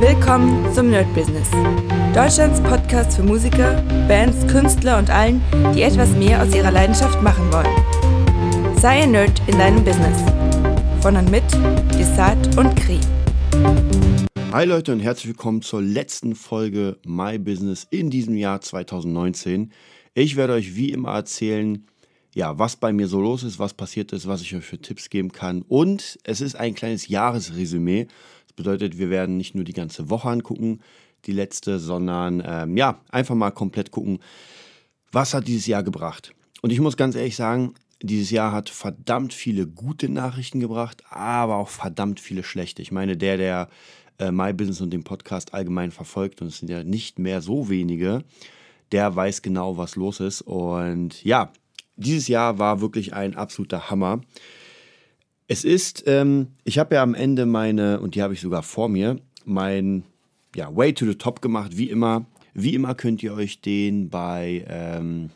Willkommen 0.00 0.72
zum 0.74 0.90
Nerd 0.90 1.12
Business. 1.14 1.50
Deutschlands 2.14 2.60
Podcast 2.62 3.16
für 3.16 3.22
Musiker, 3.22 3.82
Bands, 4.08 4.46
Künstler 4.46 4.98
und 4.98 5.08
allen, 5.08 5.42
die 5.74 5.82
etwas 5.82 6.10
mehr 6.10 6.42
aus 6.42 6.54
ihrer 6.54 6.70
Leidenschaft 6.70 7.22
machen 7.22 7.52
wollen. 7.52 8.76
Sei 8.78 9.02
ein 9.02 9.12
Nerd 9.12 9.40
in 9.46 9.58
deinem 9.58 9.84
Business. 9.84 10.18
Von 11.00 11.16
und 11.16 11.30
mit 11.30 11.44
Desart 11.98 12.56
und 12.56 12.74
Kri. 12.76 12.98
Hi 14.52 14.64
Leute 14.64 14.92
und 14.92 15.00
herzlich 15.00 15.28
willkommen 15.28 15.62
zur 15.62 15.82
letzten 15.82 16.34
Folge 16.34 16.98
My 17.04 17.38
Business 17.38 17.86
in 17.90 18.10
diesem 18.10 18.36
Jahr 18.36 18.60
2019. 18.60 19.72
Ich 20.14 20.36
werde 20.36 20.54
euch 20.54 20.74
wie 20.74 20.90
immer 20.90 21.10
erzählen, 21.10 21.86
ja, 22.34 22.58
was 22.58 22.76
bei 22.76 22.92
mir 22.92 23.08
so 23.08 23.18
los 23.20 23.42
ist, 23.44 23.58
was 23.58 23.72
passiert 23.72 24.12
ist, 24.12 24.26
was 24.26 24.42
ich 24.42 24.54
euch 24.54 24.64
für 24.64 24.78
Tipps 24.78 25.08
geben 25.08 25.32
kann. 25.32 25.62
Und 25.62 26.18
es 26.24 26.42
ist 26.42 26.54
ein 26.54 26.74
kleines 26.74 27.08
Jahresresümee. 27.08 28.08
Bedeutet, 28.56 28.98
wir 28.98 29.10
werden 29.10 29.36
nicht 29.36 29.54
nur 29.54 29.64
die 29.64 29.72
ganze 29.72 30.10
Woche 30.10 30.28
angucken, 30.28 30.80
die 31.26 31.32
letzte, 31.32 31.78
sondern 31.78 32.42
ähm, 32.44 32.76
ja, 32.76 33.00
einfach 33.10 33.34
mal 33.34 33.50
komplett 33.50 33.90
gucken, 33.90 34.18
was 35.12 35.34
hat 35.34 35.46
dieses 35.46 35.66
Jahr 35.66 35.82
gebracht. 35.82 36.32
Und 36.62 36.72
ich 36.72 36.80
muss 36.80 36.96
ganz 36.96 37.14
ehrlich 37.14 37.36
sagen, 37.36 37.74
dieses 38.02 38.30
Jahr 38.30 38.52
hat 38.52 38.68
verdammt 38.68 39.32
viele 39.32 39.66
gute 39.66 40.08
Nachrichten 40.08 40.60
gebracht, 40.60 41.02
aber 41.10 41.56
auch 41.56 41.68
verdammt 41.68 42.20
viele 42.20 42.42
schlechte. 42.42 42.82
Ich 42.82 42.92
meine, 42.92 43.16
der, 43.16 43.36
der 43.36 43.68
äh, 44.18 44.30
My 44.30 44.52
Business 44.52 44.80
und 44.80 44.90
den 44.90 45.04
Podcast 45.04 45.54
allgemein 45.54 45.90
verfolgt, 45.90 46.42
und 46.42 46.48
es 46.48 46.58
sind 46.58 46.68
ja 46.68 46.84
nicht 46.84 47.18
mehr 47.18 47.40
so 47.40 47.68
wenige, 47.68 48.24
der 48.92 49.14
weiß 49.14 49.42
genau, 49.42 49.76
was 49.76 49.96
los 49.96 50.20
ist. 50.20 50.42
Und 50.42 51.24
ja, 51.24 51.52
dieses 51.96 52.28
Jahr 52.28 52.58
war 52.58 52.80
wirklich 52.80 53.14
ein 53.14 53.34
absoluter 53.34 53.90
Hammer. 53.90 54.20
Es 55.48 55.64
ist, 55.64 56.04
ähm, 56.06 56.48
ich 56.64 56.78
habe 56.78 56.96
ja 56.96 57.02
am 57.02 57.14
Ende 57.14 57.46
meine, 57.46 58.00
und 58.00 58.14
die 58.14 58.22
habe 58.22 58.34
ich 58.34 58.40
sogar 58.40 58.62
vor 58.62 58.88
mir, 58.88 59.20
mein 59.44 60.02
ja, 60.56 60.74
Way 60.74 60.94
to 60.94 61.06
the 61.06 61.14
Top 61.14 61.40
gemacht, 61.40 61.76
wie 61.76 61.90
immer. 61.90 62.26
Wie 62.54 62.74
immer 62.74 62.94
könnt 62.94 63.22
ihr 63.22 63.34
euch 63.34 63.60
den 63.60 64.08
bei 64.08 64.64
ähm, 64.68 65.30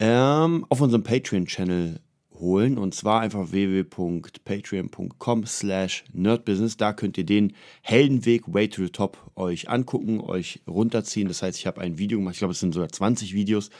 ähm, 0.00 0.66
auf 0.68 0.80
unserem 0.80 1.02
Patreon-Channel 1.04 2.00
holen 2.42 2.76
und 2.76 2.94
zwar 2.94 3.20
einfach 3.20 3.52
www.patreon.com 3.52 5.46
slash 5.46 6.04
nerdbusiness. 6.12 6.76
Da 6.76 6.92
könnt 6.92 7.16
ihr 7.16 7.24
den 7.24 7.54
Heldenweg 7.82 8.52
Way 8.52 8.68
to 8.68 8.82
the 8.82 8.90
Top 8.90 9.30
euch 9.36 9.68
angucken, 9.68 10.20
euch 10.20 10.60
runterziehen. 10.66 11.28
Das 11.28 11.42
heißt, 11.42 11.58
ich 11.58 11.66
habe 11.66 11.80
ein 11.80 11.98
Video 11.98 12.18
gemacht, 12.18 12.34
ich 12.34 12.40
glaube 12.40 12.52
es 12.52 12.60
sind 12.60 12.74
sogar 12.74 12.88
20 12.90 13.32
Videos, 13.32 13.70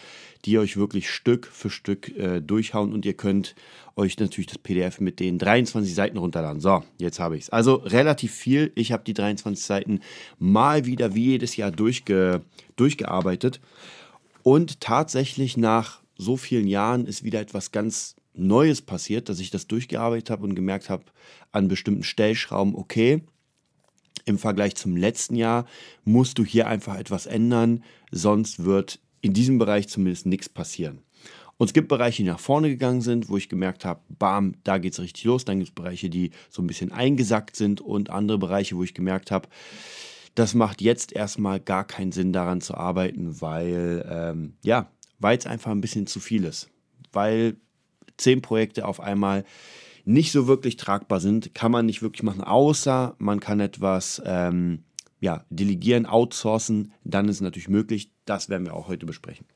die 0.44 0.58
euch 0.58 0.76
wirklich 0.76 1.10
Stück 1.10 1.46
für 1.46 1.70
Stück 1.70 2.08
äh, 2.16 2.40
durchhauen 2.40 2.92
und 2.92 3.06
ihr 3.06 3.14
könnt 3.14 3.54
euch 3.96 4.18
natürlich 4.18 4.48
das 4.48 4.58
PDF 4.58 5.00
mit 5.00 5.20
den 5.20 5.38
23 5.38 5.94
Seiten 5.94 6.18
runterladen. 6.18 6.60
So, 6.60 6.82
jetzt 6.98 7.20
habe 7.20 7.36
ich 7.36 7.44
es. 7.44 7.50
Also 7.50 7.74
relativ 7.74 8.32
viel. 8.32 8.72
Ich 8.74 8.92
habe 8.92 9.04
die 9.04 9.14
23 9.14 9.64
Seiten 9.64 10.00
mal 10.38 10.86
wieder 10.86 11.14
wie 11.14 11.26
jedes 11.26 11.56
Jahr 11.56 11.70
durchge 11.70 12.42
durchgearbeitet 12.76 13.60
und 14.42 14.80
tatsächlich 14.80 15.56
nach 15.56 16.00
so 16.16 16.36
vielen 16.36 16.66
Jahren 16.66 17.06
ist 17.06 17.22
wieder 17.22 17.40
etwas 17.40 17.70
ganz 17.70 18.16
Neues 18.34 18.80
passiert, 18.80 19.28
dass 19.28 19.40
ich 19.40 19.50
das 19.50 19.66
durchgearbeitet 19.66 20.30
habe 20.30 20.44
und 20.44 20.54
gemerkt 20.54 20.88
habe 20.88 21.04
an 21.50 21.68
bestimmten 21.68 22.02
Stellschrauben, 22.02 22.74
okay, 22.74 23.22
im 24.24 24.38
Vergleich 24.38 24.74
zum 24.76 24.96
letzten 24.96 25.34
Jahr 25.34 25.66
musst 26.04 26.38
du 26.38 26.44
hier 26.44 26.66
einfach 26.66 26.96
etwas 26.96 27.26
ändern, 27.26 27.82
sonst 28.10 28.64
wird 28.64 29.00
in 29.22 29.32
diesem 29.32 29.58
Bereich 29.58 29.88
zumindest 29.88 30.26
nichts 30.26 30.48
passieren. 30.48 31.00
Und 31.56 31.68
es 31.68 31.72
gibt 31.72 31.88
Bereiche, 31.88 32.22
die 32.22 32.28
nach 32.28 32.40
vorne 32.40 32.68
gegangen 32.68 33.02
sind, 33.02 33.28
wo 33.28 33.36
ich 33.36 33.48
gemerkt 33.48 33.84
habe, 33.84 34.00
bam, 34.08 34.54
da 34.64 34.78
geht 34.78 34.94
es 34.94 35.00
richtig 35.00 35.24
los. 35.24 35.44
Dann 35.44 35.58
gibt 35.58 35.68
es 35.70 35.74
Bereiche, 35.74 36.10
die 36.10 36.32
so 36.50 36.60
ein 36.60 36.66
bisschen 36.66 36.92
eingesackt 36.92 37.56
sind 37.56 37.80
und 37.80 38.10
andere 38.10 38.38
Bereiche, 38.38 38.76
wo 38.76 38.82
ich 38.82 38.94
gemerkt 38.94 39.30
habe, 39.30 39.48
das 40.34 40.54
macht 40.54 40.80
jetzt 40.82 41.12
erstmal 41.12 41.60
gar 41.60 41.86
keinen 41.86 42.10
Sinn 42.10 42.32
daran 42.32 42.60
zu 42.60 42.74
arbeiten, 42.74 43.40
weil, 43.40 44.04
ähm, 44.10 44.54
ja, 44.62 44.90
weil 45.20 45.38
es 45.38 45.46
einfach 45.46 45.70
ein 45.70 45.80
bisschen 45.80 46.06
zu 46.06 46.20
viel 46.20 46.44
ist. 46.44 46.68
Weil 47.12 47.56
zehn 48.16 48.42
Projekte 48.42 48.86
auf 48.86 48.98
einmal 48.98 49.44
nicht 50.04 50.32
so 50.32 50.48
wirklich 50.48 50.76
tragbar 50.76 51.20
sind, 51.20 51.54
kann 51.54 51.70
man 51.70 51.86
nicht 51.86 52.02
wirklich 52.02 52.22
machen, 52.24 52.42
außer 52.42 53.14
man 53.18 53.40
kann 53.40 53.60
etwas 53.60 54.20
ähm, 54.24 54.82
ja, 55.22 55.44
delegieren, 55.50 56.04
outsourcen, 56.04 56.92
dann 57.04 57.28
ist 57.28 57.36
es 57.36 57.40
natürlich 57.40 57.68
möglich. 57.68 58.10
Das 58.24 58.48
werden 58.48 58.66
wir 58.66 58.74
auch 58.74 58.88
heute 58.88 59.06
besprechen. 59.06 59.46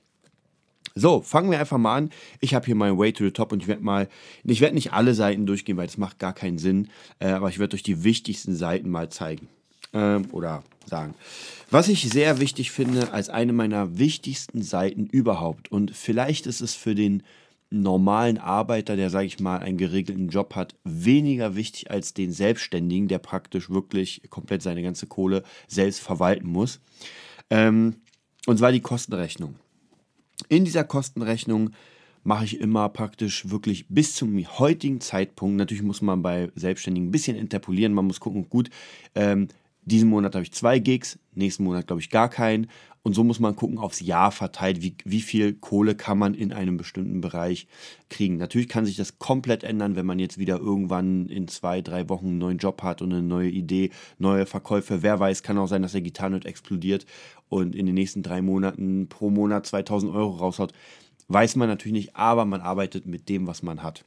So, 0.95 1.21
fangen 1.21 1.51
wir 1.51 1.59
einfach 1.59 1.77
mal 1.77 1.97
an. 1.97 2.11
Ich 2.41 2.55
habe 2.55 2.65
hier 2.65 2.77
mein 2.77 2.97
Way 2.97 3.13
to 3.13 3.25
the 3.25 3.33
Top 3.33 3.53
und 3.53 3.63
ich 3.63 3.69
werde 3.69 3.83
mal, 3.83 4.09
ich 4.45 4.61
werde 4.61 4.77
nicht 4.77 4.93
alle 4.93 5.13
Seiten 5.13 5.45
durchgehen, 5.45 5.77
weil 5.77 5.89
das 5.89 5.99
macht 5.99 6.21
gar 6.21 6.33
keinen 6.33 6.59
Sinn, 6.59 6.89
äh, 7.19 7.31
aber 7.31 7.49
ich 7.49 7.59
werde 7.59 7.75
euch 7.75 7.83
die 7.83 8.05
wichtigsten 8.05 8.55
Seiten 8.55 8.89
mal 8.89 9.11
zeigen 9.11 9.49
ähm, 9.93 10.29
oder 10.31 10.63
sagen. 10.87 11.15
Was 11.71 11.89
ich 11.89 12.09
sehr 12.09 12.39
wichtig 12.41 12.71
finde 12.71 13.13
als 13.13 13.29
eine 13.29 13.53
meiner 13.53 13.99
wichtigsten 13.99 14.63
Seiten 14.63 15.07
überhaupt 15.07 15.71
und 15.71 15.91
vielleicht 15.91 16.47
ist 16.47 16.61
es 16.61 16.75
für 16.77 16.95
den 16.95 17.25
normalen 17.71 18.39
Arbeiter, 18.39 18.97
der, 18.97 19.11
sage 19.11 19.27
ich 19.27 19.41
mal, 19.41 19.59
einen 19.59 19.79
geregelten 19.79 20.29
Job 20.29 20.55
hat, 20.55 20.75
weniger 20.85 21.57
wichtig 21.57 21.91
als 21.91 22.15
den 22.15 22.33
Selbstständigen, 22.33 23.09
der 23.09 23.19
praktisch 23.19 23.71
wirklich 23.71 24.23
komplett 24.31 24.63
seine 24.63 24.83
ganze 24.83 25.07
Kohle 25.07 25.43
selbst 25.67 26.01
verwalten 26.01 26.49
muss. 26.49 26.81
Ähm, 27.51 27.97
und 28.47 28.59
zwar 28.59 28.73
die 28.73 28.81
Kostenrechnung. 28.81 29.57
In 30.49 30.65
dieser 30.65 30.85
Kostenrechnung 30.85 31.71
mache 32.23 32.45
ich 32.45 32.61
immer 32.61 32.89
praktisch 32.89 33.51
wirklich 33.51 33.87
bis 33.89 34.15
zum 34.15 34.37
heutigen 34.59 35.01
Zeitpunkt, 35.01 35.57
natürlich 35.57 35.83
muss 35.83 36.03
man 36.03 36.23
bei 36.23 36.51
Selbstständigen 36.55 37.09
ein 37.09 37.13
bisschen 37.13 37.37
interpolieren, 37.37 37.95
man 37.95 38.07
muss 38.07 38.21
gucken, 38.21 38.49
gut, 38.49 38.69
ähm, 39.15 39.49
diesen 39.87 40.11
Monat 40.11 40.35
habe 40.35 40.43
ich 40.43 40.53
zwei 40.53 40.79
Gigs, 40.81 41.19
nächsten 41.35 41.65
Monat 41.65 41.87
glaube 41.87 42.03
ich 42.03 42.11
gar 42.11 42.29
keinen. 42.29 42.67
Und 43.05 43.13
so 43.13 43.23
muss 43.23 43.39
man 43.39 43.55
gucken, 43.55 43.79
aufs 43.79 44.01
Jahr 44.01 44.33
verteilt, 44.33 44.83
wie, 44.83 44.97
wie 45.05 45.21
viel 45.21 45.55
Kohle 45.55 45.95
kann 45.95 46.19
man 46.19 46.35
in 46.35 46.53
einem 46.53 46.77
bestimmten 46.77 47.21
Bereich 47.21 47.69
kriegen. 48.09 48.37
Natürlich 48.37 48.69
kann 48.69 48.85
sich 48.85 48.97
das 48.97 49.21
komplett 49.21 49.63
ändern, 49.63 49.95
wenn 49.95 50.07
man 50.07 50.19
jetzt 50.19 50.39
wieder 50.39 50.59
irgendwann 50.59 51.27
in 51.29 51.47
zwei, 51.47 51.83
drei 51.83 52.09
Wochen 52.09 52.27
einen 52.27 52.39
neuen 52.39 52.59
Job 52.59 52.83
hat 52.83 53.03
und 53.03 53.13
eine 53.13 53.23
neue 53.23 53.49
Idee, 53.49 53.91
neue 54.19 54.45
Verkäufe. 54.45 55.05
Wer 55.05 55.21
weiß, 55.21 55.45
kann 55.45 55.57
auch 55.57 55.69
sein, 55.69 55.83
dass 55.83 55.93
der 55.93 56.01
Gitarrenhut 56.01 56.47
explodiert 56.47 57.07
und 57.49 57.77
in 57.77 57.87
den 57.87 57.95
nächsten 57.95 58.25
drei 58.25 58.43
Monaten 58.43 59.09
pro 59.09 59.31
Monat 59.31 59.67
2000 59.67 60.13
Euro 60.13 60.31
raushaut. 60.31 60.73
Weiß 61.29 61.55
man 61.55 61.69
natürlich 61.69 62.07
nicht, 62.07 62.17
aber 62.17 62.45
man 62.45 62.61
arbeitet 62.61 63.07
mit 63.07 63.29
dem, 63.29 63.47
was 63.47 63.63
man 63.63 63.85
hat. 63.85 64.05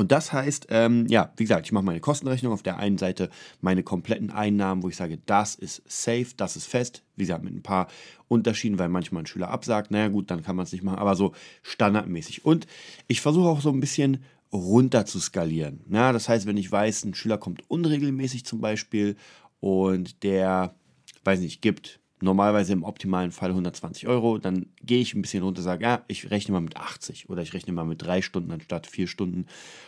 Und 0.00 0.12
das 0.12 0.32
heißt, 0.32 0.68
ähm, 0.70 1.04
ja, 1.08 1.30
wie 1.36 1.44
gesagt, 1.44 1.66
ich 1.66 1.72
mache 1.72 1.84
meine 1.84 2.00
Kostenrechnung 2.00 2.54
auf 2.54 2.62
der 2.62 2.78
einen 2.78 2.96
Seite, 2.96 3.28
meine 3.60 3.82
kompletten 3.82 4.30
Einnahmen, 4.30 4.82
wo 4.82 4.88
ich 4.88 4.96
sage, 4.96 5.18
das 5.26 5.54
ist 5.54 5.82
safe, 5.86 6.28
das 6.38 6.56
ist 6.56 6.64
fest. 6.64 7.02
Wie 7.16 7.24
gesagt, 7.24 7.44
mit 7.44 7.54
ein 7.54 7.62
paar 7.62 7.86
Unterschieden, 8.26 8.78
weil 8.78 8.88
manchmal 8.88 9.24
ein 9.24 9.26
Schüler 9.26 9.50
absagt. 9.50 9.90
Naja, 9.90 10.08
gut, 10.08 10.30
dann 10.30 10.42
kann 10.42 10.56
man 10.56 10.64
es 10.64 10.72
nicht 10.72 10.82
machen, 10.82 10.98
aber 10.98 11.16
so 11.16 11.34
standardmäßig. 11.60 12.46
Und 12.46 12.66
ich 13.08 13.20
versuche 13.20 13.50
auch 13.50 13.60
so 13.60 13.68
ein 13.68 13.80
bisschen 13.80 14.24
runter 14.50 15.04
zu 15.04 15.20
skalieren. 15.20 15.84
Ja, 15.90 16.12
das 16.12 16.30
heißt, 16.30 16.46
wenn 16.46 16.56
ich 16.56 16.72
weiß, 16.72 17.04
ein 17.04 17.12
Schüler 17.12 17.36
kommt 17.36 17.68
unregelmäßig 17.68 18.46
zum 18.46 18.62
Beispiel 18.62 19.16
und 19.60 20.22
der, 20.22 20.74
weiß 21.24 21.40
nicht, 21.40 21.60
gibt 21.60 21.99
normalerweise 22.22 22.72
im 22.72 22.82
optimalen 22.82 23.32
Fall 23.32 23.50
120 23.50 24.06
Euro, 24.06 24.38
dann 24.38 24.66
gehe 24.82 25.00
ich 25.00 25.14
ein 25.14 25.22
bisschen 25.22 25.42
runter, 25.42 25.62
sage, 25.62 25.84
ja, 25.84 26.04
ich 26.08 26.30
rechne 26.30 26.52
mal 26.52 26.60
mit 26.60 26.76
80 26.76 27.30
oder 27.30 27.42
ich 27.42 27.54
rechne 27.54 27.72
mal 27.72 27.84
mit 27.84 28.02
drei 28.02 28.22
Stunden 28.22 28.50
anstatt 28.50 28.86
vier 28.86 29.06
Stunden. 29.06 29.46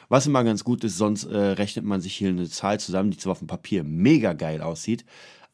Was 0.08 0.26
immer 0.26 0.44
ganz 0.44 0.64
gut 0.64 0.84
ist, 0.84 0.96
sonst 0.96 1.24
äh, 1.24 1.36
rechnet 1.36 1.84
man 1.84 2.00
sich 2.00 2.14
hier 2.14 2.30
eine 2.30 2.48
Zahl 2.48 2.80
zusammen, 2.80 3.10
die 3.10 3.18
zwar 3.18 3.32
auf 3.32 3.38
dem 3.38 3.48
Papier 3.48 3.84
mega 3.84 4.32
geil 4.32 4.62
aussieht, 4.62 5.04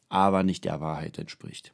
aber 0.07 0.43
nicht 0.43 0.65
der 0.65 0.81
Wahrheit 0.81 1.17
entspricht. 1.17 1.73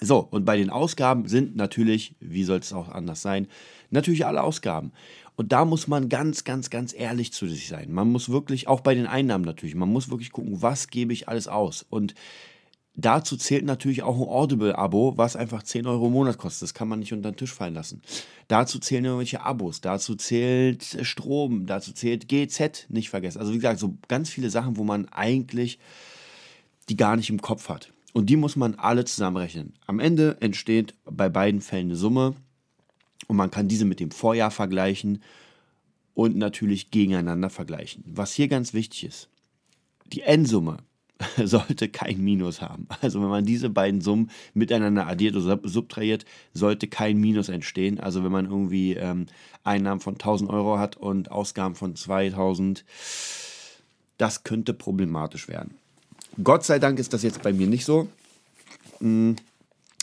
So, 0.00 0.18
und 0.18 0.44
bei 0.44 0.56
den 0.56 0.70
Ausgaben 0.70 1.28
sind 1.28 1.56
natürlich, 1.56 2.16
wie 2.20 2.44
soll 2.44 2.58
es 2.58 2.72
auch 2.72 2.88
anders 2.88 3.22
sein, 3.22 3.46
natürlich 3.90 4.26
alle 4.26 4.42
Ausgaben. 4.42 4.92
Und 5.36 5.52
da 5.52 5.64
muss 5.64 5.88
man 5.88 6.08
ganz, 6.08 6.44
ganz, 6.44 6.70
ganz 6.70 6.94
ehrlich 6.94 7.32
zu 7.32 7.48
sich 7.48 7.68
sein. 7.68 7.92
Man 7.92 8.10
muss 8.10 8.28
wirklich, 8.28 8.68
auch 8.68 8.80
bei 8.80 8.94
den 8.94 9.06
Einnahmen 9.06 9.44
natürlich, 9.44 9.74
man 9.74 9.92
muss 9.92 10.10
wirklich 10.10 10.32
gucken, 10.32 10.62
was 10.62 10.88
gebe 10.88 11.12
ich 11.12 11.28
alles 11.28 11.48
aus. 11.48 11.84
Und 11.88 12.14
Dazu 12.96 13.36
zählt 13.36 13.64
natürlich 13.64 14.04
auch 14.04 14.16
ein 14.16 14.28
Audible-Abo, 14.28 15.16
was 15.16 15.34
einfach 15.34 15.64
10 15.64 15.86
Euro 15.86 16.06
im 16.06 16.12
Monat 16.12 16.38
kostet. 16.38 16.62
Das 16.62 16.74
kann 16.74 16.86
man 16.86 17.00
nicht 17.00 17.12
unter 17.12 17.32
den 17.32 17.36
Tisch 17.36 17.52
fallen 17.52 17.74
lassen. 17.74 18.02
Dazu 18.46 18.78
zählen 18.78 19.04
irgendwelche 19.04 19.42
Abos, 19.42 19.80
dazu 19.80 20.14
zählt 20.14 20.98
Strom, 21.02 21.66
dazu 21.66 21.92
zählt 21.92 22.28
GZ, 22.28 22.86
nicht 22.90 23.10
vergessen. 23.10 23.40
Also 23.40 23.52
wie 23.52 23.56
gesagt, 23.56 23.80
so 23.80 23.96
ganz 24.06 24.30
viele 24.30 24.48
Sachen, 24.48 24.76
wo 24.76 24.84
man 24.84 25.08
eigentlich 25.08 25.80
die 26.88 26.96
gar 26.96 27.16
nicht 27.16 27.30
im 27.30 27.40
Kopf 27.40 27.68
hat. 27.68 27.92
Und 28.12 28.30
die 28.30 28.36
muss 28.36 28.54
man 28.54 28.76
alle 28.76 29.04
zusammenrechnen. 29.04 29.74
Am 29.86 29.98
Ende 29.98 30.36
entsteht 30.40 30.94
bei 31.04 31.28
beiden 31.28 31.60
Fällen 31.60 31.88
eine 31.88 31.96
Summe 31.96 32.34
und 33.26 33.36
man 33.36 33.50
kann 33.50 33.66
diese 33.66 33.84
mit 33.84 33.98
dem 33.98 34.12
Vorjahr 34.12 34.52
vergleichen 34.52 35.22
und 36.14 36.36
natürlich 36.36 36.92
gegeneinander 36.92 37.50
vergleichen. 37.50 38.04
Was 38.06 38.32
hier 38.32 38.46
ganz 38.46 38.72
wichtig 38.72 39.04
ist, 39.04 39.28
die 40.12 40.20
Endsumme 40.20 40.76
sollte 41.44 41.88
kein 41.88 42.22
Minus 42.22 42.60
haben. 42.60 42.86
Also 43.00 43.20
wenn 43.22 43.28
man 43.28 43.44
diese 43.44 43.70
beiden 43.70 44.00
Summen 44.00 44.30
miteinander 44.52 45.06
addiert 45.06 45.36
oder 45.36 45.60
subtrahiert, 45.62 46.24
sollte 46.52 46.88
kein 46.88 47.18
Minus 47.18 47.48
entstehen. 47.48 48.00
Also 48.00 48.24
wenn 48.24 48.32
man 48.32 48.46
irgendwie 48.46 48.94
ähm, 48.94 49.26
Einnahmen 49.62 50.00
von 50.00 50.14
1000 50.14 50.50
Euro 50.50 50.78
hat 50.78 50.96
und 50.96 51.30
Ausgaben 51.30 51.74
von 51.74 51.94
2000, 51.94 52.84
das 54.18 54.44
könnte 54.44 54.74
problematisch 54.74 55.48
werden. 55.48 55.74
Gott 56.42 56.64
sei 56.64 56.78
Dank 56.78 56.98
ist 56.98 57.12
das 57.12 57.22
jetzt 57.22 57.42
bei 57.42 57.52
mir 57.52 57.66
nicht 57.66 57.84
so. 57.84 58.08
Hm, 58.98 59.36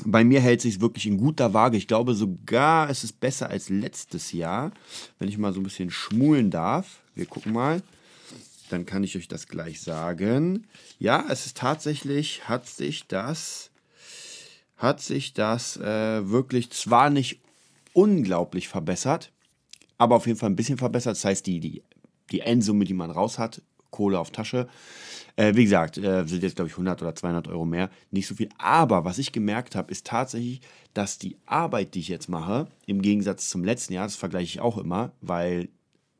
bei 0.05 0.23
mir 0.23 0.39
hält 0.39 0.61
sich 0.61 0.81
wirklich 0.81 1.05
in 1.05 1.17
guter 1.17 1.53
Waage. 1.53 1.77
Ich 1.77 1.87
glaube 1.87 2.13
sogar, 2.13 2.89
es 2.89 3.03
ist 3.03 3.19
besser 3.19 3.49
als 3.49 3.69
letztes 3.69 4.31
Jahr, 4.31 4.71
wenn 5.19 5.27
ich 5.27 5.37
mal 5.37 5.53
so 5.53 5.59
ein 5.59 5.63
bisschen 5.63 5.91
schmulen 5.91 6.49
darf. 6.49 7.01
Wir 7.13 7.25
gucken 7.25 7.53
mal. 7.53 7.81
Dann 8.71 8.85
kann 8.85 9.03
ich 9.03 9.17
euch 9.17 9.27
das 9.27 9.47
gleich 9.47 9.81
sagen. 9.81 10.67
Ja, 10.97 11.25
es 11.29 11.45
ist 11.45 11.57
tatsächlich, 11.57 12.47
hat 12.47 12.67
sich 12.67 13.07
das, 13.07 13.71
hat 14.77 15.01
sich 15.01 15.33
das 15.33 15.77
äh, 15.77 16.29
wirklich 16.29 16.71
zwar 16.71 17.09
nicht 17.09 17.41
unglaublich 17.93 18.69
verbessert, 18.69 19.31
aber 19.97 20.15
auf 20.15 20.25
jeden 20.25 20.39
Fall 20.39 20.49
ein 20.49 20.55
bisschen 20.55 20.77
verbessert. 20.77 21.17
Das 21.17 21.25
heißt, 21.25 21.45
die, 21.45 21.59
die, 21.59 21.83
die 22.31 22.39
Endsumme, 22.39 22.85
die 22.85 22.93
man 22.93 23.11
raus 23.11 23.37
hat, 23.37 23.61
Kohle 23.89 24.19
auf 24.19 24.31
Tasche, 24.31 24.69
äh, 25.35 25.53
wie 25.55 25.63
gesagt, 25.63 25.97
äh, 25.97 26.25
sind 26.25 26.43
jetzt, 26.43 26.55
glaube 26.55 26.69
ich, 26.69 26.73
100 26.73 27.01
oder 27.01 27.13
200 27.13 27.47
Euro 27.49 27.65
mehr. 27.65 27.89
Nicht 28.09 28.27
so 28.27 28.35
viel. 28.35 28.49
Aber 28.57 29.03
was 29.03 29.17
ich 29.17 29.31
gemerkt 29.31 29.75
habe, 29.75 29.91
ist 29.91 30.07
tatsächlich, 30.07 30.61
dass 30.93 31.17
die 31.17 31.37
Arbeit, 31.45 31.93
die 31.93 31.99
ich 31.99 32.07
jetzt 32.07 32.29
mache, 32.29 32.67
im 32.85 33.01
Gegensatz 33.01 33.49
zum 33.49 33.63
letzten 33.63 33.93
Jahr, 33.93 34.05
das 34.05 34.15
vergleiche 34.15 34.45
ich 34.45 34.59
auch 34.61 34.77
immer, 34.77 35.11
weil 35.19 35.69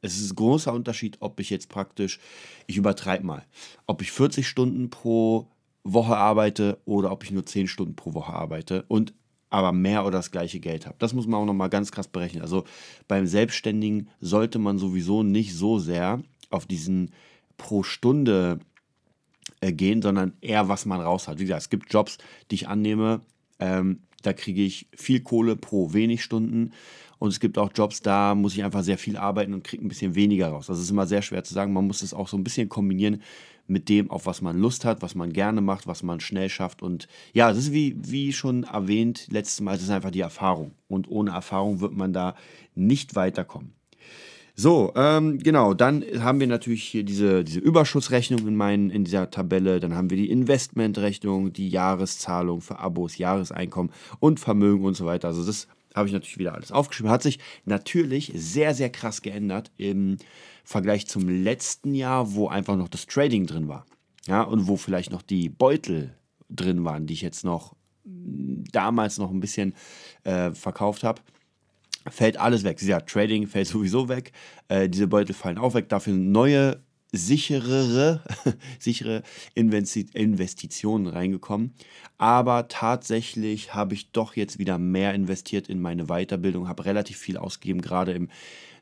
es 0.01 0.19
ist 0.19 0.31
ein 0.31 0.35
großer 0.35 0.73
Unterschied, 0.73 1.17
ob 1.19 1.39
ich 1.39 1.49
jetzt 1.49 1.69
praktisch, 1.69 2.19
ich 2.67 2.77
übertreibe 2.77 3.25
mal, 3.25 3.45
ob 3.87 4.01
ich 4.01 4.11
40 4.11 4.47
Stunden 4.47 4.89
pro 4.89 5.47
Woche 5.83 6.17
arbeite 6.17 6.79
oder 6.85 7.11
ob 7.11 7.23
ich 7.23 7.31
nur 7.31 7.45
10 7.45 7.67
Stunden 7.67 7.95
pro 7.95 8.13
Woche 8.13 8.33
arbeite 8.33 8.85
und 8.87 9.13
aber 9.49 9.73
mehr 9.73 10.05
oder 10.05 10.17
das 10.17 10.31
gleiche 10.31 10.61
Geld 10.61 10.85
habe. 10.85 10.95
Das 10.99 11.13
muss 11.13 11.27
man 11.27 11.41
auch 11.41 11.45
nochmal 11.45 11.69
ganz 11.69 11.91
krass 11.91 12.07
berechnen. 12.07 12.41
Also 12.41 12.63
beim 13.07 13.27
Selbstständigen 13.27 14.09
sollte 14.21 14.59
man 14.59 14.77
sowieso 14.77 15.23
nicht 15.23 15.53
so 15.53 15.77
sehr 15.77 16.21
auf 16.49 16.65
diesen 16.65 17.11
pro 17.57 17.83
Stunde 17.83 18.59
äh, 19.59 19.73
gehen, 19.73 20.01
sondern 20.01 20.33
eher, 20.39 20.69
was 20.69 20.85
man 20.85 21.01
raus 21.01 21.27
hat. 21.27 21.39
Wie 21.39 21.43
gesagt, 21.43 21.63
es 21.63 21.69
gibt 21.69 21.93
Jobs, 21.93 22.17
die 22.49 22.55
ich 22.55 22.69
annehme, 22.69 23.21
ähm, 23.59 24.03
da 24.21 24.33
kriege 24.33 24.63
ich 24.63 24.87
viel 24.95 25.21
Kohle 25.21 25.55
pro 25.55 25.93
wenig 25.93 26.23
Stunden. 26.23 26.71
Und 27.21 27.29
es 27.29 27.39
gibt 27.39 27.59
auch 27.59 27.69
Jobs, 27.75 28.01
da 28.01 28.33
muss 28.33 28.55
ich 28.55 28.63
einfach 28.63 28.81
sehr 28.81 28.97
viel 28.97 29.15
arbeiten 29.15 29.53
und 29.53 29.63
kriege 29.63 29.85
ein 29.85 29.89
bisschen 29.89 30.15
weniger 30.15 30.47
raus. 30.47 30.65
Das 30.65 30.79
ist 30.79 30.89
immer 30.89 31.05
sehr 31.05 31.21
schwer 31.21 31.43
zu 31.43 31.53
sagen. 31.53 31.71
Man 31.71 31.85
muss 31.85 32.01
es 32.01 32.15
auch 32.15 32.27
so 32.27 32.35
ein 32.35 32.43
bisschen 32.43 32.67
kombinieren 32.67 33.21
mit 33.67 33.89
dem, 33.89 34.09
auf 34.09 34.25
was 34.25 34.41
man 34.41 34.57
Lust 34.57 34.85
hat, 34.85 35.03
was 35.03 35.13
man 35.13 35.31
gerne 35.31 35.61
macht, 35.61 35.85
was 35.85 36.01
man 36.01 36.19
schnell 36.19 36.49
schafft. 36.49 36.81
Und 36.81 37.07
ja, 37.31 37.49
das 37.49 37.59
ist 37.59 37.73
wie, 37.73 37.95
wie 37.95 38.33
schon 38.33 38.63
erwähnt, 38.63 39.27
letztes 39.29 39.61
Mal, 39.61 39.73
das 39.73 39.83
ist 39.83 39.91
einfach 39.91 40.09
die 40.09 40.21
Erfahrung. 40.21 40.71
Und 40.87 41.11
ohne 41.11 41.29
Erfahrung 41.29 41.79
wird 41.79 41.93
man 41.93 42.11
da 42.11 42.33
nicht 42.73 43.13
weiterkommen. 43.15 43.75
So, 44.55 44.91
ähm, 44.95 45.37
genau, 45.37 45.75
dann 45.75 46.03
haben 46.23 46.39
wir 46.39 46.47
natürlich 46.47 46.83
hier 46.85 47.03
diese, 47.03 47.43
diese 47.43 47.59
Überschussrechnung 47.59 48.47
in, 48.47 48.55
meinen, 48.55 48.89
in 48.89 49.03
dieser 49.03 49.29
Tabelle. 49.29 49.79
Dann 49.79 49.93
haben 49.93 50.09
wir 50.09 50.17
die 50.17 50.31
Investmentrechnung, 50.31 51.53
die 51.53 51.69
Jahreszahlung 51.69 52.61
für 52.61 52.79
Abos, 52.79 53.19
Jahreseinkommen 53.19 53.91
und 54.19 54.39
Vermögen 54.39 54.85
und 54.85 54.95
so 54.95 55.05
weiter. 55.05 55.27
Also 55.27 55.45
das 55.45 55.67
habe 55.95 56.07
ich 56.07 56.13
natürlich 56.13 56.37
wieder 56.37 56.53
alles 56.53 56.71
aufgeschrieben. 56.71 57.11
Hat 57.11 57.23
sich 57.23 57.39
natürlich 57.65 58.31
sehr, 58.35 58.73
sehr 58.73 58.89
krass 58.89 59.21
geändert 59.21 59.71
im 59.77 60.17
Vergleich 60.63 61.07
zum 61.07 61.27
letzten 61.27 61.95
Jahr, 61.95 62.33
wo 62.33 62.47
einfach 62.47 62.75
noch 62.75 62.87
das 62.87 63.07
Trading 63.07 63.45
drin 63.45 63.67
war. 63.67 63.85
Ja, 64.27 64.43
und 64.43 64.67
wo 64.67 64.77
vielleicht 64.77 65.11
noch 65.11 65.21
die 65.21 65.49
Beutel 65.49 66.15
drin 66.49 66.85
waren, 66.85 67.07
die 67.07 67.13
ich 67.13 67.21
jetzt 67.21 67.43
noch 67.43 67.75
damals 68.03 69.17
noch 69.17 69.31
ein 69.31 69.39
bisschen 69.39 69.73
äh, 70.23 70.51
verkauft 70.51 71.03
habe 71.03 71.21
fällt 72.09 72.37
alles 72.37 72.63
weg. 72.63 72.81
Ja, 72.81 72.99
Trading 72.99 73.47
fällt 73.47 73.67
sowieso 73.67 74.09
weg. 74.09 74.31
Äh, 74.67 74.89
diese 74.89 75.07
Beutel 75.07 75.33
fallen 75.33 75.57
auch 75.57 75.73
weg. 75.73 75.89
Dafür 75.89 76.13
neue, 76.13 76.81
sicherere, 77.11 78.23
sichere 78.79 79.23
Investi 79.53 80.07
Investitionen 80.13 81.07
reingekommen. 81.07 81.73
Aber 82.17 82.67
tatsächlich 82.67 83.73
habe 83.73 83.93
ich 83.93 84.11
doch 84.11 84.35
jetzt 84.35 84.59
wieder 84.59 84.77
mehr 84.77 85.13
investiert 85.13 85.67
in 85.67 85.81
meine 85.81 86.05
Weiterbildung, 86.05 86.67
habe 86.67 86.85
relativ 86.85 87.17
viel 87.17 87.37
ausgegeben, 87.37 87.81
gerade 87.81 88.13
im 88.13 88.29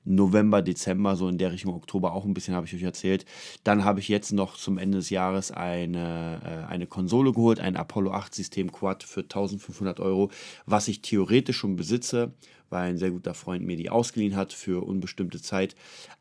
November, 0.10 0.62
Dezember, 0.62 1.16
so 1.16 1.28
in 1.30 1.38
der 1.38 1.52
Richtung 1.52 1.74
Oktober 1.74 2.14
auch 2.14 2.26
ein 2.26 2.34
bisschen, 2.34 2.56
habe 2.56 2.66
ich 2.66 2.74
euch 2.74 2.84
erzählt. 2.84 3.26
Dann 3.64 3.86
habe 3.86 4.00
ich 4.00 4.08
jetzt 4.08 4.34
noch 4.34 4.58
zum 4.58 4.78
Ende 4.78 4.98
des 4.98 5.10
Jahres 5.12 5.52
eine, 5.52 6.42
äh, 6.44 6.72
eine 6.72 6.88
Konsole 6.88 7.32
geholt, 7.32 7.60
ein 7.60 7.78
Apollo 7.78 8.12
8 8.12 8.34
System 8.34 8.72
Quad 8.72 9.04
für 9.04 9.22
1500 9.22 10.00
Euro, 10.00 10.32
was 10.66 10.88
ich 10.88 11.02
theoretisch 11.02 11.58
schon 11.58 11.76
besitze, 11.76 12.34
weil 12.70 12.90
ein 12.90 12.98
sehr 12.98 13.12
guter 13.12 13.34
Freund 13.34 13.66
mir 13.66 13.78
die 13.78 13.90
ausgeliehen 13.90 14.36
hat 14.36 14.52
für 14.52 14.84
unbestimmte 14.84 15.42
Zeit. 15.42 15.76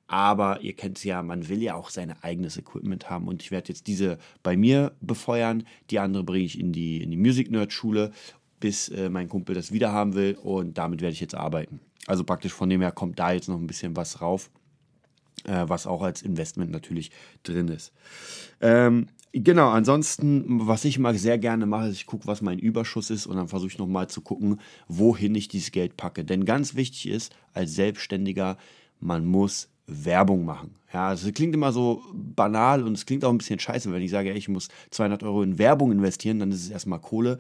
Aber 0.07 0.61
ihr 0.63 0.75
kennt 0.75 0.99
es 0.99 1.05
ja, 1.05 1.23
man 1.23 1.49
will 1.49 1.63
ja 1.63 1.75
auch 1.75 1.91
sein 1.91 2.15
eigenes 2.23 2.57
Equipment 2.57 3.11
haben 3.11 3.29
und 3.29 3.43
ich 3.43 3.51
werde 3.51 3.69
jetzt 3.69 3.87
diese 3.87 4.19
bei 4.43 4.57
mir 4.57 4.93
befeuern. 5.01 5.65
Die 5.91 5.99
andere 5.99 6.25
bringe 6.25 6.45
ich 6.45 6.59
in 6.59 6.73
die, 6.73 7.03
in 7.03 7.11
die 7.11 7.19
Music 7.19 7.51
Nerd 7.51 7.73
Schule, 7.73 8.13
bis 8.61 8.89
äh, 8.89 9.09
mein 9.11 9.29
Kumpel 9.29 9.55
das 9.55 9.73
wieder 9.73 9.93
haben 9.93 10.15
will 10.15 10.37
und 10.43 10.79
damit 10.79 11.01
werde 11.01 11.13
ich 11.13 11.21
jetzt 11.21 11.35
arbeiten. 11.35 11.81
Also 12.09 12.25
praktisch 12.25 12.53
von 12.53 12.71
dem 12.71 12.81
her 12.81 12.91
kommt 12.91 13.19
da 13.19 13.33
jetzt 13.33 13.49
noch 13.49 13.61
ein 13.61 13.67
bisschen 13.67 13.95
was 13.95 14.23
rauf, 14.23 14.51
äh, 15.45 15.65
was 15.69 15.87
auch 15.87 16.01
als 16.03 16.23
Investment 16.23 16.71
natürlich 16.71 17.11
drin 17.43 17.69
ist. 17.69 17.93
Ähm, 18.63 19.09
genau, 19.33 19.69
ansonsten, 19.69 20.67
was 20.67 20.87
ich 20.87 20.99
mal 20.99 21.15
sehr 21.17 21.37
gerne 21.37 21.67
mache, 21.67 21.89
ist, 21.89 21.97
ich 21.97 22.07
gucke, 22.07 22.27
was 22.27 22.41
mein 22.41 22.59
Überschuss 22.59 23.11
ist 23.11 23.27
und 23.27 23.37
dann 23.37 23.49
versuche 23.49 23.73
ich 23.73 23.79
nochmal 23.79 24.09
zu 24.09 24.23
gucken, 24.23 24.59
wohin 24.89 25.35
ich 25.35 25.49
dieses 25.49 25.71
Geld 25.71 25.99
packe. 25.99 26.25
Denn 26.25 26.47
ganz 26.47 26.75
wichtig 26.75 27.09
ist, 27.09 27.37
als 27.53 27.75
Selbstständiger, 27.75 28.57
man 29.01 29.27
muss 29.27 29.69
Werbung 29.87 30.47
machen. 30.47 30.77
Ja, 30.95 31.09
also 31.09 31.29
es 31.29 31.35
klingt 31.35 31.55
immer 31.55 31.73
so 31.73 32.03
banal 32.15 32.83
und 32.85 32.95
es 32.95 33.05
klingt 33.05 33.23
auch 33.23 33.31
ein 33.31 33.39
bisschen 33.39 33.61
scheiße, 33.61 33.93
wenn 33.93 34.03
ich 34.03 34.11
sage, 34.11 34.31
ey, 34.31 34.39
ich 34.39 34.49
muss 34.49 34.69
200 34.91 35.23
Euro 35.25 35.43
in 35.43 35.59
Werbung 35.59 35.93
investieren, 35.93 36.39
dann 36.39 36.53
ist 36.53 36.63
es 36.63 36.71
erstmal 36.71 37.01
Kohle, 37.01 37.39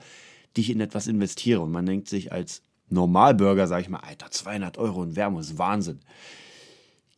die 0.56 0.60
ich 0.60 0.70
in 0.70 0.80
etwas 0.80 1.06
investiere. 1.06 1.60
Und 1.60 1.72
man 1.72 1.86
denkt 1.86 2.08
sich 2.08 2.32
als 2.32 2.62
Normalbürger, 2.90 3.66
sage 3.66 3.82
ich 3.82 3.88
mal, 3.88 4.00
Alter, 4.00 4.30
200 4.30 4.78
Euro 4.78 5.02
in 5.02 5.16
Werbung 5.16 5.40
ist 5.40 5.58
Wahnsinn. 5.58 6.00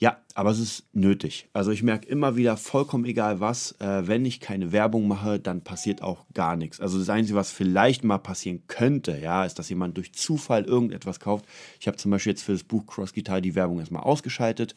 Ja, 0.01 0.19
aber 0.35 0.51
es 0.51 0.59
ist 0.59 0.85
nötig. 0.95 1.51
Also 1.53 1.71
ich 1.73 1.83
merke 1.83 2.09
immer 2.09 2.35
wieder, 2.35 2.57
vollkommen 2.57 3.05
egal 3.05 3.41
was, 3.41 3.73
äh, 3.81 4.09
wenn 4.09 4.25
ich 4.25 4.41
keine 4.41 4.73
Werbung 4.73 5.07
mache, 5.07 5.39
dann 5.39 5.63
passiert 5.63 6.01
auch 6.01 6.25
gar 6.33 6.57
nichts. 6.57 6.81
Also 6.81 6.99
das 6.99 7.11
Einzige, 7.11 7.37
was 7.37 7.51
vielleicht 7.51 8.03
mal 8.03 8.17
passieren 8.17 8.63
könnte, 8.67 9.19
ja, 9.19 9.45
ist, 9.45 9.59
dass 9.59 9.69
jemand 9.69 9.99
durch 9.99 10.15
Zufall 10.15 10.65
irgendetwas 10.65 11.21
kauft. 11.21 11.45
Ich 11.79 11.87
habe 11.87 11.99
zum 11.99 12.11
Beispiel 12.11 12.33
jetzt 12.33 12.43
für 12.43 12.53
das 12.53 12.65
Buch 12.65 12.87
Cross 12.87 13.13
Guitar 13.13 13.43
die 13.43 13.55
Werbung 13.55 13.79
erstmal 13.79 14.03
ausgeschaltet. 14.03 14.75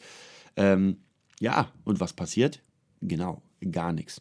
Ähm, 0.56 0.98
ja, 1.40 1.72
und 1.84 2.00
was 2.00 2.12
passiert? 2.12 2.62
Genau, 3.00 3.40
gar 3.72 3.94
nichts. 3.94 4.20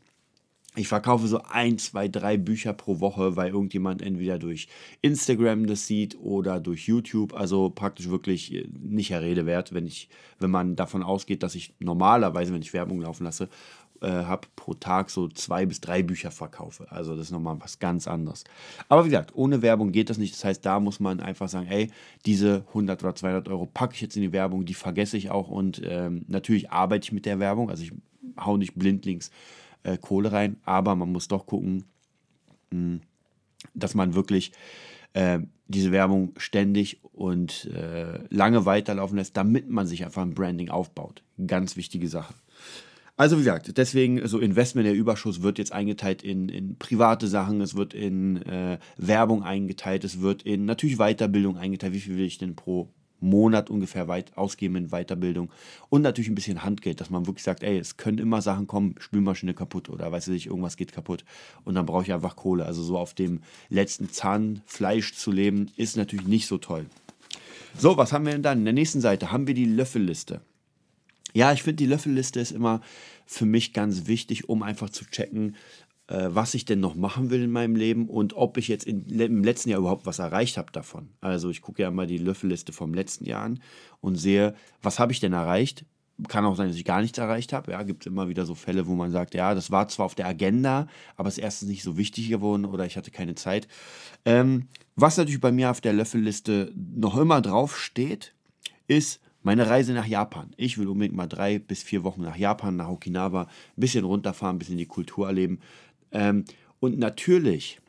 Ich 0.76 0.88
verkaufe 0.88 1.28
so 1.28 1.42
ein, 1.44 1.78
zwei, 1.78 2.08
drei 2.08 2.38
Bücher 2.38 2.74
pro 2.74 3.00
Woche, 3.00 3.36
weil 3.36 3.50
irgendjemand 3.52 4.02
entweder 4.02 4.40
durch 4.40 4.68
Instagram 5.02 5.68
das 5.68 5.86
sieht 5.86 6.18
oder 6.20 6.60
durch 6.60 6.88
YouTube. 6.88 7.34
Also 7.34 7.70
praktisch 7.70 8.10
wirklich 8.10 8.54
äh, 8.54 8.68
nicht 8.72 9.12
Herr 9.12 9.22
Rede 9.22 9.46
wert, 9.46 9.74
wenn 9.74 9.86
ich, 9.86 10.10
wenn 10.40 10.50
man 10.50 10.76
davon 10.76 11.04
ausgeht, 11.04 11.44
dass 11.44 11.54
ich 11.54 11.76
normalerweise, 11.80 12.54
wenn 12.54 12.62
ich 12.62 12.74
Werbung 12.74 13.02
laufen 13.02 13.24
lasse, 13.24 13.50
äh, 14.02 14.08
habe 14.08 14.48
pro 14.56 14.74
Tag 14.74 15.12
so 15.12 15.28
zwei 15.28 15.68
bis 15.68 15.80
drei 15.80 16.02
Bücher 16.02 16.32
verkaufe. 16.32 16.92
Also 16.92 17.16
das 17.16 17.28
ist 17.28 17.32
nochmal 17.32 17.58
was 17.60 17.78
ganz 17.78 18.08
anderes. 18.08 18.44
Aber 18.90 19.06
wie 19.06 19.10
gesagt, 19.10 19.36
ohne 19.36 19.62
Werbung 19.62 19.92
geht 19.92 20.10
das 20.10 20.18
nicht. 20.18 20.34
Das 20.34 20.44
heißt, 20.44 20.66
da 20.66 20.80
muss 20.80 21.00
man 21.00 21.20
einfach 21.20 21.50
sagen, 21.50 21.68
ey, 21.68 21.92
diese 22.26 22.66
100 22.70 23.04
oder 23.04 23.16
200 23.16 23.48
Euro 23.50 23.68
packe 23.68 23.94
ich 23.94 24.02
jetzt 24.02 24.16
in 24.16 24.24
die 24.24 24.34
Werbung, 24.34 24.66
die 24.66 24.74
vergesse 24.74 25.18
ich 25.18 25.30
auch 25.30 25.50
und 25.50 25.82
ähm, 25.86 26.26
natürlich 26.28 26.72
arbeite 26.72 27.06
ich 27.06 27.12
mit 27.12 27.28
der 27.28 27.40
Werbung. 27.40 27.70
Also 27.70 27.84
ich 27.84 27.92
hau 28.38 28.58
nicht 28.58 28.74
blindlings 28.74 29.30
äh, 29.84 29.98
Kohle 29.98 30.32
rein, 30.32 30.58
aber 30.64 30.96
man 30.96 31.12
muss 31.12 31.28
doch 31.28 31.46
gucken, 31.46 31.86
mh, 32.72 32.78
hm, 32.80 33.02
dass 33.74 33.96
man 33.96 34.14
wirklich 34.14 34.52
äh, 35.14 35.40
diese 35.68 35.92
Werbung 35.92 36.34
ständig 36.38 37.00
und 37.14 37.66
äh, 37.74 38.20
lange 38.30 38.66
weiterlaufen 38.66 39.18
lässt, 39.18 39.38
damit 39.38 39.70
man 39.70 39.88
sich 39.88 40.04
einfach 40.04 40.22
ein 40.22 40.34
Branding 40.34 40.70
aufbaut. 40.70 41.24
Ganz 41.48 41.78
wichtige 41.78 42.08
Sache. 42.08 42.34
Also 43.16 43.38
wie 43.38 43.42
gesagt, 43.42 43.78
deswegen 43.78 44.28
so 44.28 44.40
Investment, 44.40 44.88
der 44.88 44.96
Überschuss 44.96 45.44
wird 45.44 45.60
jetzt 45.60 45.72
eingeteilt 45.72 46.24
in, 46.24 46.50
in 46.50 46.78
private 46.78 47.28
Sachen, 47.28 47.62
es 47.62 47.76
wird 47.76 47.94
in 47.94 48.42
äh, 48.42 48.80
Werbung 48.98 49.44
eingeteilt, 49.44 50.04
es 50.04 50.22
wird 50.22 50.42
in 50.44 50.66
natürlich 50.66 50.98
Weiterbildung 50.98 51.58
eingeteilt. 51.58 51.94
Wie 51.94 52.00
viel 52.00 52.18
will 52.18 52.26
ich 52.26 52.40
denn 52.40 52.56
pro 52.56 52.90
Monat 53.24 53.70
ungefähr 53.70 54.08
weit 54.08 54.38
ausgeben 54.38 54.76
in 54.76 54.90
Weiterbildung 54.90 55.52
und 55.90 56.02
natürlich 56.02 56.30
ein 56.30 56.36
bisschen 56.36 56.64
Handgeld, 56.64 57.02
dass 57.02 57.10
man 57.10 57.26
wirklich 57.26 57.44
sagt, 57.44 57.64
ey, 57.64 57.78
es 57.78 57.98
können 57.98 58.20
immer 58.20 58.42
Sachen 58.42 58.68
kommen, 58.68 58.96
Spülmaschine 59.00 59.54
kaputt 59.54 59.90
oder 59.90 60.12
weiß 60.12 60.28
ich 60.30 60.48
irgendwas 60.48 60.78
geht 60.78 60.94
kaputt 60.94 61.26
und 61.64 61.76
dann 61.76 61.86
brauche 61.86 62.04
ich 62.04 62.14
einfach 62.14 62.36
Kohle. 62.36 62.66
Also 62.66 62.84
so 62.84 62.98
auf 62.98 63.14
dem 63.14 63.42
letzten 63.70 64.10
Zahn 64.10 64.62
Fleisch 64.66 65.14
zu 65.14 65.32
leben, 65.32 65.72
ist 65.78 65.98
natürlich 65.98 66.28
nicht 66.28 66.48
so 66.48 66.58
toll. 66.58 66.86
So, 67.78 67.98
was 67.98 68.14
haben 68.14 68.26
wir 68.26 68.34
denn 68.34 68.44
dann? 68.44 68.60
In 68.60 68.66
der 68.66 68.74
nächsten 68.74 69.02
Seite 69.02 69.32
haben 69.32 69.48
wir 69.48 69.56
die 69.56 69.66
Löffelliste. 69.66 70.42
Ja, 71.34 71.52
ich 71.52 71.64
finde, 71.64 71.78
die 71.78 71.88
Löffelliste 71.88 72.40
ist 72.40 72.52
immer 72.52 72.82
für 73.26 73.46
mich 73.46 73.74
ganz 73.74 74.06
wichtig, 74.06 74.50
um 74.50 74.62
einfach 74.62 74.90
zu 74.90 75.06
checken, 75.06 75.56
was 76.08 76.54
ich 76.54 76.66
denn 76.66 76.80
noch 76.80 76.96
machen 76.96 77.30
will 77.30 77.44
in 77.44 77.52
meinem 77.52 77.76
Leben 77.76 78.10
und 78.10 78.34
ob 78.34 78.58
ich 78.58 78.68
jetzt 78.68 78.86
in, 78.86 79.08
im 79.08 79.44
letzten 79.44 79.70
Jahr 79.70 79.80
überhaupt 79.80 80.06
was 80.06 80.20
erreicht 80.20 80.58
habe 80.58 80.72
davon. 80.72 81.10
Also 81.22 81.50
ich 81.50 81.62
gucke 81.62 81.82
ja 81.82 81.92
mal 81.92 82.08
die 82.08 82.18
Löffelliste 82.18 82.74
vom 82.74 82.94
letzten 82.94 83.26
Jahr 83.26 83.44
an 83.44 83.62
und 84.02 84.16
sehe, 84.16 84.54
was 84.82 85.00
habe 85.00 85.14
ich 85.14 85.20
denn 85.20 85.34
erreicht, 85.34 85.86
kann 86.28 86.46
auch 86.46 86.56
sein, 86.56 86.68
dass 86.68 86.78
ich 86.78 86.86
gar 86.86 87.02
nichts 87.02 87.18
erreicht 87.18 87.54
habe. 87.54 87.72
Ja, 87.72 87.84
gibt 87.84 88.04
es 88.04 88.08
immer 88.08 88.30
wieder 88.30 88.46
so 88.46 88.56
Fälle, 88.56 88.88
wo 88.88 88.94
man 88.94 89.12
sagt, 89.12 89.34
ja, 89.34 89.56
das 89.56 89.72
war 89.72 89.88
zwar 89.88 90.06
auf 90.06 90.16
der 90.16 90.28
Agenda, 90.28 90.88
aber 91.16 91.30
es 91.30 91.38
ist 91.38 91.44
erstens 91.44 91.70
nicht 91.70 91.84
so 91.84 91.98
wichtig 91.98 92.30
geworden 92.30 92.66
oder 92.66 92.86
ich 92.86 92.98
hatte 92.98 93.12
keine 93.12 93.36
Zeit. 93.36 93.68
Ähm, 94.26 94.68
was 94.96 95.18
natürlich 95.18 95.42
bei 95.42 95.52
mir 95.52 95.72
auf 95.72 95.82
der 95.82 95.94
Löffelliste 95.94 96.72
noch 96.76 97.18
immer 97.18 97.42
drauf 97.42 97.80
steht, 97.80 98.34
ist 98.88 99.22
meine 99.42 99.70
Reise 99.70 99.94
nach 99.94 100.06
Japan. 100.06 100.52
Ich 100.56 100.78
will 100.78 100.88
unbedingt 100.88 101.16
mal 101.16 101.28
drei 101.28 101.60
bis 101.60 101.84
vier 101.84 102.04
Wochen 102.04 102.22
nach 102.22 102.38
Japan, 102.38 102.76
nach 102.76 102.88
Okinawa, 102.90 103.44
ein 103.44 103.48
bisschen 103.76 104.06
runterfahren, 104.06 104.56
ein 104.56 104.60
bisschen 104.60 104.78
die 104.78 104.86
Kultur 104.86 105.28
erleben. 105.28 105.60
Ähm, 106.14 106.46
und 106.80 106.98
natürlich 106.98 107.80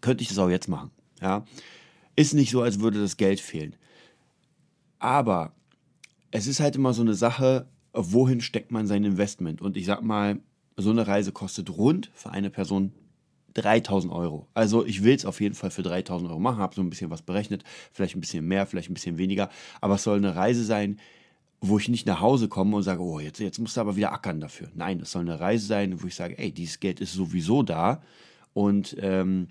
könnte 0.00 0.22
ich 0.22 0.28
das 0.28 0.38
auch 0.38 0.50
jetzt 0.50 0.68
machen. 0.68 0.90
Ja, 1.20 1.44
ist 2.14 2.34
nicht 2.34 2.50
so, 2.50 2.60
als 2.60 2.80
würde 2.80 3.00
das 3.00 3.16
Geld 3.16 3.40
fehlen. 3.40 3.76
Aber 4.98 5.54
es 6.30 6.46
ist 6.46 6.60
halt 6.60 6.76
immer 6.76 6.92
so 6.92 7.02
eine 7.02 7.14
Sache, 7.14 7.68
wohin 7.92 8.40
steckt 8.40 8.70
man 8.70 8.86
sein 8.86 9.04
Investment? 9.04 9.62
Und 9.62 9.76
ich 9.76 9.86
sag 9.86 10.02
mal, 10.02 10.40
so 10.76 10.90
eine 10.90 11.06
Reise 11.06 11.32
kostet 11.32 11.70
rund 11.70 12.10
für 12.14 12.30
eine 12.30 12.50
Person 12.50 12.92
3000 13.54 14.12
Euro. 14.12 14.48
Also 14.52 14.84
ich 14.84 15.02
will 15.02 15.14
es 15.14 15.24
auf 15.24 15.40
jeden 15.40 15.54
Fall 15.54 15.70
für 15.70 15.82
3000 15.82 16.30
Euro 16.30 16.38
machen, 16.38 16.58
habe 16.58 16.74
so 16.74 16.82
ein 16.82 16.90
bisschen 16.90 17.10
was 17.10 17.22
berechnet, 17.22 17.64
vielleicht 17.92 18.14
ein 18.14 18.20
bisschen 18.20 18.46
mehr, 18.46 18.66
vielleicht 18.66 18.90
ein 18.90 18.94
bisschen 18.94 19.16
weniger, 19.16 19.48
aber 19.80 19.94
es 19.94 20.02
soll 20.02 20.18
eine 20.18 20.36
Reise 20.36 20.64
sein, 20.64 21.00
wo 21.60 21.78
ich 21.78 21.88
nicht 21.88 22.06
nach 22.06 22.20
Hause 22.20 22.48
komme 22.48 22.76
und 22.76 22.82
sage, 22.82 23.02
oh, 23.02 23.18
jetzt, 23.18 23.40
jetzt 23.40 23.58
musst 23.58 23.76
du 23.76 23.80
aber 23.80 23.96
wieder 23.96 24.12
ackern 24.12 24.40
dafür. 24.40 24.68
Nein, 24.74 25.00
es 25.00 25.12
soll 25.12 25.22
eine 25.22 25.40
Reise 25.40 25.66
sein, 25.66 26.02
wo 26.02 26.06
ich 26.06 26.14
sage, 26.14 26.38
ey, 26.38 26.52
dieses 26.52 26.80
Geld 26.80 27.00
ist 27.00 27.12
sowieso 27.12 27.62
da 27.62 28.02
und 28.52 28.96
ähm, 29.00 29.48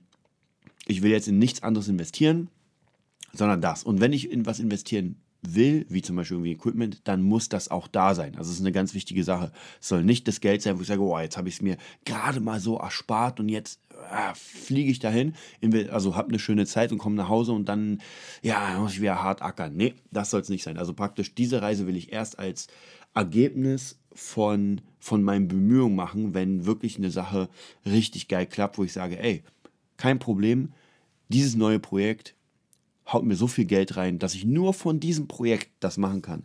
ich 0.87 1.01
will 1.01 1.11
jetzt 1.11 1.27
in 1.27 1.39
nichts 1.39 1.63
anderes 1.63 1.87
investieren, 1.87 2.49
sondern 3.33 3.61
das. 3.61 3.83
Und 3.83 4.01
wenn 4.01 4.13
ich 4.13 4.29
in 4.31 4.45
was 4.45 4.59
investieren 4.59 5.17
will, 5.53 5.85
wie 5.89 6.01
zum 6.01 6.15
Beispiel 6.15 6.37
irgendwie 6.37 6.53
Equipment, 6.53 7.01
dann 7.03 7.21
muss 7.21 7.49
das 7.49 7.69
auch 7.69 7.87
da 7.87 8.15
sein. 8.15 8.35
Also 8.37 8.49
das 8.49 8.55
ist 8.55 8.61
eine 8.61 8.71
ganz 8.71 8.93
wichtige 8.93 9.23
Sache. 9.23 9.51
Es 9.79 9.89
soll 9.89 10.03
nicht 10.03 10.27
das 10.27 10.41
Geld 10.41 10.61
sein, 10.61 10.77
wo 10.77 10.81
ich 10.81 10.87
sage, 10.87 11.01
oh, 11.01 11.19
jetzt 11.19 11.37
habe 11.37 11.49
ich 11.49 11.55
es 11.55 11.61
mir 11.61 11.77
gerade 12.05 12.39
mal 12.39 12.59
so 12.59 12.77
erspart 12.77 13.39
und 13.39 13.49
jetzt 13.49 13.79
ah, 14.09 14.33
fliege 14.33 14.89
ich 14.89 14.99
dahin, 14.99 15.35
also 15.91 16.15
habe 16.15 16.29
eine 16.29 16.39
schöne 16.39 16.65
Zeit 16.65 16.91
und 16.91 16.97
komme 16.97 17.15
nach 17.15 17.29
Hause 17.29 17.51
und 17.51 17.69
dann, 17.69 18.01
ja, 18.41 18.79
muss 18.79 18.93
ich 18.93 19.01
wieder 19.01 19.21
hart 19.21 19.41
ackern. 19.41 19.75
Nee, 19.75 19.93
das 20.11 20.29
soll 20.29 20.41
es 20.41 20.49
nicht 20.49 20.63
sein. 20.63 20.77
Also 20.77 20.93
praktisch 20.93 21.35
diese 21.35 21.61
Reise 21.61 21.87
will 21.87 21.97
ich 21.97 22.11
erst 22.11 22.39
als 22.39 22.67
Ergebnis 23.13 23.99
von, 24.13 24.81
von 24.99 25.23
meinen 25.23 25.47
Bemühungen 25.47 25.95
machen, 25.95 26.33
wenn 26.33 26.65
wirklich 26.65 26.97
eine 26.97 27.11
Sache 27.11 27.49
richtig 27.85 28.27
geil 28.27 28.45
klappt, 28.45 28.77
wo 28.77 28.83
ich 28.83 28.93
sage, 28.93 29.19
ey, 29.19 29.43
kein 29.97 30.19
Problem, 30.19 30.73
dieses 31.29 31.55
neue 31.55 31.79
Projekt 31.79 32.34
haut 33.07 33.23
mir 33.23 33.35
so 33.35 33.47
viel 33.47 33.65
Geld 33.65 33.97
rein, 33.97 34.19
dass 34.19 34.35
ich 34.35 34.45
nur 34.45 34.73
von 34.73 34.99
diesem 34.99 35.27
Projekt 35.27 35.69
das 35.79 35.97
machen 35.97 36.21
kann. 36.21 36.43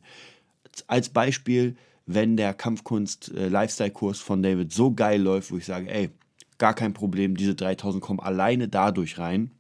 Als 0.87 1.09
Beispiel, 1.09 1.77
wenn 2.07 2.37
der 2.37 2.55
Kampfkunst-Lifestyle-Kurs 2.55 4.21
äh, 4.21 4.25
von 4.25 4.43
David 4.43 4.73
so 4.73 4.93
geil 4.93 5.21
läuft, 5.21 5.51
wo 5.51 5.57
ich 5.57 5.65
sage, 5.65 5.91
ey, 5.91 6.11
gar 6.59 6.75
kein 6.75 6.93
Problem, 6.93 7.37
diese 7.37 7.55
3000 7.55 8.03
kommen 8.03 8.21
alleine 8.21 8.69
dadurch 8.69 9.19
rein. 9.19 9.51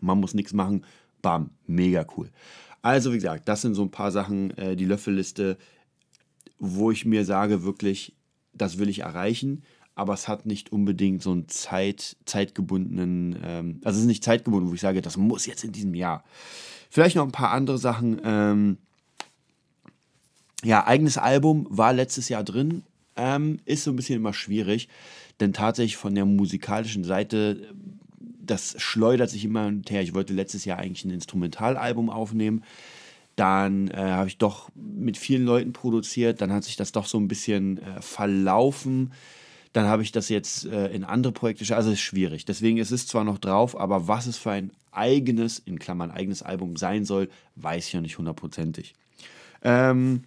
Man 0.00 0.20
muss 0.20 0.34
nichts 0.34 0.52
machen, 0.52 0.84
bam, 1.22 1.50
mega 1.66 2.06
cool. 2.16 2.30
Also 2.82 3.12
wie 3.12 3.16
gesagt, 3.16 3.48
das 3.48 3.62
sind 3.62 3.74
so 3.74 3.82
ein 3.82 3.90
paar 3.90 4.10
Sachen, 4.10 4.50
äh, 4.56 4.76
die 4.76 4.84
Löffelliste, 4.84 5.58
wo 6.58 6.90
ich 6.90 7.04
mir 7.04 7.24
sage, 7.24 7.62
wirklich, 7.62 8.14
das 8.52 8.78
will 8.78 8.88
ich 8.88 9.00
erreichen 9.00 9.62
aber 9.94 10.14
es 10.14 10.26
hat 10.28 10.46
nicht 10.46 10.72
unbedingt 10.72 11.22
so 11.22 11.30
einen 11.30 11.48
Zeit, 11.48 12.16
zeitgebundenen, 12.24 13.38
ähm, 13.44 13.80
also 13.84 13.96
es 13.96 14.02
ist 14.02 14.08
nicht 14.08 14.24
zeitgebunden, 14.24 14.70
wo 14.70 14.74
ich 14.74 14.80
sage, 14.80 15.02
das 15.02 15.16
muss 15.16 15.46
jetzt 15.46 15.64
in 15.64 15.72
diesem 15.72 15.94
Jahr. 15.94 16.24
Vielleicht 16.90 17.16
noch 17.16 17.24
ein 17.24 17.32
paar 17.32 17.50
andere 17.50 17.78
Sachen. 17.78 18.20
Ähm, 18.24 18.78
ja, 20.64 20.86
eigenes 20.86 21.18
Album 21.18 21.66
war 21.70 21.92
letztes 21.92 22.28
Jahr 22.28 22.42
drin, 22.42 22.82
ähm, 23.16 23.60
ist 23.64 23.84
so 23.84 23.90
ein 23.90 23.96
bisschen 23.96 24.16
immer 24.16 24.32
schwierig, 24.32 24.88
denn 25.40 25.52
tatsächlich 25.52 25.96
von 25.96 26.14
der 26.14 26.24
musikalischen 26.24 27.04
Seite, 27.04 27.74
das 28.40 28.74
schleudert 28.78 29.30
sich 29.30 29.44
immer 29.44 29.72
her. 29.88 30.02
Ich 30.02 30.14
wollte 30.14 30.32
letztes 30.32 30.64
Jahr 30.64 30.78
eigentlich 30.78 31.04
ein 31.04 31.10
Instrumentalalbum 31.10 32.10
aufnehmen. 32.10 32.62
Dann 33.36 33.88
äh, 33.88 33.96
habe 33.96 34.28
ich 34.28 34.38
doch 34.38 34.70
mit 34.74 35.16
vielen 35.16 35.44
Leuten 35.44 35.72
produziert. 35.72 36.40
Dann 36.40 36.52
hat 36.52 36.64
sich 36.64 36.76
das 36.76 36.92
doch 36.92 37.06
so 37.06 37.18
ein 37.18 37.26
bisschen 37.26 37.78
äh, 37.78 38.00
verlaufen. 38.00 39.12
Dann 39.74 39.86
habe 39.86 40.02
ich 40.02 40.12
das 40.12 40.28
jetzt 40.28 40.66
äh, 40.66 40.86
in 40.92 41.02
andere 41.02 41.32
Projekte, 41.32 41.76
also 41.76 41.90
es 41.90 41.96
ist 41.96 42.00
schwierig. 42.00 42.44
Deswegen 42.44 42.78
ist 42.78 42.92
es 42.92 43.08
zwar 43.08 43.24
noch 43.24 43.38
drauf, 43.38 43.78
aber 43.78 44.06
was 44.06 44.26
es 44.26 44.38
für 44.38 44.52
ein 44.52 44.70
eigenes, 44.92 45.58
in 45.58 45.80
Klammern 45.80 46.12
eigenes 46.12 46.42
Album 46.42 46.76
sein 46.76 47.04
soll, 47.04 47.28
weiß 47.56 47.88
ich 47.88 47.92
ja 47.92 48.00
nicht 48.00 48.16
hundertprozentig. 48.16 48.94
Ähm, 49.62 50.22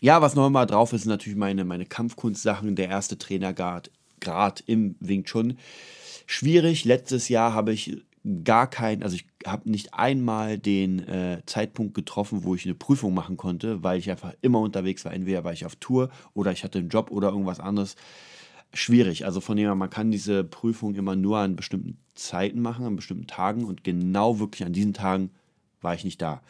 ja, 0.00 0.22
was 0.22 0.36
noch 0.36 0.46
immer 0.46 0.66
drauf 0.66 0.92
ist, 0.92 1.02
sind 1.02 1.10
natürlich 1.10 1.36
meine, 1.36 1.64
meine 1.64 1.84
Kampfkunstsachen, 1.84 2.76
der 2.76 2.88
erste 2.88 3.18
Trainergrad 3.18 3.90
Grad 4.20 4.62
im 4.66 4.94
Wing 5.00 5.24
Chun. 5.24 5.58
Schwierig, 6.26 6.84
letztes 6.84 7.28
Jahr 7.28 7.54
habe 7.54 7.72
ich 7.72 8.00
gar 8.44 8.70
keinen, 8.70 9.02
also 9.02 9.16
ich 9.16 9.26
habe 9.44 9.68
nicht 9.68 9.94
einmal 9.94 10.58
den 10.58 11.00
äh, 11.08 11.42
Zeitpunkt 11.46 11.94
getroffen, 11.94 12.44
wo 12.44 12.54
ich 12.54 12.66
eine 12.66 12.74
Prüfung 12.74 13.14
machen 13.14 13.36
konnte, 13.36 13.82
weil 13.82 13.98
ich 13.98 14.10
einfach 14.10 14.34
immer 14.42 14.60
unterwegs 14.60 15.04
war. 15.04 15.12
Entweder 15.12 15.42
war 15.42 15.52
ich 15.52 15.66
auf 15.66 15.74
Tour 15.76 16.10
oder 16.34 16.52
ich 16.52 16.62
hatte 16.62 16.78
einen 16.78 16.88
Job 16.88 17.10
oder 17.10 17.30
irgendwas 17.30 17.58
anderes. 17.58 17.96
Schwierig. 18.74 19.24
Also 19.24 19.40
von 19.40 19.56
dem 19.56 19.66
her, 19.66 19.74
man 19.74 19.90
kann 19.90 20.10
diese 20.10 20.44
Prüfung 20.44 20.94
immer 20.94 21.16
nur 21.16 21.38
an 21.38 21.56
bestimmten 21.56 21.98
Zeiten 22.14 22.60
machen, 22.60 22.84
an 22.84 22.96
bestimmten 22.96 23.26
Tagen 23.26 23.64
und 23.64 23.82
genau 23.82 24.38
wirklich 24.38 24.64
an 24.64 24.72
diesen 24.72 24.92
Tagen 24.92 25.30
war 25.80 25.94
ich 25.94 26.04
nicht 26.04 26.20
da. 26.20 26.42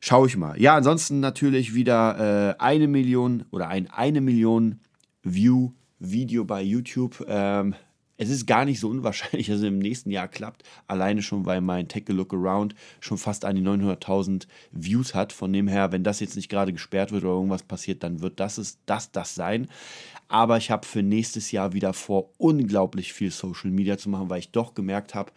Schaue 0.00 0.28
ich 0.28 0.36
mal. 0.36 0.60
Ja, 0.60 0.76
ansonsten 0.76 1.20
natürlich 1.20 1.74
wieder 1.74 2.54
äh, 2.58 2.62
eine 2.62 2.86
Million 2.86 3.44
oder 3.50 3.68
ein 3.68 3.90
eine 3.90 4.20
Million 4.20 4.80
View 5.22 5.72
Video 5.98 6.44
bei 6.44 6.62
YouTube. 6.62 7.24
Ähm, 7.26 7.74
es 8.18 8.30
ist 8.30 8.46
gar 8.46 8.64
nicht 8.64 8.80
so 8.80 8.88
unwahrscheinlich, 8.88 9.46
dass 9.48 9.58
es 9.58 9.64
im 9.64 9.78
nächsten 9.78 10.10
Jahr 10.10 10.28
klappt. 10.28 10.62
Alleine 10.86 11.22
schon, 11.22 11.46
weil 11.46 11.60
mein 11.60 11.88
Take 11.88 12.12
a 12.12 12.16
Look 12.16 12.32
Around 12.32 12.74
schon 13.00 13.18
fast 13.18 13.44
an 13.44 13.56
die 13.56 13.62
900.000 13.62 14.46
Views 14.72 15.14
hat. 15.14 15.32
Von 15.32 15.52
dem 15.52 15.68
her, 15.68 15.92
wenn 15.92 16.04
das 16.04 16.20
jetzt 16.20 16.36
nicht 16.36 16.48
gerade 16.48 16.72
gesperrt 16.72 17.12
wird 17.12 17.24
oder 17.24 17.34
irgendwas 17.34 17.62
passiert, 17.62 18.02
dann 18.02 18.20
wird 18.20 18.40
das 18.40 18.58
es, 18.58 18.78
das, 18.86 19.12
das 19.12 19.34
sein. 19.34 19.68
Aber 20.28 20.56
ich 20.56 20.70
habe 20.70 20.86
für 20.86 21.02
nächstes 21.02 21.52
Jahr 21.52 21.72
wieder 21.72 21.92
vor, 21.92 22.30
unglaublich 22.38 23.12
viel 23.12 23.30
Social 23.30 23.70
Media 23.70 23.96
zu 23.96 24.08
machen, 24.08 24.28
weil 24.28 24.40
ich 24.40 24.50
doch 24.50 24.74
gemerkt 24.74 25.14
habe, 25.14 25.32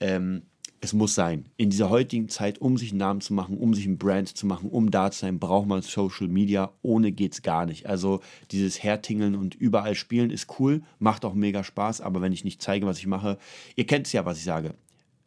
ähm, 0.00 0.42
es 0.82 0.92
muss 0.94 1.14
sein. 1.14 1.44
In 1.58 1.70
dieser 1.70 1.90
heutigen 1.90 2.28
Zeit, 2.28 2.58
um 2.60 2.78
sich 2.78 2.90
einen 2.90 2.98
Namen 2.98 3.20
zu 3.20 3.34
machen, 3.34 3.58
um 3.58 3.74
sich 3.74 3.84
ein 3.84 3.98
Brand 3.98 4.28
zu 4.28 4.46
machen, 4.46 4.70
um 4.70 4.90
da 4.90 5.10
zu 5.10 5.20
sein, 5.20 5.38
braucht 5.38 5.66
man 5.66 5.82
Social 5.82 6.28
Media. 6.28 6.72
Ohne 6.80 7.12
geht 7.12 7.34
es 7.34 7.42
gar 7.42 7.66
nicht. 7.66 7.86
Also 7.86 8.20
dieses 8.50 8.82
Hertingeln 8.82 9.34
und 9.34 9.54
überall 9.54 9.94
spielen 9.94 10.30
ist 10.30 10.58
cool, 10.58 10.82
macht 10.98 11.24
auch 11.24 11.34
mega 11.34 11.64
Spaß, 11.64 12.00
aber 12.00 12.22
wenn 12.22 12.32
ich 12.32 12.44
nicht 12.44 12.62
zeige, 12.62 12.86
was 12.86 12.98
ich 12.98 13.06
mache, 13.06 13.36
ihr 13.76 13.86
kennt 13.86 14.06
es 14.06 14.12
ja, 14.12 14.24
was 14.24 14.38
ich 14.38 14.44
sage. 14.44 14.74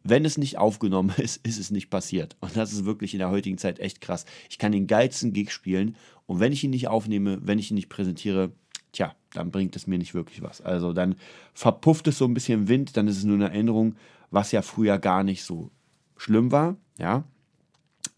Wenn 0.02 0.24
es 0.24 0.38
nicht 0.38 0.58
aufgenommen 0.58 1.14
ist, 1.18 1.46
ist 1.46 1.58
es 1.58 1.70
nicht 1.70 1.88
passiert. 1.88 2.36
Und 2.40 2.56
das 2.56 2.72
ist 2.72 2.84
wirklich 2.84 3.14
in 3.14 3.20
der 3.20 3.30
heutigen 3.30 3.58
Zeit 3.58 3.78
echt 3.78 4.00
krass. 4.00 4.26
Ich 4.50 4.58
kann 4.58 4.72
den 4.72 4.88
geilsten 4.88 5.32
Gig 5.32 5.52
spielen 5.52 5.94
und 6.26 6.40
wenn 6.40 6.52
ich 6.52 6.64
ihn 6.64 6.70
nicht 6.70 6.88
aufnehme, 6.88 7.38
wenn 7.42 7.60
ich 7.60 7.70
ihn 7.70 7.76
nicht 7.76 7.88
präsentiere, 7.88 8.52
tja, 8.94 9.14
dann 9.32 9.50
bringt 9.50 9.76
es 9.76 9.86
mir 9.86 9.98
nicht 9.98 10.14
wirklich 10.14 10.42
was. 10.42 10.60
Also 10.60 10.92
dann 10.92 11.16
verpufft 11.52 12.08
es 12.08 12.18
so 12.18 12.24
ein 12.24 12.34
bisschen 12.34 12.68
Wind, 12.68 12.96
dann 12.96 13.08
ist 13.08 13.18
es 13.18 13.24
nur 13.24 13.36
eine 13.36 13.50
Erinnerung 13.50 13.96
was 14.34 14.52
ja 14.52 14.62
früher 14.62 14.98
gar 14.98 15.22
nicht 15.22 15.44
so 15.44 15.70
schlimm 16.16 16.50
war, 16.50 16.76
ja. 16.98 17.24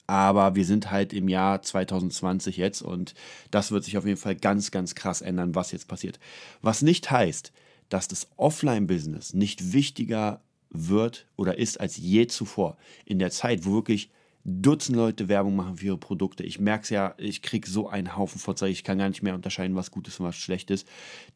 Aber 0.09 0.55
wir 0.55 0.65
sind 0.65 0.91
halt 0.91 1.13
im 1.13 1.29
Jahr 1.29 1.63
2020 1.63 2.57
jetzt 2.57 2.81
und 2.81 3.15
das 3.51 3.71
wird 3.71 3.85
sich 3.85 3.99
auf 3.99 4.07
jeden 4.07 4.19
Fall 4.19 4.37
ganz, 4.37 4.71
ganz 4.71 4.95
krass 4.95 5.21
ändern, 5.21 5.55
was 5.55 5.73
jetzt 5.73 5.89
passiert. 5.89 6.19
Was 6.63 6.83
nicht 6.83 7.11
heißt, 7.11 7.53
dass 7.89 8.09
das 8.09 8.29
Offline-Business 8.37 9.35
nicht 9.35 9.73
wichtiger 9.73 10.41
wird 10.71 11.27
oder 11.37 11.59
ist 11.59 11.81
als 11.81 11.97
je 11.97 12.29
zuvor. 12.29 12.77
In 13.05 13.19
der 13.19 13.31
Zeit, 13.31 13.67
wo 13.67 13.73
wirklich 13.73 14.11
Dutzend 14.49 14.97
Leute 14.97 15.27
Werbung 15.27 15.57
machen 15.57 15.79
für 15.79 15.87
ihre 15.87 15.99
Produkte. 15.99 16.45
Ich 16.45 16.61
merke 16.61 16.85
es 16.85 16.91
ja, 16.91 17.15
ich 17.19 17.43
kriege 17.43 17.69
so 17.69 17.89
einen 17.89 18.17
Haufen 18.17 18.39
Vorzeichen, 18.39 18.75
ich 18.75 18.85
kann 18.85 18.99
gar 18.99 19.09
nicht 19.09 19.25
mehr 19.25 19.35
unterscheiden, 19.35 19.75
was 19.75 19.91
gut 19.91 20.07
ist 20.07 20.21
und 20.21 20.27
was 20.27 20.37
schlecht 20.37 20.71
ist. 20.71 20.87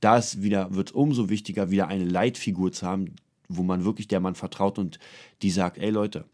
Da 0.01 0.23
wird 0.37 0.89
es 0.91 0.95
umso 0.95 1.29
wichtiger, 1.29 1.73
wieder 1.73 1.89
eine 1.89 2.05
Leitfigur 2.05 2.71
zu 2.71 2.87
haben, 2.87 3.17
wo 3.49 3.65
man 3.65 3.85
wirklich 3.85 4.07
der 4.07 4.21
Mann 4.21 4.37
vertraut 4.37 4.79
und 4.79 5.01
die 5.43 5.51
sagt, 5.51 5.79
ey 5.79 5.91
Leute, 5.91 6.25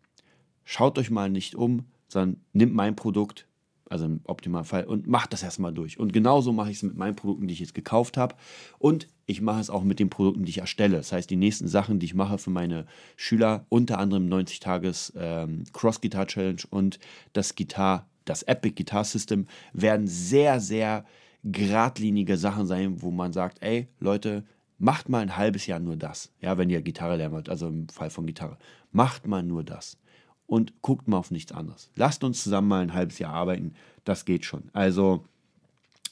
schaut 0.64 0.98
euch 0.98 1.08
mal 1.08 1.30
nicht 1.30 1.54
um, 1.54 1.86
sondern 2.08 2.42
nimmt 2.52 2.74
mein 2.74 2.94
Produkt, 2.94 3.46
also 3.90 4.04
im 4.04 4.20
Optimalfall, 4.24 4.84
und 4.84 5.06
macht 5.06 5.32
das 5.32 5.42
erstmal 5.42 5.72
durch. 5.72 5.98
Und 5.98 6.12
genauso 6.12 6.52
mache 6.52 6.70
ich 6.70 6.78
es 6.78 6.82
mit 6.82 6.96
meinen 6.96 7.16
Produkten, 7.16 7.46
die 7.46 7.54
ich 7.54 7.60
jetzt 7.60 7.74
gekauft 7.74 8.16
habe. 8.16 8.34
Und 8.78 9.08
ich 9.26 9.40
mache 9.40 9.60
es 9.60 9.70
auch 9.70 9.82
mit 9.82 9.98
den 9.98 10.10
Produkten, 10.10 10.44
die 10.44 10.50
ich 10.50 10.58
erstelle. 10.58 10.96
Das 10.96 11.12
heißt, 11.12 11.28
die 11.28 11.36
nächsten 11.36 11.68
Sachen, 11.68 11.98
die 11.98 12.06
ich 12.06 12.14
mache 12.14 12.38
für 12.38 12.50
meine 12.50 12.86
Schüler, 13.16 13.66
unter 13.68 13.98
anderem 13.98 14.28
90 14.28 14.60
Tages 14.60 15.12
ähm, 15.16 15.64
Cross 15.72 16.00
Guitar 16.00 16.26
Challenge 16.26 16.62
und 16.70 16.98
das 17.32 17.54
Gitar, 17.54 18.08
das 18.24 18.42
Epic 18.42 18.74
Guitar 18.76 19.04
System, 19.04 19.46
werden 19.72 20.06
sehr, 20.06 20.60
sehr 20.60 21.04
geradlinige 21.42 22.36
Sachen 22.36 22.66
sein, 22.66 23.02
wo 23.02 23.10
man 23.10 23.32
sagt, 23.32 23.62
ey 23.62 23.88
Leute, 24.00 24.44
macht 24.78 25.08
mal 25.08 25.20
ein 25.20 25.36
halbes 25.36 25.66
Jahr 25.66 25.80
nur 25.80 25.96
das. 25.96 26.32
Ja, 26.40 26.58
wenn 26.58 26.70
ihr 26.70 26.82
Gitarre 26.82 27.16
lernen 27.16 27.34
wollt, 27.34 27.48
also 27.48 27.68
im 27.68 27.88
Fall 27.88 28.10
von 28.10 28.26
Gitarre. 28.26 28.58
Macht 28.92 29.26
mal 29.26 29.42
nur 29.42 29.64
das. 29.64 29.98
Und 30.46 30.80
guckt 30.82 31.08
mal 31.08 31.18
auf 31.18 31.30
nichts 31.30 31.52
anderes. 31.52 31.90
Lasst 31.96 32.24
uns 32.24 32.42
zusammen 32.42 32.68
mal 32.68 32.82
ein 32.82 32.94
halbes 32.94 33.18
Jahr 33.18 33.32
arbeiten. 33.32 33.74
Das 34.04 34.24
geht 34.24 34.44
schon. 34.44 34.64
Also 34.72 35.24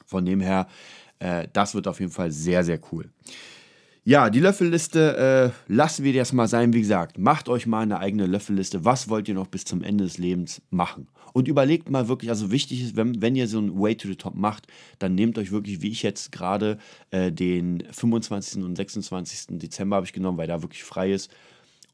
von 0.07 0.25
dem 0.25 0.41
her, 0.41 0.69
äh, 1.19 1.49
das 1.53 1.75
wird 1.75 1.89
auf 1.89 2.01
jeden 2.01 2.13
Fall 2.13 2.31
sehr, 2.31 2.65
sehr 2.65 2.81
cool. 2.93 3.11
Ja, 4.07 4.29
die 4.29 4.41
Löffelliste 4.41 5.55
äh, 5.67 5.73
lassen 5.73 6.05
wir 6.05 6.13
das 6.13 6.35
mal 6.35 6.47
sein. 6.47 6.75
Wie 6.75 6.81
gesagt, 6.81 7.17
macht 7.17 7.49
euch 7.49 7.67
mal 7.67 7.81
eine 7.81 8.01
eigene 8.01 8.27
Löffelliste. 8.27 8.85
Was 8.85 9.09
wollt 9.09 9.29
ihr 9.29 9.35
noch 9.35 9.47
bis 9.47 9.65
zum 9.65 9.83
Ende 9.83 10.05
des 10.05 10.19
Lebens 10.19 10.61
machen? 10.69 11.09
Und 11.33 11.49
überlegt 11.49 11.89
mal 11.89 12.07
wirklich, 12.07 12.31
also 12.31 12.51
wichtig 12.51 12.83
ist, 12.83 12.97
wenn, 12.97 13.23
wenn 13.23 13.35
ihr 13.35 13.49
so 13.49 13.59
ein 13.59 13.81
Way 13.81 13.97
to 13.97 14.09
the 14.09 14.15
Top 14.15 14.35
macht, 14.35 14.67
dann 14.99 15.15
nehmt 15.15 15.39
euch 15.39 15.53
wirklich, 15.53 15.81
wie 15.81 15.89
ich 15.89 16.03
jetzt 16.03 16.33
gerade 16.33 16.79
äh, 17.13 17.33
den 17.33 17.83
25. 17.91 18.63
und 18.63 18.77
26. 18.77 19.59
Dezember 19.59 19.97
habe 19.97 20.07
ich 20.07 20.13
genommen, 20.13 20.37
weil 20.37 20.49
da 20.49 20.61
wirklich 20.61 20.85
frei 20.85 21.11
ist, 21.11 21.31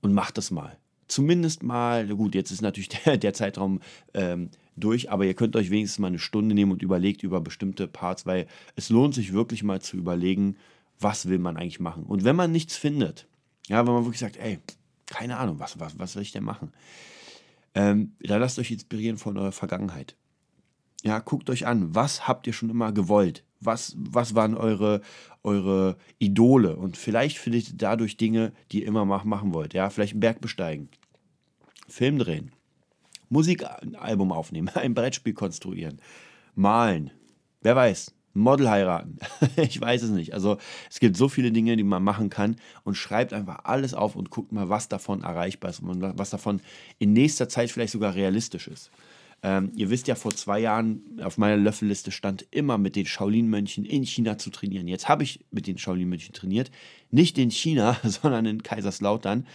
und 0.03 0.13
macht 0.13 0.37
das 0.37 0.51
mal. 0.51 0.77
Zumindest 1.11 1.65
mal, 1.65 2.07
gut, 2.07 2.37
jetzt 2.37 2.53
ist 2.53 2.63
natürlich 2.63 2.89
der, 3.05 3.17
der 3.17 3.35
Zeitraum 3.35 3.81
ähm, 4.15 4.51
durch, 4.77 5.11
aber 5.11 5.25
ihr 5.25 5.35
könnt 5.35 5.57
euch 5.57 5.71
wenigstens 5.71 5.99
mal 5.99 6.07
eine 6.07 6.21
Stunde 6.21 6.55
nehmen 6.55 6.71
und 6.71 6.83
überlegt 6.83 7.25
über 7.25 7.41
bestimmte 7.41 7.89
Parts, 7.89 8.27
weil 8.27 8.47
es 8.77 8.91
lohnt 8.91 9.15
sich 9.15 9.33
wirklich 9.33 9.65
mal 9.65 9.81
zu 9.81 9.97
überlegen, 9.97 10.57
was 11.01 11.29
will 11.29 11.41
man 11.41 11.57
eigentlich 11.57 11.81
machen. 11.81 12.05
Und 12.05 12.23
wenn 12.23 12.37
man 12.37 12.53
nichts 12.53 12.77
findet, 12.77 13.27
ja, 13.67 13.85
wenn 13.85 13.93
man 13.93 14.05
wirklich 14.05 14.21
sagt, 14.21 14.37
ey, 14.37 14.61
keine 15.07 15.39
Ahnung, 15.39 15.59
was, 15.59 15.81
was, 15.81 15.99
was 15.99 16.13
soll 16.13 16.23
ich 16.23 16.31
denn 16.31 16.45
machen? 16.45 16.73
Ähm, 17.75 18.13
dann 18.21 18.41
lasst 18.41 18.61
euch 18.61 18.71
inspirieren 18.71 19.17
von 19.17 19.37
eurer 19.37 19.53
Vergangenheit. 19.53 20.15
Ja, 21.03 21.19
guckt 21.19 21.51
euch 21.51 21.67
an, 21.67 21.93
was 21.93 22.29
habt 22.29 22.47
ihr 22.47 22.53
schon 22.53 22.71
immer 22.71 22.93
gewollt? 22.93 23.43
Was, 23.61 23.97
was 23.99 24.37
waren 24.37 24.55
eure, 24.55 25.01
eure 25.43 25.97
Idole? 26.19 26.77
Und 26.77 26.97
vielleicht 26.97 27.39
findet 27.39 27.69
ihr 27.69 27.77
dadurch 27.77 28.17
Dinge, 28.17 28.53
die 28.71 28.83
ihr 28.83 28.87
immer 28.87 29.05
machen 29.05 29.53
wollt. 29.53 29.75
Ja, 29.75 29.91
vielleicht 29.91 30.13
einen 30.13 30.21
Berg 30.21 30.41
besteigen, 30.41 30.89
Film 31.91 32.19
drehen, 32.19 32.53
Musikalbum 33.29 34.33
aufnehmen, 34.33 34.69
ein 34.75 34.95
Brettspiel 34.95 35.35
konstruieren, 35.35 36.01
malen. 36.55 37.11
Wer 37.63 37.77
weiß, 37.77 38.15
Model 38.33 38.71
heiraten. 38.71 39.19
ich 39.57 39.81
weiß 39.81 40.03
es 40.03 40.11
nicht. 40.11 40.35
Also 40.35 40.59
es 40.89 41.01
gibt 41.01 41.17
so 41.17 41.29
viele 41.29 41.53
Dinge, 41.53 41.77
die 41.77 41.85
man 41.85 42.03
machen 42.03 42.31
kann 42.31 42.57
und 42.85 42.95
schreibt 42.95 43.33
einfach 43.33 43.65
alles 43.65 43.93
auf 43.93 44.17
und 44.17 44.31
guckt 44.31 44.53
mal, 44.53 44.69
was 44.69 44.89
davon 44.89 45.23
erreichbar 45.23 45.71
ist 45.71 45.81
und 45.81 46.01
was 46.01 46.31
davon 46.31 46.61
in 46.99 47.13
nächster 47.13 47.49
Zeit 47.49 47.71
vielleicht 47.71 47.93
sogar 47.93 48.15
realistisch 48.15 48.69
ist. 48.69 48.91
Ähm, 49.43 49.73
ihr 49.75 49.89
wisst 49.89 50.07
ja, 50.07 50.15
vor 50.15 50.33
zwei 50.33 50.61
Jahren 50.61 51.21
auf 51.23 51.39
meiner 51.39 51.57
Löffelliste 51.57 52.13
stand 52.13 52.47
immer 52.51 52.77
mit 52.77 52.95
den 52.95 53.07
Shaolin-Mönchen 53.07 53.87
in 53.87 54.05
China 54.05 54.37
zu 54.37 54.51
trainieren. 54.51 54.87
Jetzt 54.87 55.09
habe 55.09 55.23
ich 55.23 55.41
mit 55.51 55.67
den 55.67 55.79
Shaolin-Mönchen 55.79 56.35
trainiert. 56.35 56.71
Nicht 57.11 57.39
in 57.39 57.51
China, 57.51 57.97
sondern 58.05 58.45
in 58.45 58.63
Kaiserslautern, 58.63 59.47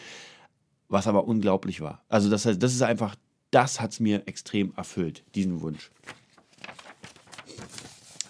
was 0.90 1.08
aber 1.08 1.28
unglaublich 1.28 1.82
war. 1.82 2.04
Also 2.10 2.30
das 2.30 2.46
heißt, 2.46 2.62
das 2.62 2.74
ist 2.74 2.82
einfach, 2.82 3.16
das 3.52 3.80
hat 3.80 3.92
es 3.92 4.00
mir 4.00 4.24
extrem 4.28 4.74
erfüllt, 4.76 5.24
diesen 5.34 5.62
Wunsch. 5.62 5.92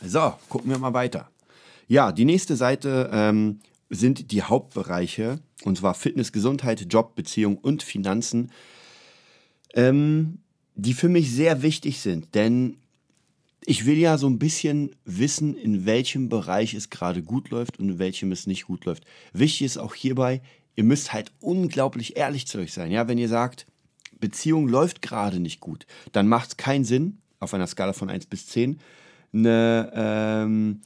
So, 0.03 0.33
gucken 0.49 0.69
wir 0.69 0.77
mal 0.77 0.93
weiter. 0.93 1.29
Ja, 1.87 2.11
die 2.11 2.25
nächste 2.25 2.55
Seite 2.55 3.09
ähm, 3.11 3.59
sind 3.89 4.31
die 4.31 4.43
Hauptbereiche, 4.43 5.39
und 5.63 5.77
zwar 5.77 5.93
Fitness, 5.93 6.31
Gesundheit, 6.31 6.85
Job, 6.91 7.15
Beziehung 7.15 7.57
und 7.57 7.83
Finanzen, 7.83 8.51
ähm, 9.73 10.39
die 10.75 10.93
für 10.93 11.09
mich 11.09 11.31
sehr 11.31 11.61
wichtig 11.61 12.01
sind, 12.01 12.35
denn 12.35 12.77
ich 13.65 13.85
will 13.85 13.97
ja 13.97 14.17
so 14.17 14.27
ein 14.27 14.37
bisschen 14.37 14.95
wissen, 15.05 15.55
in 15.55 15.85
welchem 15.85 16.29
Bereich 16.29 16.73
es 16.73 16.89
gerade 16.89 17.23
gut 17.23 17.49
läuft 17.49 17.79
und 17.79 17.89
in 17.89 17.99
welchem 17.99 18.31
es 18.31 18.45
nicht 18.45 18.65
gut 18.65 18.85
läuft. 18.85 19.05
Wichtig 19.33 19.63
ist 19.63 19.77
auch 19.77 19.95
hierbei, 19.95 20.41
ihr 20.75 20.83
müsst 20.83 21.13
halt 21.13 21.31
unglaublich 21.39 22.17
ehrlich 22.17 22.47
zu 22.47 22.59
euch 22.59 22.73
sein. 22.73 22.91
Ja, 22.91 23.07
wenn 23.07 23.17
ihr 23.17 23.29
sagt, 23.29 23.65
Beziehung 24.19 24.67
läuft 24.67 25.01
gerade 25.01 25.39
nicht 25.39 25.59
gut, 25.59 25.85
dann 26.11 26.27
macht 26.27 26.49
es 26.49 26.57
keinen 26.57 26.85
Sinn, 26.85 27.19
auf 27.39 27.53
einer 27.53 27.67
Skala 27.67 27.93
von 27.93 28.09
1 28.09 28.27
bis 28.27 28.47
10, 28.47 28.79
eine, 29.33 29.91
ähm, 29.93 30.81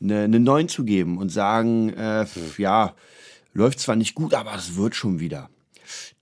eine, 0.00 0.22
eine 0.22 0.40
9 0.40 0.68
zu 0.68 0.84
geben 0.84 1.18
und 1.18 1.30
sagen, 1.30 1.90
äh, 1.90 2.26
ja, 2.56 2.94
läuft 3.52 3.80
zwar 3.80 3.96
nicht 3.96 4.14
gut, 4.14 4.34
aber 4.34 4.54
es 4.54 4.76
wird 4.76 4.94
schon 4.94 5.20
wieder. 5.20 5.50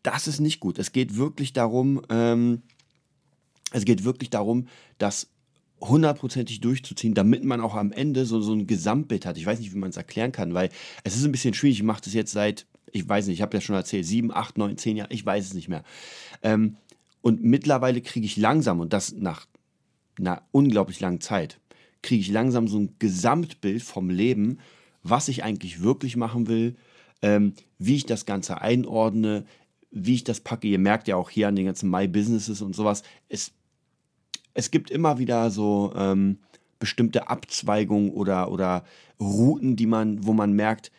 Das 0.03 0.27
ist 0.27 0.41
nicht 0.41 0.61
gut. 0.61 0.79
Es 0.79 0.93
geht 0.93 1.17
wirklich 1.17 1.53
darum, 1.53 2.03
ähm, 2.09 2.63
es 3.73 3.85
geht 3.85 4.05
wirklich 4.05 4.31
darum, 4.31 4.69
das 4.99 5.29
hundertprozentig 5.81 6.61
durchzuziehen, 6.61 7.15
damit 7.15 7.45
man 7.45 7.61
auch 7.61 7.75
am 7.75 7.93
Ende 7.93 8.25
so, 8.25 8.41
so 8.41 8.55
ein 8.55 8.67
Gesamtbild 8.67 9.27
hat. 9.27 9.37
Ich 9.37 9.45
weiß 9.45 9.59
nicht, 9.59 9.75
wie 9.75 9.79
man 9.79 9.91
es 9.91 9.97
erklären 9.97 10.33
kann, 10.33 10.55
weil 10.55 10.71
es 11.05 11.17
ist 11.17 11.25
ein 11.25 11.33
bisschen 11.33 11.53
schwierig. 11.53 11.79
Ich 11.79 11.83
mache 11.83 12.01
das 12.03 12.15
jetzt 12.15 12.33
seit, 12.33 12.67
ich 12.97 13.09
weiß 13.09 13.27
nicht, 13.27 13.39
ich 13.39 13.43
habe 13.43 13.57
ja 13.57 13.61
schon 13.61 13.77
erzählt, 13.77 14.07
sieben, 14.07 14.33
acht, 14.33 14.59
neun, 14.59 14.77
zehn 14.77 14.97
Jahre, 14.97 15.13
ich 15.13 15.25
weiß 15.25 15.47
es 15.47 15.55
nicht 15.55 15.69
mehr. 15.69 15.85
Ähm, 16.43 16.77
und 17.23 17.43
mittlerweile 17.43 18.01
kriege 18.01 18.27
ich 18.27 18.37
langsam, 18.37 18.81
und 18.81 18.93
das 18.93 19.13
nach 19.13 19.47
einer 20.19 20.43
unglaublich 20.53 21.01
langen 21.01 21.21
Zeit, 21.21 21.61
kriege 22.03 22.21
ich 22.21 22.31
langsam 22.31 22.69
so 22.69 22.79
ein 22.79 22.95
Gesamtbild 22.99 23.83
vom 23.83 24.11
Leben, 24.11 24.59
was 25.03 25.29
ich 25.29 25.45
eigentlich 25.45 25.83
wirklich 25.83 26.17
machen 26.17 26.47
will, 26.47 26.77
ähm, 27.23 27.55
wie 27.79 27.97
ich 27.97 28.07
das 28.07 28.27
Ganze 28.27 28.61
einordne, 28.61 29.45
wie 29.91 30.15
ich 30.15 30.25
das 30.25 30.41
packe. 30.41 30.69
Ihr 30.69 30.79
merkt 30.79 31.09
ja 31.09 31.17
auch 31.17 31.31
hier 31.31 31.49
an 31.49 31.57
den 31.57 31.67
ganzen 31.67 31.91
My 31.91 32.07
Businesses 32.07 32.63
und 32.63 32.75
sowas. 32.75 33.03
Es, 33.29 33.53
es 34.55 34.71
gibt 34.71 34.91
immer 34.91 35.19
wieder 35.19 35.51
so 35.51 35.93
ähm, 35.97 36.39
bestimmte 36.79 37.29
Abzweigungen 37.29 38.11
oder, 38.11 38.51
oder 38.51 38.85
Routen, 39.21 39.77
die 39.77 39.87
man, 39.87 40.25
wo 40.27 40.33
man 40.33 40.53
merkt, 40.53 40.93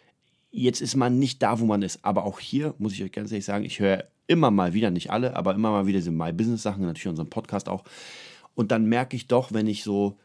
jetzt 0.52 0.82
ist 0.82 0.96
man 0.96 1.20
nicht 1.20 1.42
da, 1.42 1.60
wo 1.60 1.66
man 1.66 1.82
ist. 1.82 2.04
Aber 2.04 2.24
auch 2.24 2.40
hier 2.40 2.74
muss 2.78 2.94
ich 2.94 3.04
euch 3.04 3.12
ganz 3.12 3.32
ehrlich 3.32 3.46
sagen, 3.46 3.66
ich 3.66 3.80
höre 3.80 4.06
immer 4.28 4.52
mal 4.52 4.74
wieder, 4.74 4.92
nicht 4.92 5.12
alle, 5.12 5.36
aber 5.36 5.56
immer 5.56 5.72
mal 5.72 5.88
wieder 5.88 6.00
diese 6.00 6.12
My 6.12 6.32
Business 6.34 6.64
Sachen, 6.64 6.84
natürlich 6.84 7.08
unseren 7.08 7.30
Podcast 7.30 7.70
auch. 7.70 7.84
Und 8.56 8.72
dann 8.72 8.86
merke 8.86 9.16
ich 9.16 9.28
doch, 9.28 9.54
wenn 9.54 9.68
ich 9.68 9.84
so 9.84 10.18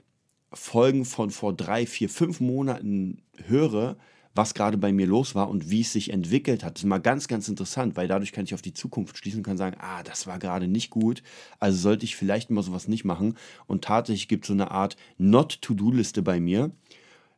Folgen 0.52 1.04
von 1.04 1.30
vor 1.30 1.54
drei, 1.54 1.86
vier, 1.86 2.08
fünf 2.08 2.40
Monaten 2.40 3.22
höre, 3.46 3.96
was 4.34 4.54
gerade 4.54 4.78
bei 4.78 4.92
mir 4.92 5.06
los 5.06 5.34
war 5.34 5.48
und 5.48 5.70
wie 5.70 5.82
es 5.82 5.92
sich 5.92 6.10
entwickelt 6.10 6.64
hat. 6.64 6.74
Das 6.74 6.82
ist 6.82 6.88
mal 6.88 6.98
ganz, 6.98 7.28
ganz 7.28 7.48
interessant, 7.48 7.96
weil 7.96 8.08
dadurch 8.08 8.32
kann 8.32 8.44
ich 8.44 8.54
auf 8.54 8.62
die 8.62 8.72
Zukunft 8.72 9.18
schließen 9.18 9.40
und 9.40 9.44
kann 9.44 9.58
sagen, 9.58 9.76
ah, 9.78 10.02
das 10.02 10.26
war 10.26 10.38
gerade 10.38 10.68
nicht 10.68 10.90
gut, 10.90 11.22
also 11.58 11.78
sollte 11.78 12.04
ich 12.04 12.16
vielleicht 12.16 12.50
mal 12.50 12.62
sowas 12.62 12.88
nicht 12.88 13.04
machen. 13.04 13.36
Und 13.66 13.84
tatsächlich 13.84 14.28
gibt 14.28 14.44
es 14.44 14.48
so 14.48 14.54
eine 14.54 14.70
Art 14.70 14.96
Not-to-Do-Liste 15.18 16.22
bei 16.22 16.40
mir, 16.40 16.70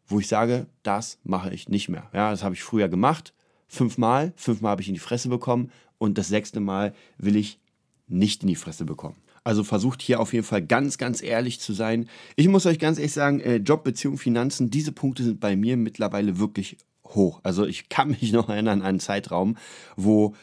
wo 0.06 0.20
ich 0.20 0.28
sage, 0.28 0.66
das 0.82 1.18
mache 1.24 1.52
ich 1.52 1.68
nicht 1.68 1.88
mehr. 1.88 2.08
Ja, 2.12 2.30
das 2.30 2.42
habe 2.42 2.54
ich 2.54 2.62
früher 2.62 2.88
gemacht, 2.88 3.34
fünfmal, 3.68 4.32
fünfmal 4.36 4.72
habe 4.72 4.82
ich 4.82 4.88
in 4.88 4.94
die 4.94 5.00
Fresse 5.00 5.28
bekommen 5.28 5.70
und 5.98 6.18
das 6.18 6.28
sechste 6.28 6.60
Mal 6.60 6.94
will 7.18 7.36
ich 7.36 7.58
nicht 8.06 8.42
in 8.42 8.48
die 8.48 8.56
Fresse 8.56 8.84
bekommen. 8.84 9.16
Also 9.44 9.62
versucht 9.62 10.00
hier 10.00 10.20
auf 10.20 10.32
jeden 10.32 10.46
Fall 10.46 10.62
ganz, 10.62 10.96
ganz 10.96 11.22
ehrlich 11.22 11.60
zu 11.60 11.74
sein. 11.74 12.08
Ich 12.34 12.48
muss 12.48 12.64
euch 12.64 12.78
ganz 12.78 12.98
ehrlich 12.98 13.12
sagen, 13.12 13.40
äh, 13.40 13.56
Job, 13.56 13.84
Beziehung, 13.84 14.16
Finanzen, 14.16 14.70
diese 14.70 14.92
Punkte 14.92 15.22
sind 15.22 15.40
bei 15.40 15.54
mir 15.54 15.76
mittlerweile 15.76 16.38
wirklich 16.38 16.78
hoch. 17.06 17.40
Also 17.42 17.66
ich 17.66 17.90
kann 17.90 18.08
mich 18.08 18.32
noch 18.32 18.48
erinnern 18.48 18.80
an 18.80 18.86
einen 18.86 19.00
Zeitraum, 19.00 19.56
wo 19.96 20.34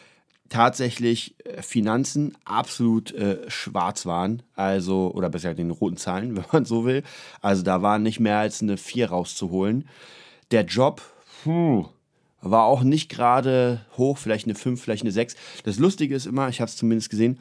tatsächlich 0.51 1.35
äh, 1.45 1.61
Finanzen 1.61 2.37
absolut 2.45 3.13
äh, 3.13 3.49
schwarz 3.49 4.05
waren, 4.05 4.43
also, 4.55 5.11
oder 5.15 5.29
besser 5.29 5.55
den 5.55 5.71
roten 5.71 5.97
Zahlen, 5.97 6.35
wenn 6.37 6.45
man 6.51 6.65
so 6.65 6.85
will. 6.85 7.03
Also 7.41 7.63
da 7.63 7.81
war 7.81 7.97
nicht 7.97 8.19
mehr 8.19 8.37
als 8.37 8.61
eine 8.61 8.77
4 8.77 9.09
rauszuholen. 9.09 9.87
Der 10.51 10.65
Job, 10.65 11.01
puh, 11.43 11.87
war 12.41 12.65
auch 12.65 12.83
nicht 12.83 13.09
gerade 13.09 13.85
hoch, 13.97 14.17
vielleicht 14.17 14.45
eine 14.45 14.55
5, 14.55 14.81
vielleicht 14.81 15.03
eine 15.03 15.11
6. 15.11 15.35
Das 15.63 15.79
Lustige 15.79 16.15
ist 16.15 16.25
immer, 16.25 16.49
ich 16.49 16.59
habe 16.59 16.69
es 16.69 16.75
zumindest 16.75 17.09
gesehen, 17.09 17.39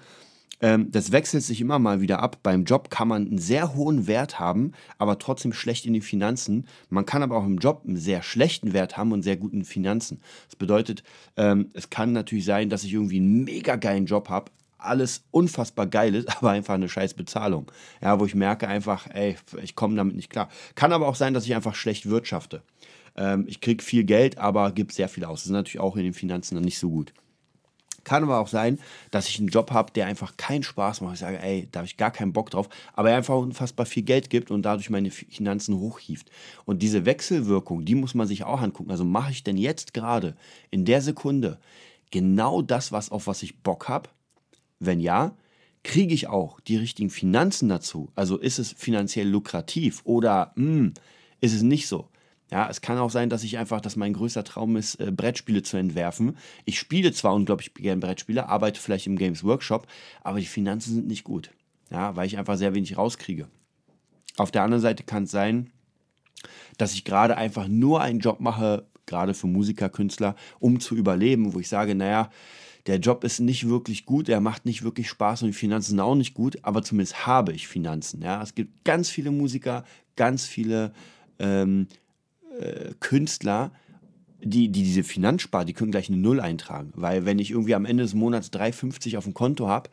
das 0.60 1.10
wechselt 1.10 1.42
sich 1.42 1.60
immer 1.60 1.78
mal 1.78 2.00
wieder 2.02 2.20
ab. 2.20 2.38
Beim 2.42 2.64
Job 2.64 2.90
kann 2.90 3.08
man 3.08 3.26
einen 3.26 3.38
sehr 3.38 3.74
hohen 3.74 4.06
Wert 4.06 4.38
haben, 4.38 4.72
aber 4.98 5.18
trotzdem 5.18 5.54
schlecht 5.54 5.86
in 5.86 5.94
den 5.94 6.02
Finanzen. 6.02 6.66
Man 6.90 7.06
kann 7.06 7.22
aber 7.22 7.38
auch 7.38 7.46
im 7.46 7.58
Job 7.58 7.82
einen 7.86 7.96
sehr 7.96 8.22
schlechten 8.22 8.74
Wert 8.74 8.96
haben 8.96 9.12
und 9.12 9.22
sehr 9.22 9.36
guten 9.36 9.64
Finanzen. 9.64 10.20
Das 10.46 10.56
bedeutet, 10.56 11.02
ähm, 11.36 11.70
es 11.72 11.88
kann 11.88 12.12
natürlich 12.12 12.44
sein, 12.44 12.68
dass 12.68 12.84
ich 12.84 12.92
irgendwie 12.92 13.18
einen 13.18 13.44
mega 13.44 13.76
geilen 13.76 14.04
Job 14.04 14.28
habe, 14.28 14.50
alles 14.76 15.24
unfassbar 15.30 15.86
geil 15.86 16.14
ist, 16.14 16.28
aber 16.36 16.50
einfach 16.50 16.74
eine 16.74 16.88
scheiß 16.88 17.14
Bezahlung. 17.14 17.70
Ja, 18.02 18.20
wo 18.20 18.26
ich 18.26 18.34
merke 18.34 18.68
einfach, 18.68 19.08
ey, 19.12 19.36
ich 19.62 19.74
komme 19.74 19.96
damit 19.96 20.16
nicht 20.16 20.30
klar. 20.30 20.48
Kann 20.74 20.92
aber 20.92 21.08
auch 21.08 21.14
sein, 21.14 21.34
dass 21.34 21.46
ich 21.46 21.54
einfach 21.54 21.74
schlecht 21.74 22.08
wirtschafte. 22.08 22.62
Ähm, 23.16 23.44
ich 23.48 23.60
kriege 23.60 23.82
viel 23.82 24.04
Geld, 24.04 24.38
aber 24.38 24.72
gebe 24.72 24.92
sehr 24.92 25.08
viel 25.08 25.24
aus. 25.24 25.40
Das 25.40 25.46
ist 25.46 25.52
natürlich 25.52 25.80
auch 25.80 25.96
in 25.96 26.04
den 26.04 26.14
Finanzen 26.14 26.54
dann 26.54 26.64
nicht 26.64 26.78
so 26.78 26.90
gut. 26.90 27.12
Kann 28.04 28.22
aber 28.22 28.38
auch 28.38 28.48
sein, 28.48 28.78
dass 29.10 29.28
ich 29.28 29.38
einen 29.38 29.48
Job 29.48 29.70
habe, 29.70 29.92
der 29.92 30.06
einfach 30.06 30.36
keinen 30.36 30.62
Spaß 30.62 31.00
macht. 31.00 31.14
Ich 31.14 31.20
sage, 31.20 31.42
ey, 31.42 31.68
da 31.70 31.80
habe 31.80 31.86
ich 31.86 31.96
gar 31.96 32.10
keinen 32.10 32.32
Bock 32.32 32.50
drauf, 32.50 32.68
aber 32.94 33.10
er 33.10 33.16
einfach 33.16 33.36
unfassbar 33.36 33.86
viel 33.86 34.02
Geld 34.02 34.30
gibt 34.30 34.50
und 34.50 34.62
dadurch 34.62 34.90
meine 34.90 35.10
Finanzen 35.10 35.78
hochhieft. 35.78 36.30
Und 36.64 36.82
diese 36.82 37.04
Wechselwirkung, 37.04 37.84
die 37.84 37.94
muss 37.94 38.14
man 38.14 38.26
sich 38.26 38.44
auch 38.44 38.60
angucken. 38.60 38.90
Also 38.90 39.04
mache 39.04 39.32
ich 39.32 39.44
denn 39.44 39.56
jetzt 39.56 39.94
gerade 39.94 40.36
in 40.70 40.84
der 40.84 41.02
Sekunde 41.02 41.58
genau 42.10 42.62
das, 42.62 42.92
was 42.92 43.10
auf 43.10 43.26
was 43.26 43.42
ich 43.42 43.62
Bock 43.62 43.88
habe? 43.88 44.10
Wenn 44.78 45.00
ja, 45.00 45.36
kriege 45.82 46.14
ich 46.14 46.28
auch 46.28 46.60
die 46.60 46.76
richtigen 46.76 47.10
Finanzen 47.10 47.68
dazu? 47.68 48.10
Also 48.14 48.36
ist 48.38 48.58
es 48.58 48.72
finanziell 48.72 49.28
lukrativ 49.28 50.00
oder 50.04 50.52
mh, 50.56 50.64
hm, 50.64 50.94
ist 51.40 51.54
es 51.54 51.62
nicht 51.62 51.86
so? 51.86 52.08
Ja, 52.50 52.68
es 52.68 52.80
kann 52.80 52.98
auch 52.98 53.10
sein, 53.10 53.30
dass 53.30 53.44
ich 53.44 53.58
einfach, 53.58 53.80
dass 53.80 53.96
mein 53.96 54.12
größter 54.12 54.42
Traum 54.42 54.76
ist, 54.76 54.96
äh, 54.96 55.12
Brettspiele 55.12 55.62
zu 55.62 55.76
entwerfen. 55.76 56.36
Ich 56.64 56.78
spiele 56.78 57.12
zwar 57.12 57.34
unglaublich 57.34 57.72
gerne 57.74 58.00
Brettspiele, 58.00 58.48
arbeite 58.48 58.80
vielleicht 58.80 59.06
im 59.06 59.16
Games 59.16 59.44
Workshop, 59.44 59.86
aber 60.22 60.40
die 60.40 60.46
Finanzen 60.46 60.94
sind 60.94 61.06
nicht 61.06 61.24
gut. 61.24 61.50
Ja, 61.90 62.16
weil 62.16 62.26
ich 62.26 62.38
einfach 62.38 62.56
sehr 62.56 62.74
wenig 62.74 62.96
rauskriege. 62.96 63.48
Auf 64.36 64.50
der 64.50 64.62
anderen 64.62 64.82
Seite 64.82 65.02
kann 65.04 65.24
es 65.24 65.30
sein, 65.30 65.70
dass 66.78 66.94
ich 66.94 67.04
gerade 67.04 67.36
einfach 67.36 67.68
nur 67.68 68.00
einen 68.00 68.20
Job 68.20 68.40
mache, 68.40 68.86
gerade 69.06 69.34
für 69.34 69.46
Musiker, 69.46 69.88
Künstler, 69.88 70.36
um 70.60 70.80
zu 70.80 70.96
überleben, 70.96 71.52
wo 71.52 71.60
ich 71.60 71.68
sage, 71.68 71.94
naja, 71.94 72.30
der 72.86 72.98
Job 72.98 73.24
ist 73.24 73.40
nicht 73.40 73.68
wirklich 73.68 74.06
gut, 74.06 74.28
er 74.28 74.40
macht 74.40 74.64
nicht 74.64 74.82
wirklich 74.82 75.08
Spaß 75.08 75.42
und 75.42 75.48
die 75.48 75.54
Finanzen 75.54 75.90
sind 75.90 76.00
auch 76.00 76.14
nicht 76.14 76.34
gut, 76.34 76.58
aber 76.62 76.82
zumindest 76.82 77.26
habe 77.26 77.52
ich 77.52 77.68
Finanzen. 77.68 78.22
Ja? 78.22 78.42
Es 78.42 78.54
gibt 78.54 78.84
ganz 78.84 79.10
viele 79.10 79.30
Musiker, 79.30 79.84
ganz 80.16 80.46
viele 80.46 80.92
ähm, 81.38 81.88
äh, 82.60 82.94
Künstler, 83.00 83.72
die, 84.42 84.68
die 84.68 84.82
diese 84.82 85.04
Finanzspar, 85.04 85.64
die 85.64 85.72
können 85.72 85.90
gleich 85.90 86.08
eine 86.08 86.18
Null 86.18 86.40
eintragen. 86.40 86.92
Weil 86.94 87.26
wenn 87.26 87.38
ich 87.38 87.50
irgendwie 87.50 87.74
am 87.74 87.84
Ende 87.84 88.02
des 88.02 88.14
Monats 88.14 88.48
3,50 88.52 89.18
auf 89.18 89.24
dem 89.24 89.34
Konto 89.34 89.68
habe 89.68 89.90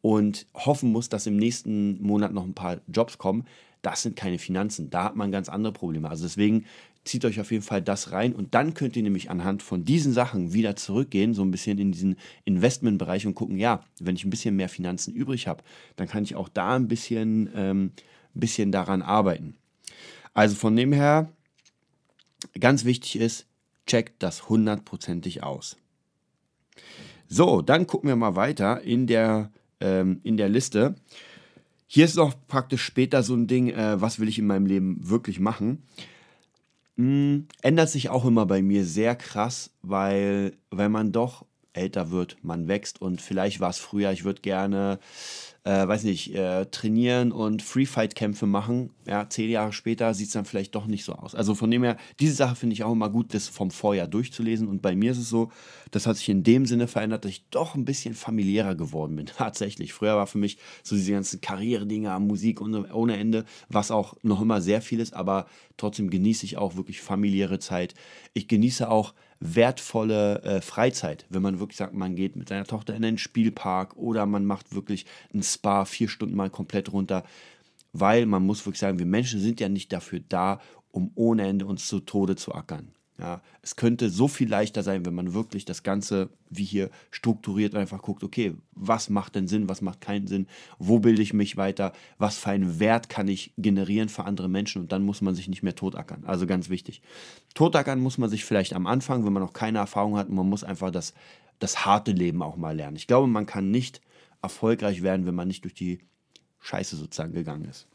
und 0.00 0.46
hoffen 0.54 0.90
muss, 0.90 1.08
dass 1.08 1.26
im 1.26 1.36
nächsten 1.36 2.00
Monat 2.02 2.32
noch 2.32 2.44
ein 2.44 2.54
paar 2.54 2.78
Jobs 2.86 3.18
kommen, 3.18 3.44
das 3.82 4.02
sind 4.02 4.16
keine 4.16 4.38
Finanzen. 4.38 4.90
Da 4.90 5.04
hat 5.04 5.16
man 5.16 5.32
ganz 5.32 5.48
andere 5.48 5.72
Probleme. 5.72 6.08
Also 6.08 6.24
deswegen 6.24 6.64
zieht 7.04 7.24
euch 7.24 7.40
auf 7.40 7.50
jeden 7.50 7.62
Fall 7.62 7.80
das 7.80 8.12
rein 8.12 8.34
und 8.34 8.54
dann 8.54 8.74
könnt 8.74 8.94
ihr 8.94 9.02
nämlich 9.02 9.30
anhand 9.30 9.62
von 9.62 9.84
diesen 9.84 10.12
Sachen 10.12 10.52
wieder 10.52 10.76
zurückgehen, 10.76 11.32
so 11.32 11.42
ein 11.42 11.50
bisschen 11.50 11.78
in 11.78 11.92
diesen 11.92 12.16
Investmentbereich 12.44 13.26
und 13.26 13.34
gucken, 13.34 13.56
ja, 13.56 13.82
wenn 13.98 14.16
ich 14.16 14.24
ein 14.24 14.30
bisschen 14.30 14.54
mehr 14.54 14.68
Finanzen 14.68 15.14
übrig 15.14 15.46
habe, 15.46 15.62
dann 15.96 16.08
kann 16.08 16.24
ich 16.24 16.36
auch 16.36 16.50
da 16.50 16.76
ein 16.76 16.88
bisschen, 16.88 17.48
ähm, 17.54 17.92
bisschen 18.34 18.70
daran 18.70 19.00
arbeiten. 19.00 19.56
Also 20.34 20.56
von 20.56 20.76
dem 20.76 20.92
her, 20.92 21.32
ganz 22.58 22.84
wichtig 22.84 23.16
ist, 23.16 23.46
checkt 23.86 24.22
das 24.22 24.48
hundertprozentig 24.48 25.42
aus. 25.42 25.76
So, 27.28 27.62
dann 27.62 27.86
gucken 27.86 28.08
wir 28.08 28.16
mal 28.16 28.36
weiter 28.36 28.80
in 28.82 29.06
der, 29.06 29.50
ähm, 29.80 30.20
in 30.22 30.36
der 30.36 30.48
Liste. 30.48 30.96
Hier 31.86 32.04
ist 32.04 32.16
noch 32.16 32.34
praktisch 32.48 32.82
später 32.82 33.22
so 33.22 33.34
ein 33.34 33.46
Ding, 33.46 33.70
äh, 33.70 34.00
was 34.00 34.20
will 34.20 34.28
ich 34.28 34.38
in 34.38 34.46
meinem 34.46 34.66
Leben 34.66 34.98
wirklich 35.08 35.40
machen. 35.40 35.82
Hm, 36.96 37.46
ändert 37.62 37.90
sich 37.90 38.08
auch 38.08 38.24
immer 38.24 38.46
bei 38.46 38.62
mir 38.62 38.84
sehr 38.84 39.16
krass, 39.16 39.70
weil, 39.82 40.52
weil 40.70 40.88
man 40.88 41.12
doch 41.12 41.44
älter 41.72 42.10
wird, 42.10 42.36
man 42.42 42.68
wächst 42.68 43.00
und 43.00 43.20
vielleicht 43.20 43.60
war 43.60 43.70
es 43.70 43.78
früher, 43.78 44.10
ich 44.12 44.24
würde 44.24 44.40
gerne 44.40 44.98
äh, 45.64 45.86
weiß 45.86 46.04
nicht, 46.04 46.34
äh, 46.34 46.64
trainieren 46.66 47.32
und 47.32 47.62
Free-Fight-Kämpfe 47.62 48.46
machen. 48.46 48.90
Ja, 49.06 49.28
zehn 49.28 49.50
Jahre 49.50 49.72
später 49.72 50.14
sieht 50.14 50.28
es 50.28 50.32
dann 50.32 50.46
vielleicht 50.46 50.74
doch 50.74 50.86
nicht 50.86 51.04
so 51.04 51.12
aus. 51.12 51.34
Also 51.34 51.54
von 51.54 51.70
dem 51.70 51.82
her, 51.82 51.96
diese 52.18 52.34
Sache 52.34 52.56
finde 52.56 52.72
ich 52.72 52.82
auch 52.82 52.92
immer 52.92 53.10
gut, 53.10 53.34
das 53.34 53.48
vom 53.48 53.70
Vorjahr 53.70 54.08
durchzulesen. 54.08 54.68
Und 54.68 54.80
bei 54.80 54.94
mir 54.96 55.12
ist 55.12 55.18
es 55.18 55.28
so, 55.28 55.50
das 55.90 56.06
hat 56.06 56.16
sich 56.16 56.28
in 56.30 56.44
dem 56.44 56.64
Sinne 56.64 56.88
verändert, 56.88 57.24
dass 57.24 57.32
ich 57.32 57.44
doch 57.50 57.74
ein 57.74 57.84
bisschen 57.84 58.14
familiärer 58.14 58.74
geworden 58.74 59.16
bin. 59.16 59.26
Tatsächlich. 59.36 59.92
Früher 59.92 60.16
war 60.16 60.26
für 60.26 60.38
mich 60.38 60.56
so 60.82 60.96
diese 60.96 61.12
ganzen 61.12 61.40
Karriere-Dinger, 61.40 62.18
Musik 62.20 62.60
ohne 62.60 63.16
Ende, 63.16 63.44
was 63.68 63.90
auch 63.90 64.14
noch 64.22 64.40
immer 64.40 64.62
sehr 64.62 64.80
viel 64.80 65.00
ist, 65.00 65.12
aber 65.12 65.46
trotzdem 65.76 66.10
genieße 66.10 66.46
ich 66.46 66.56
auch 66.56 66.76
wirklich 66.76 67.00
familiäre 67.00 67.58
Zeit. 67.58 67.94
Ich 68.32 68.48
genieße 68.48 68.88
auch 68.90 69.14
wertvolle 69.40 70.42
äh, 70.42 70.60
Freizeit, 70.60 71.24
wenn 71.30 71.42
man 71.42 71.58
wirklich 71.58 71.78
sagt, 71.78 71.94
man 71.94 72.14
geht 72.14 72.36
mit 72.36 72.50
seiner 72.50 72.66
Tochter 72.66 72.94
in 72.94 73.04
einen 73.04 73.18
Spielpark 73.18 73.96
oder 73.96 74.26
man 74.26 74.44
macht 74.44 74.74
wirklich 74.74 75.06
ein 75.34 75.42
Spa 75.42 75.86
vier 75.86 76.08
Stunden 76.08 76.36
mal 76.36 76.50
komplett 76.50 76.92
runter, 76.92 77.24
weil 77.92 78.26
man 78.26 78.44
muss 78.44 78.64
wirklich 78.66 78.80
sagen, 78.80 78.98
wir 78.98 79.06
Menschen 79.06 79.40
sind 79.40 79.58
ja 79.58 79.68
nicht 79.68 79.92
dafür 79.92 80.20
da, 80.28 80.60
um 80.92 81.10
ohne 81.14 81.46
Ende 81.46 81.66
uns 81.66 81.86
zu 81.86 82.00
Tode 82.00 82.36
zu 82.36 82.54
ackern. 82.54 82.92
Ja, 83.20 83.40
es 83.62 83.76
könnte 83.76 84.10
so 84.10 84.28
viel 84.28 84.48
leichter 84.48 84.82
sein, 84.82 85.04
wenn 85.04 85.14
man 85.14 85.34
wirklich 85.34 85.64
das 85.64 85.82
Ganze 85.82 86.30
wie 86.48 86.64
hier 86.64 86.90
strukturiert 87.10 87.74
einfach 87.74 88.02
guckt, 88.02 88.24
okay, 88.24 88.54
was 88.72 89.10
macht 89.10 89.34
denn 89.34 89.46
Sinn, 89.46 89.68
was 89.68 89.82
macht 89.82 90.00
keinen 90.00 90.26
Sinn, 90.26 90.46
wo 90.78 90.98
bilde 90.98 91.22
ich 91.22 91.32
mich 91.32 91.56
weiter, 91.56 91.92
was 92.18 92.38
für 92.38 92.50
einen 92.50 92.80
Wert 92.80 93.08
kann 93.08 93.28
ich 93.28 93.52
generieren 93.56 94.08
für 94.08 94.24
andere 94.24 94.48
Menschen 94.48 94.82
und 94.82 94.92
dann 94.92 95.04
muss 95.04 95.20
man 95.20 95.34
sich 95.34 95.48
nicht 95.48 95.62
mehr 95.62 95.74
totackern. 95.74 96.24
Also 96.26 96.46
ganz 96.46 96.68
wichtig. 96.70 97.02
Totackern 97.54 98.00
muss 98.00 98.18
man 98.18 98.30
sich 98.30 98.44
vielleicht 98.44 98.72
am 98.74 98.86
Anfang, 98.86 99.24
wenn 99.24 99.32
man 99.32 99.42
noch 99.42 99.52
keine 99.52 99.78
Erfahrung 99.78 100.16
hat, 100.16 100.28
und 100.28 100.34
man 100.34 100.48
muss 100.48 100.64
einfach 100.64 100.90
das, 100.90 101.14
das 101.58 101.84
harte 101.84 102.12
Leben 102.12 102.42
auch 102.42 102.56
mal 102.56 102.74
lernen. 102.74 102.96
Ich 102.96 103.06
glaube, 103.06 103.28
man 103.28 103.46
kann 103.46 103.70
nicht 103.70 104.00
erfolgreich 104.42 105.02
werden, 105.02 105.26
wenn 105.26 105.34
man 105.34 105.48
nicht 105.48 105.64
durch 105.64 105.74
die 105.74 106.00
Scheiße 106.60 106.96
sozusagen 106.96 107.32
gegangen 107.32 107.66
ist. 107.66 107.86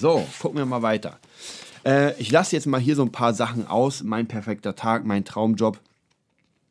So, 0.00 0.26
gucken 0.40 0.58
wir 0.58 0.66
mal 0.66 0.82
weiter. 0.82 1.18
Äh, 1.84 2.18
ich 2.20 2.30
lasse 2.30 2.56
jetzt 2.56 2.66
mal 2.66 2.80
hier 2.80 2.96
so 2.96 3.02
ein 3.02 3.12
paar 3.12 3.34
Sachen 3.34 3.66
aus. 3.66 4.02
Mein 4.02 4.28
perfekter 4.28 4.74
Tag, 4.74 5.04
mein 5.04 5.24
Traumjob. 5.24 5.80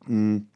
Hm. 0.06 0.48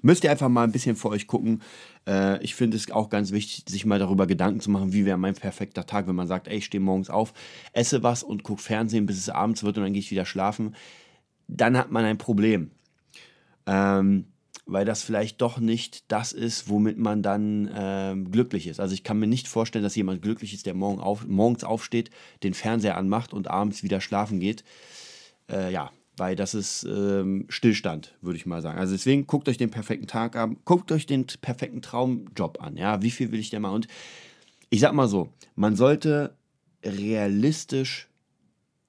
Müsst 0.00 0.22
ihr 0.22 0.30
einfach 0.30 0.48
mal 0.48 0.64
ein 0.64 0.72
bisschen 0.72 0.96
für 0.96 1.08
euch 1.08 1.26
gucken. 1.26 1.62
Äh, 2.06 2.42
ich 2.42 2.54
finde 2.54 2.76
es 2.76 2.90
auch 2.90 3.10
ganz 3.10 3.32
wichtig, 3.32 3.64
sich 3.68 3.84
mal 3.84 3.98
darüber 3.98 4.26
Gedanken 4.26 4.60
zu 4.60 4.70
machen, 4.70 4.92
wie 4.92 5.04
wäre 5.04 5.18
mein 5.18 5.34
perfekter 5.34 5.86
Tag, 5.86 6.06
wenn 6.06 6.14
man 6.14 6.28
sagt, 6.28 6.46
ey, 6.48 6.58
ich 6.58 6.66
stehe 6.66 6.80
morgens 6.80 7.10
auf, 7.10 7.32
esse 7.72 8.02
was 8.02 8.22
und 8.22 8.44
gucke 8.44 8.62
Fernsehen, 8.62 9.06
bis 9.06 9.18
es 9.18 9.28
abends 9.28 9.64
wird 9.64 9.76
und 9.76 9.84
dann 9.84 9.92
gehe 9.92 10.00
ich 10.00 10.10
wieder 10.10 10.24
schlafen. 10.24 10.76
Dann 11.48 11.76
hat 11.76 11.90
man 11.90 12.04
ein 12.04 12.18
Problem. 12.18 12.70
Ähm, 13.66 14.26
weil 14.68 14.84
das 14.84 15.02
vielleicht 15.02 15.40
doch 15.40 15.58
nicht 15.58 16.04
das 16.12 16.32
ist, 16.32 16.68
womit 16.68 16.98
man 16.98 17.22
dann 17.22 17.66
äh, 17.68 18.14
glücklich 18.30 18.66
ist. 18.66 18.80
Also 18.80 18.94
ich 18.94 19.02
kann 19.02 19.18
mir 19.18 19.26
nicht 19.26 19.48
vorstellen, 19.48 19.82
dass 19.82 19.96
jemand 19.96 20.22
glücklich 20.22 20.52
ist, 20.52 20.66
der 20.66 20.74
morgen 20.74 21.00
auf, 21.00 21.26
morgens 21.26 21.64
aufsteht, 21.64 22.10
den 22.42 22.54
Fernseher 22.54 22.96
anmacht 22.96 23.32
und 23.32 23.48
abends 23.48 23.82
wieder 23.82 24.00
schlafen 24.00 24.40
geht. 24.40 24.64
Äh, 25.50 25.72
ja, 25.72 25.90
weil 26.18 26.36
das 26.36 26.52
ist 26.54 26.84
ähm, 26.84 27.46
Stillstand, 27.48 28.14
würde 28.20 28.36
ich 28.36 28.44
mal 28.44 28.60
sagen. 28.60 28.78
Also 28.78 28.92
deswegen 28.92 29.26
guckt 29.26 29.48
euch 29.48 29.56
den 29.56 29.70
perfekten 29.70 30.06
Tag 30.06 30.36
an, 30.36 30.58
guckt 30.66 30.92
euch 30.92 31.06
den 31.06 31.26
perfekten 31.26 31.80
Traumjob 31.80 32.62
an. 32.62 32.76
Ja, 32.76 33.00
wie 33.02 33.10
viel 33.10 33.32
will 33.32 33.40
ich 33.40 33.50
denn 33.50 33.62
mal? 33.62 33.70
Und 33.70 33.88
ich 34.68 34.80
sag 34.80 34.92
mal 34.92 35.08
so, 35.08 35.30
man 35.54 35.76
sollte 35.76 36.36
realistisch 36.84 38.08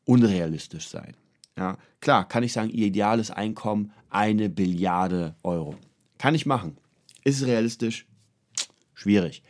unrealistisch 0.03 0.89
sein. 0.89 1.15
Ja, 1.59 1.77
klar, 1.99 2.25
kann 2.25 2.43
ich 2.43 2.53
sagen, 2.53 2.69
ihr 2.69 2.87
ideales 2.87 3.31
Einkommen 3.31 3.91
eine 4.09 4.49
Billiarde 4.49 5.35
Euro. 5.43 5.75
Kann 6.17 6.33
ich 6.33 6.45
machen. 6.45 6.77
Ist 7.25 7.41
es 7.41 7.47
realistisch? 7.47 8.07
Schwierig. 8.93 9.43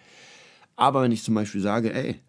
Aber 0.75 1.03
wenn 1.03 1.11
ich 1.11 1.23
zum 1.23 1.35
Beispiel 1.35 1.61
sage, 1.61 1.93
ey, 1.93 2.19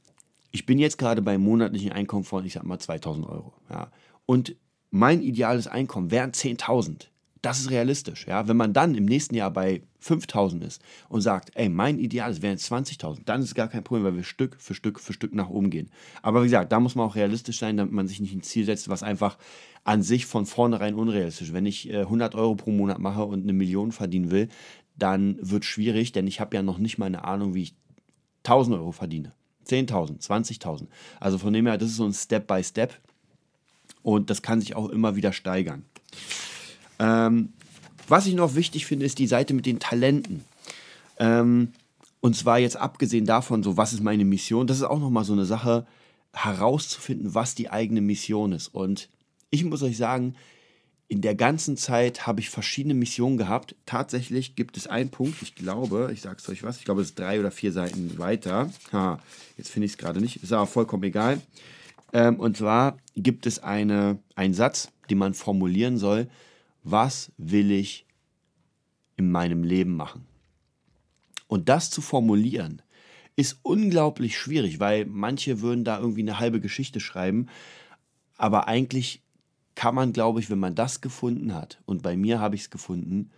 ich 0.50 0.66
bin 0.66 0.78
jetzt 0.78 0.98
gerade 0.98 1.22
beim 1.22 1.40
monatlichen 1.40 1.92
Einkommen 1.92 2.24
von, 2.24 2.44
ich 2.44 2.52
sag 2.52 2.64
mal, 2.64 2.78
2000 2.78 3.26
Euro. 3.26 3.54
Ja, 3.70 3.90
und 4.26 4.54
mein 4.90 5.22
ideales 5.22 5.66
Einkommen 5.66 6.10
wären 6.10 6.32
10.000 6.32 7.06
das 7.42 7.60
ist 7.60 7.70
realistisch. 7.70 8.26
Ja? 8.26 8.48
Wenn 8.48 8.56
man 8.56 8.72
dann 8.72 8.94
im 8.94 9.04
nächsten 9.04 9.34
Jahr 9.34 9.50
bei 9.50 9.82
5000 10.00 10.64
ist 10.64 10.82
und 11.08 11.20
sagt, 11.20 11.50
ey, 11.54 11.68
mein 11.68 11.98
Ideal 11.98 12.40
wären 12.42 12.56
20.000, 12.56 13.20
dann 13.24 13.40
ist 13.40 13.48
es 13.48 13.54
gar 13.54 13.68
kein 13.68 13.84
Problem, 13.84 14.04
weil 14.04 14.16
wir 14.16 14.24
Stück 14.24 14.56
für 14.58 14.74
Stück 14.74 15.00
für 15.00 15.12
Stück 15.12 15.34
nach 15.34 15.48
oben 15.48 15.70
gehen. 15.70 15.90
Aber 16.22 16.40
wie 16.40 16.46
gesagt, 16.46 16.72
da 16.72 16.80
muss 16.80 16.94
man 16.94 17.06
auch 17.06 17.16
realistisch 17.16 17.58
sein, 17.58 17.76
damit 17.76 17.92
man 17.92 18.08
sich 18.08 18.20
nicht 18.20 18.34
ein 18.34 18.42
Ziel 18.42 18.64
setzt, 18.64 18.88
was 18.88 19.02
einfach 19.02 19.38
an 19.84 20.02
sich 20.02 20.26
von 20.26 20.46
vornherein 20.46 20.94
unrealistisch 20.94 21.48
ist. 21.48 21.54
Wenn 21.54 21.66
ich 21.66 21.90
äh, 21.90 22.00
100 22.00 22.34
Euro 22.34 22.54
pro 22.54 22.70
Monat 22.70 22.98
mache 22.98 23.24
und 23.24 23.42
eine 23.42 23.52
Million 23.52 23.92
verdienen 23.92 24.30
will, 24.30 24.48
dann 24.96 25.36
wird 25.40 25.64
es 25.64 25.68
schwierig, 25.68 26.12
denn 26.12 26.26
ich 26.26 26.40
habe 26.40 26.56
ja 26.56 26.62
noch 26.62 26.78
nicht 26.78 26.98
mal 26.98 27.06
eine 27.06 27.24
Ahnung, 27.24 27.54
wie 27.54 27.62
ich 27.62 27.74
1000 28.44 28.76
Euro 28.76 28.92
verdiene. 28.92 29.32
10.000, 29.66 30.20
20.000. 30.26 30.86
Also 31.20 31.38
von 31.38 31.52
dem 31.52 31.66
her, 31.66 31.78
das 31.78 31.90
ist 31.90 31.96
so 31.96 32.04
ein 32.04 32.12
Step 32.12 32.46
by 32.46 32.62
Step 32.62 32.98
und 34.02 34.30
das 34.30 34.42
kann 34.42 34.60
sich 34.60 34.74
auch 34.76 34.88
immer 34.88 35.16
wieder 35.16 35.32
steigern. 35.32 35.84
Ähm, 37.00 37.54
was 38.06 38.26
ich 38.26 38.34
noch 38.34 38.54
wichtig 38.54 38.86
finde, 38.86 39.06
ist 39.06 39.18
die 39.18 39.26
Seite 39.26 39.54
mit 39.54 39.66
den 39.66 39.80
Talenten. 39.80 40.44
Ähm, 41.18 41.72
und 42.20 42.36
zwar 42.36 42.58
jetzt 42.58 42.76
abgesehen 42.76 43.24
davon, 43.24 43.62
so 43.62 43.76
was 43.76 43.92
ist 43.92 44.02
meine 44.02 44.24
Mission, 44.24 44.66
das 44.66 44.76
ist 44.76 44.84
auch 44.84 45.00
nochmal 45.00 45.24
so 45.24 45.32
eine 45.32 45.46
Sache, 45.46 45.86
herauszufinden, 46.32 47.34
was 47.34 47.54
die 47.54 47.70
eigene 47.70 48.00
Mission 48.00 48.52
ist. 48.52 48.68
Und 48.68 49.08
ich 49.50 49.64
muss 49.64 49.82
euch 49.82 49.96
sagen, 49.96 50.36
in 51.08 51.22
der 51.22 51.34
ganzen 51.34 51.76
Zeit 51.76 52.26
habe 52.26 52.40
ich 52.40 52.50
verschiedene 52.50 52.94
Missionen 52.94 53.36
gehabt. 53.36 53.74
Tatsächlich 53.84 54.54
gibt 54.54 54.76
es 54.76 54.86
einen 54.86 55.10
Punkt, 55.10 55.42
ich 55.42 55.56
glaube, 55.56 56.10
ich 56.12 56.20
sage 56.20 56.36
es 56.38 56.48
euch 56.48 56.62
was, 56.62 56.78
ich 56.78 56.84
glaube, 56.84 57.00
es 57.00 57.08
ist 57.08 57.18
drei 57.18 57.40
oder 57.40 57.50
vier 57.50 57.72
Seiten 57.72 58.16
weiter. 58.18 58.70
Ha, 58.92 59.18
jetzt 59.56 59.70
finde 59.70 59.86
ich 59.86 59.92
es 59.92 59.98
gerade 59.98 60.20
nicht, 60.20 60.40
ist 60.42 60.52
aber 60.52 60.68
vollkommen 60.68 61.02
egal. 61.02 61.40
Ähm, 62.12 62.38
und 62.38 62.56
zwar 62.56 62.96
gibt 63.16 63.46
es 63.46 63.58
eine, 63.58 64.18
einen 64.36 64.54
Satz, 64.54 64.90
den 65.10 65.18
man 65.18 65.34
formulieren 65.34 65.98
soll, 65.98 66.28
was 66.82 67.32
will 67.36 67.70
ich 67.70 68.06
in 69.16 69.30
meinem 69.30 69.62
Leben 69.62 69.96
machen? 69.96 70.26
Und 71.46 71.68
das 71.68 71.90
zu 71.90 72.00
formulieren, 72.00 72.82
ist 73.36 73.58
unglaublich 73.62 74.38
schwierig, 74.38 74.80
weil 74.80 75.06
manche 75.06 75.60
würden 75.60 75.84
da 75.84 75.98
irgendwie 75.98 76.20
eine 76.20 76.38
halbe 76.38 76.60
Geschichte 76.60 77.00
schreiben, 77.00 77.46
aber 78.36 78.68
eigentlich 78.68 79.22
kann 79.74 79.94
man, 79.94 80.12
glaube 80.12 80.40
ich, 80.40 80.50
wenn 80.50 80.58
man 80.58 80.74
das 80.74 81.00
gefunden 81.00 81.54
hat, 81.54 81.80
und 81.86 82.02
bei 82.02 82.16
mir 82.16 82.40
habe 82.40 82.54
ich 82.54 82.62
es 82.62 82.70
gefunden, 82.70 83.30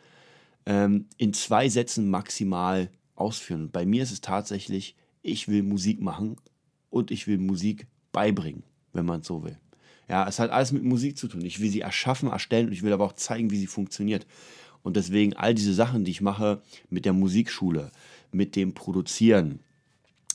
ähm, 0.66 1.07
in 1.16 1.33
zwei 1.33 1.68
Sätzen 1.68 2.11
maximal 2.11 2.90
ausführen. 3.14 3.70
Bei 3.70 3.87
mir 3.87 4.02
ist 4.02 4.12
es 4.12 4.20
tatsächlich, 4.20 4.96
ich 5.22 5.48
will 5.48 5.62
Musik 5.62 6.00
machen 6.00 6.37
und 6.90 7.11
ich 7.11 7.26
will 7.26 7.38
Musik 7.38 7.87
beibringen, 8.12 8.64
wenn 8.92 9.07
man 9.07 9.20
es 9.20 9.26
so 9.26 9.44
will. 9.44 9.59
Ja, 10.09 10.27
es 10.29 10.38
hat 10.38 10.51
alles 10.51 10.73
mit 10.73 10.85
Musik 10.85 11.17
zu 11.17 11.29
tun. 11.29 11.45
Ich 11.45 11.61
will 11.61 11.71
sie 11.71 11.81
erschaffen, 11.81 12.29
erstellen 12.29 12.67
und 12.67 12.73
ich 12.73 12.83
will 12.83 12.93
aber 12.93 13.05
auch 13.05 13.15
zeigen, 13.15 13.51
wie 13.51 13.59
sie 13.59 13.67
funktioniert. 13.67 14.27
Und 14.83 14.97
deswegen 14.97 15.35
all 15.35 15.55
diese 15.55 15.75
Sachen, 15.75 16.05
die 16.05 16.11
ich 16.11 16.21
mache 16.21 16.61
mit 16.91 17.05
der 17.05 17.12
Musikschule, 17.12 17.91
mit 18.33 18.57
dem 18.57 18.75
Produzieren, 18.75 19.61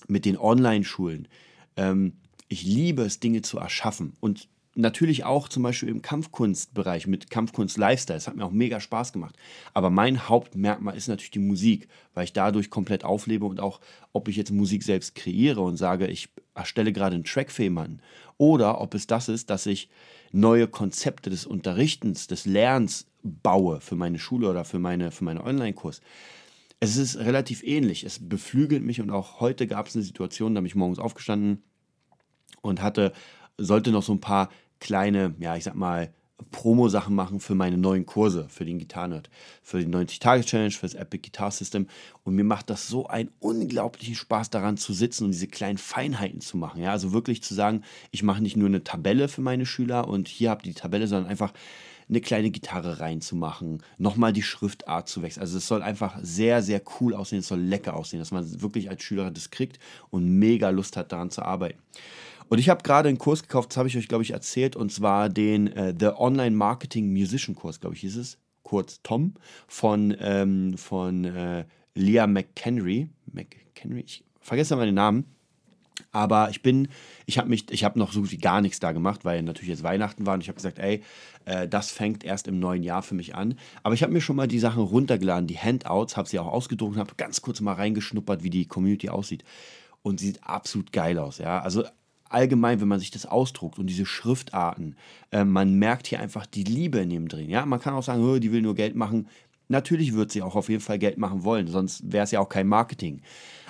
mit 0.08 0.26
den 0.26 0.38
Online-Schulen, 0.38 1.28
ähm, 1.76 2.14
ich 2.48 2.64
liebe 2.64 3.04
es, 3.04 3.20
Dinge 3.20 3.42
zu 3.42 3.58
erschaffen. 3.58 4.14
Und 4.22 4.48
natürlich 4.78 5.26
auch 5.26 5.50
zum 5.50 5.64
Beispiel 5.64 5.90
im 5.90 6.02
Kampfkunstbereich 6.02 7.08
mit 7.08 7.30
Kampfkunst 7.30 7.78
Lifestyle. 7.78 8.18
Es 8.18 8.28
hat 8.28 8.36
mir 8.36 8.46
auch 8.46 8.52
mega 8.52 8.80
Spaß 8.80 9.12
gemacht. 9.12 9.36
Aber 9.74 9.90
mein 9.90 10.30
Hauptmerkmal 10.30 10.96
ist 10.96 11.08
natürlich 11.08 11.32
die 11.32 11.40
Musik, 11.40 11.90
weil 12.14 12.26
ich 12.26 12.34
dadurch 12.34 12.70
komplett 12.70 13.04
auflebe 13.04 13.46
und 13.46 13.60
auch, 13.60 13.82
ob 14.14 14.28
ich 14.28 14.38
jetzt 14.38 14.52
Musik 14.52 14.84
selbst 14.84 15.16
kreiere 15.16 15.62
und 15.62 15.78
sage, 15.78 16.08
ich 16.08 16.30
erstelle 16.56 16.94
gerade 16.94 17.16
einen 17.16 17.26
Track 17.26 17.52
für 17.52 17.64
jemanden 17.64 18.00
oder 18.38 18.82
ob 18.82 18.94
es 18.94 19.08
das 19.08 19.30
ist, 19.30 19.50
dass 19.50 19.66
ich 19.66 19.90
neue 20.32 20.68
Konzepte 20.68 21.30
des 21.30 21.46
Unterrichtens, 21.46 22.28
des 22.28 22.46
Lernens 22.46 23.08
baue 23.24 23.82
für 23.82 23.96
meine 23.96 24.20
Schule 24.20 24.50
oder 24.50 24.66
für 24.66 24.80
meine, 24.80 25.12
für 25.12 25.24
meine 25.24 25.44
Online-Kurs. 25.44 26.02
Es 26.80 26.98
ist 26.98 27.18
relativ 27.18 27.64
ähnlich. 27.64 28.04
Es 28.04 28.20
beflügelt 28.28 28.84
mich 28.84 29.02
und 29.02 29.10
auch 29.10 29.40
heute 29.40 29.68
gab 29.68 29.88
es 29.88 29.96
eine 29.96 30.04
Situation, 30.04 30.54
da 30.54 30.62
bin 30.62 30.68
ich 30.68 30.76
morgens 30.76 31.00
aufgestanden 31.00 31.64
und 32.62 32.82
hatte, 32.82 33.14
sollte 33.58 33.92
noch 33.92 34.04
so 34.04 34.14
ein 34.14 34.22
paar 34.22 34.50
kleine, 34.80 35.34
ja, 35.40 35.56
ich 35.56 35.64
sag 35.64 35.76
mal, 35.76 36.14
Promo-Sachen 36.52 37.16
machen 37.16 37.40
für 37.40 37.56
meine 37.56 37.78
neuen 37.78 38.06
Kurse, 38.06 38.48
für 38.50 38.64
den 38.64 38.78
Gitarrenerd, 38.78 39.30
für 39.64 39.80
die 39.80 39.88
90-Tage-Challenge, 39.88 40.72
für 40.72 40.86
das 40.86 40.94
Epic 40.94 41.24
Guitar 41.24 41.52
System. 41.52 41.88
Und 42.24 42.36
mir 42.36 42.44
macht 42.44 42.70
das 42.70 42.88
so 42.88 43.08
einen 43.08 43.32
unglaublichen 43.40 44.16
Spaß 44.16 44.50
daran 44.50 44.78
zu 44.78 44.94
sitzen 44.94 45.26
und 45.26 45.32
diese 45.32 45.48
kleinen 45.48 45.78
Feinheiten 45.78 46.42
zu 46.42 46.58
machen. 46.58 46.82
Ja, 46.82 46.92
also 46.92 47.12
wirklich 47.12 47.42
zu 47.42 47.54
sagen, 47.54 47.84
ich 48.12 48.24
mache 48.24 48.42
nicht 48.42 48.56
nur 48.56 48.68
eine 48.68 48.84
Tabelle 48.84 49.28
für 49.28 49.42
meine 49.42 49.66
Schüler 49.66 50.08
und 50.08 50.28
hier 50.28 50.52
habt 50.52 50.66
ihr 50.66 50.74
die 50.74 50.80
Tabelle, 50.80 51.08
sondern 51.08 51.30
einfach 51.30 51.54
eine 52.10 52.22
kleine 52.22 52.52
Gitarre 52.52 53.00
reinzumachen, 53.00 53.84
nochmal 53.98 54.32
die 54.32 54.44
Schriftart 54.44 55.10
zu 55.10 55.22
wechseln. 55.22 55.42
Also 55.42 55.58
es 55.58 55.68
soll 55.68 55.82
einfach 55.82 56.18
sehr, 56.22 56.62
sehr 56.62 56.82
cool 57.00 57.14
aussehen, 57.14 57.40
es 57.40 57.48
soll 57.48 57.60
lecker 57.60 57.96
aussehen, 57.96 58.20
dass 58.20 58.32
man 58.32 58.62
wirklich 58.62 58.90
als 58.90 59.04
Schüler 59.04 59.30
das 59.32 59.50
kriegt 59.50 59.80
und 60.10 60.26
mega 60.26 60.70
Lust 60.70 60.96
hat, 60.96 61.12
daran 61.12 61.32
zu 61.32 61.42
arbeiten. 61.42 61.80
Und 62.50 62.60
ich 62.60 62.70
habe 62.70 62.84
gerade 62.84 63.10
einen 63.10 63.18
Kurs 63.18 63.42
gekauft, 63.42 63.72
das 63.72 63.78
habe 63.78 63.88
ich 63.88 63.98
euch, 63.98 64.08
glaube 64.08 64.24
ich, 64.24 64.32
erzählt, 64.32 64.76
und 64.76 64.92
zwar 64.92 65.30
den 65.30 65.68
äh, 65.68 65.94
The 65.98 66.12
Online 66.18 66.56
Marketing 66.56 67.12
Musician 67.12 67.56
Kurs, 67.56 67.80
glaube 67.80 67.96
ich, 67.96 68.02
hieß 68.02 68.18
es, 68.18 68.38
kurz 68.64 69.02
Tom, 69.04 69.34
von, 69.68 70.16
ähm, 70.20 70.78
von 70.78 71.26
äh, 71.26 71.66
Leah 71.96 72.28
McHenry. 72.28 73.10
McHenry, 73.32 74.02
ich 74.02 74.24
vergesse 74.40 74.76
mal 74.76 74.86
den 74.86 74.96
Namen. 74.96 75.26
Aber 76.12 76.50
ich 76.52 76.62
bin, 76.62 76.90
ich 77.26 77.40
habe 77.40 77.50
mich, 77.50 77.72
ich 77.72 77.84
habe 77.84 77.98
noch 77.98 78.12
so 78.12 78.22
gut 78.22 78.32
wie 78.32 78.38
gar 78.38 78.62
nichts 78.62 78.80
da 78.80 78.92
gemacht, 78.92 79.26
weil 79.26 79.42
natürlich 79.42 79.70
jetzt 79.70 79.84
Weihnachten 79.84 80.28
war 80.28 80.36
und 80.36 80.42
ich 80.42 80.48
habe 80.48 80.56
gesagt, 80.56 80.78
ey, 80.78 81.02
äh, 81.46 81.68
das 81.68 81.90
fängt 81.90 82.24
erst 82.24 82.48
im 82.48 82.60
neuen 82.60 82.84
Jahr 82.84 83.02
für 83.02 83.16
mich 83.16 83.36
an. 83.36 83.58
Aber 83.82 83.96
ich 83.96 84.04
habe 84.04 84.14
mir 84.14 84.22
schon 84.22 84.36
mal 84.36 84.48
die 84.48 84.60
Sachen 84.60 84.84
runtergeladen, 84.84 85.48
die 85.48 85.58
Handouts, 85.58 86.16
habe 86.16 86.30
sie 86.30 86.38
auch 86.38 86.48
ausgedruckt 86.48 86.98
habe 86.98 87.16
ganz 87.18 87.42
kurz 87.42 87.62
mal 87.62 87.74
reingeschnuppert, 87.74 88.44
wie 88.44 88.52
die 88.52 88.68
Community 88.68 89.10
aussieht. 89.10 89.44
Und 90.04 90.20
sieht 90.20 90.44
absolut 90.44 90.94
geil 90.94 91.18
aus, 91.18 91.40
ja. 91.40 91.60
Also 91.62 91.84
allgemein, 92.30 92.82
wenn 92.82 92.88
man 92.88 93.00
sich 93.00 93.12
das 93.12 93.26
ausdruckt 93.26 93.80
und 93.80 93.88
diese 93.88 94.06
Schriftarten, 94.06 94.96
äh, 95.32 95.44
man 95.44 95.76
merkt 95.76 96.08
hier 96.08 96.20
einfach 96.20 96.46
die 96.46 96.64
Liebe 96.64 97.00
in 97.00 97.10
dem 97.10 97.28
drin. 97.28 97.50
Ja, 97.50 97.66
man 97.66 97.80
kann 97.80 97.94
auch 97.94 98.04
sagen, 98.04 98.24
oh, 98.24 98.40
die 98.40 98.52
will 98.52 98.62
nur 98.62 98.76
Geld 98.76 98.96
machen. 98.96 99.28
Natürlich 99.68 100.14
wird 100.14 100.32
sie 100.32 100.42
auch 100.42 100.56
auf 100.56 100.70
jeden 100.70 100.82
Fall 100.82 101.00
Geld 101.00 101.18
machen 101.18 101.44
wollen, 101.44 101.68
sonst 101.68 102.12
wäre 102.12 102.24
es 102.24 102.32
ja 102.32 102.40
auch 102.40 102.50
kein 102.50 102.68
Marketing. 102.68 103.22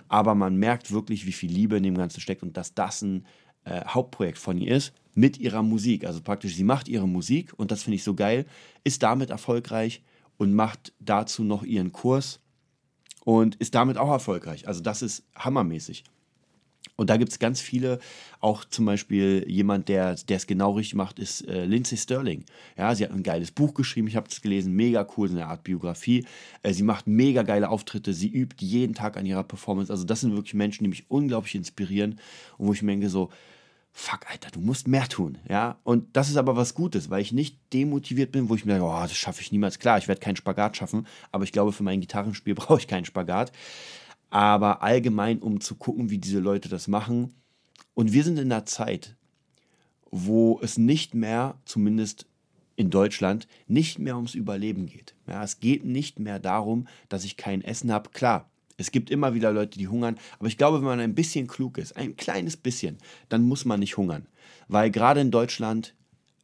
Aber 0.07 0.35
man 0.35 0.55
merkt 0.57 0.91
wirklich, 0.91 1.25
wie 1.25 1.31
viel 1.31 1.51
Liebe 1.51 1.77
in 1.77 1.83
dem 1.83 1.97
Ganzen 1.97 2.21
steckt 2.21 2.43
und 2.43 2.55
dass 2.55 2.73
das 2.73 3.01
ein 3.01 3.25
äh, 3.65 3.83
Hauptprojekt 3.85 4.37
von 4.37 4.57
ihr 4.57 4.75
ist 4.75 4.93
mit 5.13 5.37
ihrer 5.39 5.63
Musik. 5.63 6.05
Also 6.05 6.21
praktisch, 6.21 6.55
sie 6.55 6.63
macht 6.63 6.87
ihre 6.87 7.07
Musik 7.07 7.53
und 7.57 7.71
das 7.71 7.83
finde 7.83 7.95
ich 7.95 8.03
so 8.03 8.13
geil, 8.13 8.45
ist 8.83 9.03
damit 9.03 9.29
erfolgreich 9.29 10.03
und 10.37 10.53
macht 10.53 10.93
dazu 10.99 11.43
noch 11.43 11.63
ihren 11.63 11.91
Kurs 11.91 12.39
und 13.25 13.55
ist 13.55 13.75
damit 13.75 13.97
auch 13.97 14.09
erfolgreich. 14.09 14.67
Also 14.67 14.81
das 14.81 15.01
ist 15.01 15.25
hammermäßig. 15.35 16.03
Und 16.97 17.11
da 17.11 17.17
gibt 17.17 17.31
es 17.31 17.37
ganz 17.39 17.61
viele, 17.61 17.99
auch 18.39 18.65
zum 18.65 18.85
Beispiel 18.85 19.45
jemand, 19.47 19.87
der 19.87 20.15
es 20.27 20.47
genau 20.47 20.71
richtig 20.71 20.95
macht, 20.95 21.19
ist 21.19 21.47
äh, 21.47 21.63
Lindsay 21.63 21.95
Sterling. 21.95 22.43
Ja, 22.75 22.93
sie 22.95 23.03
hat 23.03 23.11
ein 23.11 23.21
geiles 23.21 23.51
Buch 23.51 23.75
geschrieben, 23.75 24.07
ich 24.07 24.15
habe 24.15 24.27
es 24.29 24.41
gelesen, 24.41 24.73
mega 24.73 25.07
cool, 25.15 25.29
eine 25.29 25.45
Art 25.45 25.63
Biografie. 25.63 26.25
Äh, 26.63 26.73
sie 26.73 26.81
macht 26.81 27.05
mega 27.05 27.43
geile 27.43 27.69
Auftritte, 27.69 28.13
sie 28.13 28.29
übt 28.29 28.65
jeden 28.65 28.95
Tag 28.95 29.15
an 29.15 29.27
ihrer 29.27 29.43
Performance. 29.43 29.93
Also 29.93 30.05
das 30.05 30.21
sind 30.21 30.33
wirklich 30.33 30.55
Menschen, 30.55 30.83
die 30.83 30.89
mich 30.89 31.05
unglaublich 31.09 31.53
inspirieren 31.53 32.19
und 32.57 32.67
wo 32.67 32.73
ich 32.73 32.81
mir 32.81 32.93
denke 32.93 33.09
so, 33.09 33.29
fuck, 33.91 34.29
Alter, 34.29 34.49
du 34.51 34.59
musst 34.59 34.87
mehr 34.87 35.07
tun, 35.07 35.37
ja. 35.49 35.77
Und 35.83 36.15
das 36.15 36.29
ist 36.29 36.37
aber 36.37 36.55
was 36.55 36.73
Gutes, 36.73 37.11
weil 37.11 37.21
ich 37.21 37.31
nicht 37.31 37.57
demotiviert 37.73 38.31
bin, 38.31 38.49
wo 38.49 38.55
ich 38.55 38.65
mir 38.65 38.73
denke, 38.73 38.87
oh, 38.87 39.01
das 39.01 39.15
schaffe 39.15 39.41
ich 39.41 39.51
niemals. 39.51 39.77
Klar, 39.79 39.99
ich 39.99 40.07
werde 40.07 40.21
keinen 40.21 40.35
Spagat 40.35 40.77
schaffen, 40.77 41.05
aber 41.31 41.43
ich 41.43 41.51
glaube, 41.51 41.71
für 41.71 41.83
mein 41.83 42.01
Gitarrenspiel 42.01 42.55
brauche 42.55 42.79
ich 42.79 42.87
keinen 42.87 43.05
Spagat 43.05 43.51
aber 44.29 44.81
allgemein, 44.81 45.39
um 45.39 45.61
zu 45.61 45.75
gucken, 45.75 46.09
wie 46.09 46.17
diese 46.17 46.39
Leute 46.39 46.69
das 46.69 46.87
machen. 46.87 47.33
Und 47.93 48.13
wir 48.13 48.23
sind 48.23 48.37
in 48.37 48.51
einer 48.51 48.65
Zeit, 48.65 49.15
wo 50.11 50.59
es 50.61 50.77
nicht 50.77 51.13
mehr, 51.13 51.59
zumindest 51.65 52.27
in 52.75 52.89
Deutschland, 52.89 53.47
nicht 53.67 53.99
mehr 53.99 54.15
ums 54.15 54.35
Überleben 54.35 54.85
geht. 54.85 55.15
Ja, 55.27 55.43
es 55.43 55.59
geht 55.59 55.83
nicht 55.83 56.19
mehr 56.19 56.39
darum, 56.39 56.87
dass 57.09 57.25
ich 57.25 57.37
kein 57.37 57.63
Essen 57.63 57.91
habe. 57.91 58.11
Klar, 58.11 58.49
es 58.77 58.91
gibt 58.91 59.09
immer 59.09 59.33
wieder 59.33 59.51
Leute, 59.51 59.79
die 59.79 59.87
hungern, 59.87 60.17
aber 60.37 60.47
ich 60.47 60.57
glaube, 60.57 60.77
wenn 60.77 60.85
man 60.85 60.99
ein 60.99 61.15
bisschen 61.15 61.47
klug 61.47 61.79
ist, 61.79 61.97
ein 61.97 62.15
kleines 62.15 62.55
bisschen, 62.55 62.97
dann 63.29 63.43
muss 63.43 63.65
man 63.65 63.79
nicht 63.79 63.97
hungern. 63.97 64.27
Weil 64.67 64.91
gerade 64.91 65.19
in 65.21 65.31
Deutschland 65.31 65.95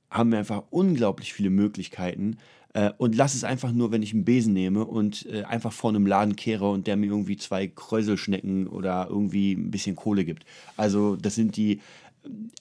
haben 0.09 0.31
wir 0.31 0.39
einfach 0.39 0.63
unglaublich 0.71 1.33
viele 1.33 1.51
Möglichkeiten, 1.51 2.37
äh, 2.73 2.91
und 2.97 3.15
lass 3.15 3.35
es 3.35 3.43
einfach 3.43 3.71
nur, 3.71 3.91
wenn 3.91 4.01
ich 4.01 4.13
einen 4.13 4.25
Besen 4.25 4.53
nehme 4.53 4.85
und 4.85 5.25
äh, 5.27 5.43
einfach 5.43 5.71
vor 5.71 5.91
einem 5.91 6.05
Laden 6.05 6.35
kehre 6.35 6.69
und 6.69 6.87
der 6.87 6.97
mir 6.97 7.07
irgendwie 7.07 7.37
zwei 7.37 7.67
Kräuselschnecken 7.67 8.67
oder 8.67 9.07
irgendwie 9.09 9.53
ein 9.53 9.71
bisschen 9.71 9.95
Kohle 9.95 10.25
gibt. 10.25 10.45
Also 10.75 11.15
das 11.15 11.35
sind 11.35 11.55
die 11.55 11.73
äh, 11.73 11.79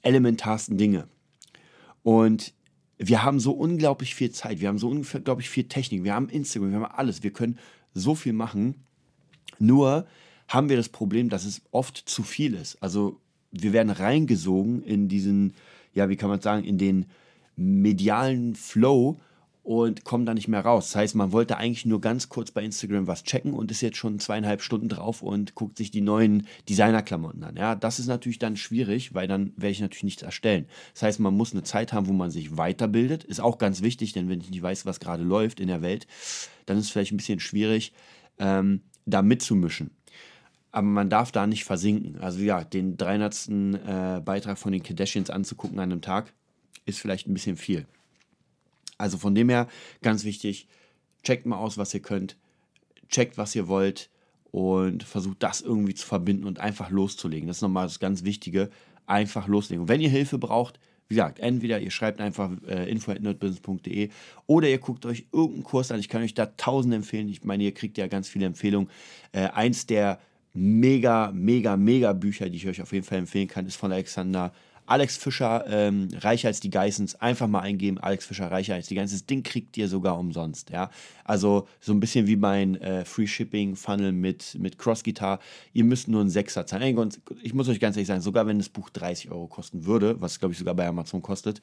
elementarsten 0.02 0.76
Dinge. 0.76 1.08
Und 2.02 2.52
wir 2.98 3.22
haben 3.24 3.40
so 3.40 3.52
unglaublich 3.52 4.14
viel 4.14 4.30
Zeit, 4.30 4.60
wir 4.60 4.68
haben 4.68 4.78
so 4.78 4.88
unglaublich 4.88 5.48
viel 5.48 5.64
Technik, 5.64 6.04
wir 6.04 6.14
haben 6.14 6.28
Instagram, 6.28 6.70
wir 6.70 6.80
haben 6.80 6.94
alles, 6.94 7.22
wir 7.22 7.32
können 7.32 7.58
so 7.94 8.14
viel 8.14 8.32
machen. 8.32 8.74
Nur 9.58 10.06
haben 10.48 10.68
wir 10.68 10.76
das 10.76 10.88
Problem, 10.88 11.28
dass 11.28 11.44
es 11.44 11.62
oft 11.70 11.96
zu 11.96 12.22
viel 12.22 12.54
ist. 12.54 12.76
Also 12.82 13.18
wir 13.50 13.72
werden 13.72 13.90
reingesogen 13.90 14.82
in 14.82 15.08
diesen, 15.08 15.54
ja, 15.94 16.08
wie 16.08 16.16
kann 16.16 16.28
man 16.28 16.40
sagen, 16.40 16.64
in 16.64 16.78
den 16.78 17.06
medialen 17.56 18.54
Flow 18.54 19.18
und 19.62 20.04
kommen 20.04 20.26
da 20.26 20.34
nicht 20.34 20.48
mehr 20.48 20.64
raus. 20.64 20.88
Das 20.88 20.96
heißt, 20.96 21.14
man 21.14 21.30
wollte 21.30 21.56
eigentlich 21.56 21.86
nur 21.86 22.00
ganz 22.00 22.28
kurz 22.28 22.50
bei 22.50 22.64
Instagram 22.64 23.06
was 23.06 23.22
checken 23.22 23.54
und 23.54 23.70
ist 23.70 23.80
jetzt 23.80 23.96
schon 23.96 24.18
zweieinhalb 24.18 24.60
Stunden 24.60 24.88
drauf 24.88 25.22
und 25.22 25.54
guckt 25.54 25.78
sich 25.78 25.90
die 25.90 26.00
neuen 26.00 26.48
Designerklamotten 26.68 27.44
an. 27.44 27.56
Ja, 27.56 27.74
das 27.76 28.00
ist 28.00 28.06
natürlich 28.06 28.40
dann 28.40 28.56
schwierig, 28.56 29.14
weil 29.14 29.28
dann 29.28 29.52
werde 29.56 29.72
ich 29.72 29.80
natürlich 29.80 30.04
nichts 30.04 30.22
erstellen. 30.22 30.66
Das 30.94 31.02
heißt, 31.02 31.20
man 31.20 31.36
muss 31.36 31.52
eine 31.52 31.62
Zeit 31.62 31.92
haben, 31.92 32.08
wo 32.08 32.12
man 32.12 32.30
sich 32.30 32.56
weiterbildet. 32.56 33.22
Ist 33.24 33.40
auch 33.40 33.58
ganz 33.58 33.82
wichtig, 33.82 34.12
denn 34.12 34.28
wenn 34.28 34.40
ich 34.40 34.50
nicht 34.50 34.62
weiß, 34.62 34.84
was 34.84 34.98
gerade 34.98 35.22
läuft 35.22 35.60
in 35.60 35.68
der 35.68 35.82
Welt, 35.82 36.06
dann 36.66 36.76
ist 36.76 36.86
es 36.86 36.90
vielleicht 36.90 37.12
ein 37.12 37.18
bisschen 37.18 37.40
schwierig, 37.40 37.92
ähm, 38.38 38.82
da 39.06 39.22
mitzumischen. 39.22 39.90
Aber 40.72 40.86
man 40.86 41.10
darf 41.10 41.30
da 41.30 41.46
nicht 41.46 41.64
versinken. 41.64 42.18
Also 42.18 42.40
ja, 42.40 42.64
den 42.64 42.96
300. 42.96 43.48
Äh, 43.48 44.20
Beitrag 44.24 44.58
von 44.58 44.72
den 44.72 44.82
Kardashians 44.82 45.30
anzugucken 45.30 45.78
an 45.78 45.92
einem 45.92 46.00
Tag, 46.00 46.32
ist 46.84 46.98
vielleicht 46.98 47.28
ein 47.28 47.34
bisschen 47.34 47.56
viel. 47.56 47.86
Also 49.02 49.18
von 49.18 49.34
dem 49.34 49.48
her 49.48 49.66
ganz 50.00 50.24
wichtig, 50.24 50.68
checkt 51.24 51.44
mal 51.44 51.56
aus, 51.56 51.76
was 51.76 51.92
ihr 51.92 52.00
könnt, 52.00 52.36
checkt, 53.08 53.36
was 53.36 53.54
ihr 53.56 53.66
wollt 53.66 54.10
und 54.52 55.02
versucht 55.02 55.42
das 55.42 55.60
irgendwie 55.60 55.94
zu 55.94 56.06
verbinden 56.06 56.44
und 56.44 56.60
einfach 56.60 56.88
loszulegen. 56.90 57.48
Das 57.48 57.58
ist 57.58 57.62
nochmal 57.62 57.86
das 57.86 57.98
ganz 57.98 58.22
Wichtige, 58.22 58.70
einfach 59.06 59.48
loslegen. 59.48 59.82
Und 59.82 59.88
wenn 59.88 60.00
ihr 60.00 60.08
Hilfe 60.08 60.38
braucht, 60.38 60.78
wie 61.08 61.16
gesagt, 61.16 61.40
entweder 61.40 61.80
ihr 61.80 61.90
schreibt 61.90 62.20
einfach 62.20 62.50
äh, 62.66 62.88
info.nerdbusiness.de 62.88 64.08
oder 64.46 64.68
ihr 64.68 64.78
guckt 64.78 65.04
euch 65.04 65.26
irgendeinen 65.32 65.64
Kurs 65.64 65.90
an. 65.90 65.98
Ich 65.98 66.08
kann 66.08 66.22
euch 66.22 66.34
da 66.34 66.46
tausende 66.46 66.96
empfehlen. 66.96 67.28
Ich 67.28 67.44
meine, 67.44 67.64
ihr 67.64 67.74
kriegt 67.74 67.98
ja 67.98 68.06
ganz 68.06 68.28
viele 68.28 68.46
Empfehlungen. 68.46 68.88
Äh, 69.32 69.48
eins 69.48 69.86
der 69.86 70.20
mega, 70.54 71.32
mega, 71.34 71.76
mega 71.76 72.12
Bücher, 72.12 72.48
die 72.48 72.56
ich 72.56 72.68
euch 72.68 72.80
auf 72.80 72.92
jeden 72.92 73.04
Fall 73.04 73.18
empfehlen 73.18 73.48
kann, 73.48 73.66
ist 73.66 73.76
von 73.76 73.92
Alexander 73.92 74.52
Alex 74.86 75.16
Fischer, 75.16 75.64
ähm, 75.68 76.08
reicher 76.20 76.48
als 76.48 76.60
die 76.60 76.70
Geissens, 76.70 77.14
einfach 77.16 77.46
mal 77.46 77.60
eingeben, 77.60 77.98
Alex 77.98 78.26
Fischer, 78.26 78.50
reicher 78.50 78.74
als 78.74 78.88
die 78.88 78.94
Geissens. 78.94 79.26
Ding 79.26 79.42
kriegt 79.42 79.76
ihr 79.76 79.88
sogar 79.88 80.18
umsonst, 80.18 80.70
ja. 80.70 80.90
Also 81.24 81.68
so 81.80 81.92
ein 81.92 82.00
bisschen 82.00 82.26
wie 82.26 82.36
mein 82.36 82.76
äh, 82.80 83.04
Free 83.04 83.26
Shipping 83.26 83.76
Funnel 83.76 84.12
mit, 84.12 84.56
mit 84.58 84.78
Cross 84.78 85.04
Guitar. 85.04 85.38
Ihr 85.72 85.84
müsst 85.84 86.08
nur 86.08 86.20
einen 86.20 86.30
Sechser 86.30 86.66
zahlen. 86.66 87.10
Ich 87.42 87.54
muss 87.54 87.68
euch 87.68 87.80
ganz 87.80 87.96
ehrlich 87.96 88.08
sagen, 88.08 88.20
sogar 88.20 88.46
wenn 88.46 88.58
das 88.58 88.68
Buch 88.68 88.90
30 88.90 89.30
Euro 89.30 89.46
kosten 89.46 89.86
würde, 89.86 90.20
was 90.20 90.38
glaube 90.38 90.52
ich 90.52 90.58
sogar 90.58 90.74
bei 90.74 90.86
Amazon 90.86 91.22
kostet, 91.22 91.60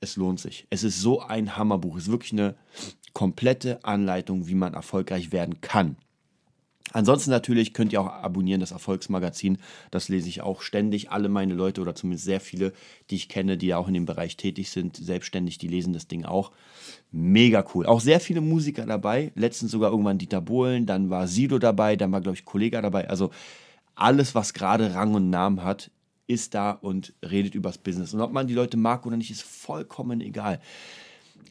es 0.00 0.16
lohnt 0.16 0.40
sich. 0.40 0.66
Es 0.70 0.84
ist 0.84 1.00
so 1.00 1.20
ein 1.20 1.56
Hammerbuch. 1.56 1.96
Es 1.96 2.04
ist 2.04 2.10
wirklich 2.10 2.32
eine 2.32 2.54
komplette 3.12 3.84
Anleitung, 3.84 4.46
wie 4.46 4.54
man 4.54 4.74
erfolgreich 4.74 5.32
werden 5.32 5.60
kann. 5.60 5.96
Ansonsten 6.92 7.30
natürlich 7.30 7.72
könnt 7.72 7.92
ihr 7.92 8.00
auch 8.00 8.08
abonnieren 8.08 8.60
das 8.60 8.72
Erfolgsmagazin. 8.72 9.58
Das 9.90 10.08
lese 10.08 10.28
ich 10.28 10.42
auch 10.42 10.62
ständig. 10.62 11.10
Alle 11.10 11.28
meine 11.28 11.54
Leute 11.54 11.80
oder 11.80 11.94
zumindest 11.94 12.24
sehr 12.24 12.40
viele, 12.40 12.72
die 13.10 13.16
ich 13.16 13.28
kenne, 13.28 13.56
die 13.56 13.74
auch 13.74 13.88
in 13.88 13.94
dem 13.94 14.06
Bereich 14.06 14.36
tätig 14.36 14.70
sind, 14.70 14.96
selbstständig, 14.96 15.58
die 15.58 15.68
lesen 15.68 15.92
das 15.92 16.08
Ding 16.08 16.24
auch. 16.24 16.50
Mega 17.12 17.64
cool. 17.74 17.86
Auch 17.86 18.00
sehr 18.00 18.20
viele 18.20 18.40
Musiker 18.40 18.86
dabei. 18.86 19.32
Letztens 19.34 19.70
sogar 19.70 19.90
irgendwann 19.90 20.18
Dieter 20.18 20.40
Bohlen, 20.40 20.86
dann 20.86 21.10
war 21.10 21.28
Sido 21.28 21.58
dabei, 21.58 21.96
dann 21.96 22.12
war, 22.12 22.20
glaube 22.20 22.36
ich, 22.36 22.44
Kollega 22.44 22.82
dabei. 22.82 23.08
Also 23.08 23.30
alles, 23.94 24.34
was 24.34 24.54
gerade 24.54 24.94
Rang 24.94 25.14
und 25.14 25.30
Namen 25.30 25.62
hat, 25.62 25.90
ist 26.26 26.54
da 26.54 26.70
und 26.70 27.12
redet 27.28 27.54
übers 27.54 27.78
Business. 27.78 28.14
Und 28.14 28.20
ob 28.20 28.32
man 28.32 28.46
die 28.46 28.54
Leute 28.54 28.76
mag 28.76 29.04
oder 29.04 29.16
nicht, 29.16 29.30
ist 29.30 29.42
vollkommen 29.42 30.20
egal. 30.20 30.60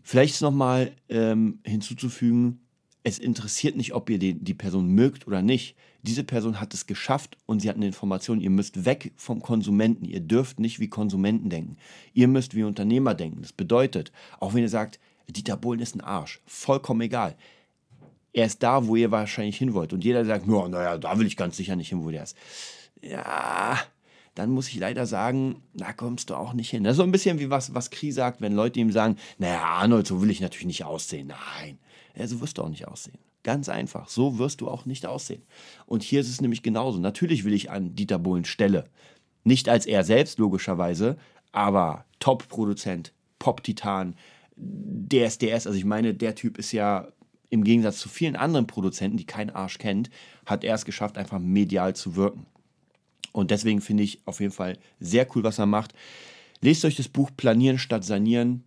Vielleicht 0.04 0.36
ist 0.36 0.42
nochmal 0.42 0.94
ähm, 1.10 1.60
hinzuzufügen, 1.64 2.62
es 3.04 3.18
interessiert 3.18 3.76
nicht, 3.76 3.94
ob 3.94 4.10
ihr 4.10 4.20
die, 4.20 4.34
die 4.34 4.54
Person 4.54 4.88
mögt 4.90 5.28
oder 5.28 5.42
nicht. 5.42 5.76
Diese 6.02 6.24
Person 6.24 6.60
hat 6.60 6.74
es 6.74 6.86
geschafft 6.86 7.38
und 7.46 7.62
sie 7.62 7.70
hat 7.70 7.76
eine 7.76 7.88
Information. 7.88 8.42
Ihr 8.42 8.50
müsst 8.50 8.86
weg 8.86 9.14
vom 9.16 9.42
Konsumenten. 9.42 10.06
Ihr 10.06 10.20
dürft 10.20 10.60
nicht 10.60 10.80
wie 10.80 10.90
Konsumenten 10.90 11.50
denken. 11.50 11.78
Ihr 12.14 12.28
müsst 12.28 12.56
wie 12.56 12.64
Unternehmer 12.64 13.16
denken. 13.16 13.42
Das 13.42 13.54
bedeutet, 13.54 14.12
auch 14.40 14.54
wenn 14.54 14.64
ihr 14.64 14.70
sagt, 14.70 15.00
Dieter 15.30 15.58
Bohlen 15.58 15.80
ist 15.80 15.96
ein 15.96 16.02
Arsch, 16.02 16.42
vollkommen 16.46 17.02
egal. 17.02 17.36
Er 18.34 18.46
ist 18.46 18.64
da, 18.64 18.88
wo 18.88 18.96
ihr 18.96 19.12
wahrscheinlich 19.12 19.58
hin 19.58 19.74
wollt. 19.74 19.94
Und 19.94 20.04
jeder 20.04 20.26
sagt, 20.26 20.48
naja, 20.48 20.98
da 20.98 21.20
will 21.20 21.28
ich 21.28 21.38
ganz 21.38 21.58
sicher 21.58 21.76
nicht 21.76 21.90
hin, 21.90 22.04
wo 22.04 22.12
der 22.12 22.24
ist. 22.24 22.38
Ja, 23.02 23.80
dann 24.36 24.52
muss 24.52 24.70
ich 24.70 24.78
leider 24.78 25.06
sagen, 25.06 25.64
da 25.74 25.94
kommst 25.94 26.30
du 26.30 26.36
auch 26.36 26.54
nicht 26.54 26.70
hin. 26.70 26.84
Das 26.84 26.92
ist 26.92 26.98
so 26.98 27.04
ein 27.04 27.12
bisschen 27.12 27.40
wie 27.40 27.50
was, 27.50 27.74
was 27.74 27.90
Kri 27.90 28.12
sagt, 28.12 28.42
wenn 28.42 28.54
Leute 28.54 28.80
ihm 28.80 28.92
sagen, 28.92 29.18
naja, 29.38 29.64
Arnold, 29.64 30.08
so 30.08 30.22
will 30.22 30.30
ich 30.30 30.42
natürlich 30.42 30.68
nicht 30.68 30.86
aussehen. 30.86 31.28
Nein, 31.28 31.78
ja, 32.20 32.28
so 32.28 32.42
wirst 32.42 32.58
du 32.58 32.64
auch 32.64 32.70
nicht 32.70 32.88
aussehen. 32.88 33.18
Ganz 33.44 33.70
einfach, 33.70 34.10
so 34.10 34.38
wirst 34.38 34.60
du 34.62 34.68
auch 34.68 34.86
nicht 34.86 35.06
aussehen. 35.06 35.42
Und 35.86 36.04
hier 36.04 36.20
ist 36.20 36.30
es 36.30 36.42
nämlich 36.42 36.62
genauso. 36.62 37.00
Natürlich 37.00 37.46
will 37.46 37.54
ich 37.54 37.72
an 37.72 37.96
Dieter 37.96 38.20
Bohlen 38.20 38.44
Stelle. 38.46 38.90
Nicht 39.46 39.70
als 39.70 39.86
er 39.86 40.04
selbst, 40.04 40.38
logischerweise, 40.38 41.18
aber 41.54 42.06
Top-Produzent, 42.20 43.14
Pop-Titan, 43.40 44.16
DSDS. 44.58 45.66
Also 45.66 45.78
ich 45.78 45.86
meine, 45.86 46.14
der 46.14 46.36
Typ 46.36 46.58
ist 46.58 46.74
ja 46.74 47.08
im 47.50 47.64
Gegensatz 47.64 48.00
zu 48.00 48.10
vielen 48.10 48.36
anderen 48.36 48.68
Produzenten, 48.68 49.18
die 49.18 49.26
kein 49.26 49.50
Arsch 49.50 49.78
kennt, 49.78 50.10
hat 50.46 50.66
er 50.66 50.76
es 50.76 50.84
geschafft, 50.84 51.18
einfach 51.18 51.40
medial 51.40 51.96
zu 51.96 52.18
wirken. 52.18 52.46
Und 53.32 53.52
deswegen 53.52 53.80
finde 53.80 54.04
ich 54.04 54.20
auf 54.26 54.42
jeden 54.42 54.52
Fall 54.52 54.78
sehr 55.00 55.26
cool, 55.36 55.44
was 55.44 55.58
er 55.58 55.66
macht. 55.66 55.94
Lest 56.60 56.84
euch 56.84 56.98
das 56.98 57.08
Buch 57.08 57.30
Planieren 57.38 57.80
statt 57.80 58.04
Sanieren 58.04 58.66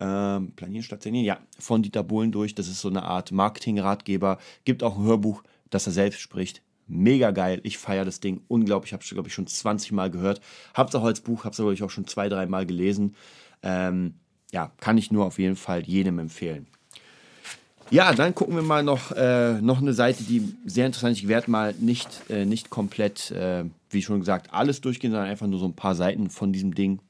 ähm, 0.00 0.52
Planieren 0.52 0.84
statt 0.84 1.02
Sanieren, 1.02 1.24
ja, 1.24 1.38
von 1.58 1.82
Dieter 1.82 2.02
Bohlen 2.02 2.32
durch. 2.32 2.54
Das 2.54 2.68
ist 2.68 2.80
so 2.80 2.88
eine 2.88 3.02
Art 3.02 3.32
Marketing-Ratgeber. 3.32 4.38
Gibt 4.64 4.82
auch 4.82 4.96
ein 4.96 5.04
Hörbuch, 5.04 5.42
das 5.70 5.86
er 5.86 5.92
selbst 5.92 6.20
spricht. 6.20 6.62
Mega 6.86 7.32
geil. 7.32 7.60
Ich 7.64 7.78
feiere 7.78 8.04
das 8.04 8.20
Ding 8.20 8.42
unglaublich. 8.48 8.90
Ich 8.90 8.92
habe 8.94 9.02
es, 9.02 9.10
glaube 9.10 9.28
ich, 9.28 9.34
schon 9.34 9.46
20 9.46 9.92
Mal 9.92 10.10
gehört. 10.10 10.40
Hab's 10.72 10.94
auch 10.94 11.04
als 11.04 11.20
Buch, 11.20 11.44
hab's, 11.44 11.56
glaube 11.56 11.74
ich, 11.74 11.82
auch 11.82 11.90
schon 11.90 12.06
zwei, 12.06 12.28
drei 12.28 12.46
Mal 12.46 12.64
gelesen. 12.64 13.14
Ähm, 13.62 14.14
ja, 14.52 14.72
kann 14.80 14.96
ich 14.96 15.10
nur 15.10 15.26
auf 15.26 15.38
jeden 15.38 15.56
Fall 15.56 15.82
jedem 15.82 16.18
empfehlen. 16.18 16.66
Ja, 17.90 18.12
dann 18.12 18.34
gucken 18.34 18.54
wir 18.54 18.62
mal 18.62 18.82
noch, 18.82 19.12
äh, 19.12 19.60
noch 19.62 19.80
eine 19.80 19.94
Seite, 19.94 20.22
die 20.22 20.54
sehr 20.66 20.86
interessant 20.86 21.12
ist. 21.12 21.22
Ich 21.22 21.28
werde 21.28 21.50
mal 21.50 21.74
nicht, 21.78 22.08
äh, 22.28 22.44
nicht 22.44 22.68
komplett, 22.68 23.30
äh, 23.30 23.64
wie 23.90 24.02
schon 24.02 24.20
gesagt, 24.20 24.52
alles 24.52 24.80
durchgehen, 24.80 25.10
sondern 25.10 25.28
einfach 25.28 25.46
nur 25.46 25.58
so 25.58 25.66
ein 25.66 25.74
paar 25.74 25.94
Seiten 25.94 26.28
von 26.28 26.52
diesem 26.52 26.74
Ding 26.74 27.00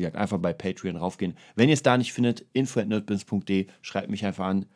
wie 0.00 0.04
gesagt, 0.04 0.16
einfach 0.16 0.38
bei 0.38 0.54
Patreon 0.54 0.96
raufgehen. 0.96 1.34
Wenn 1.54 1.68
ihr 1.68 1.74
es 1.74 1.82
da 1.82 1.98
nicht 1.98 2.12
findet, 2.12 2.46
info.nerdbins.de, 2.54 3.66
schreibt 3.82 4.10
mich 4.10 4.24
einfach 4.24 4.46
an, 4.46 4.66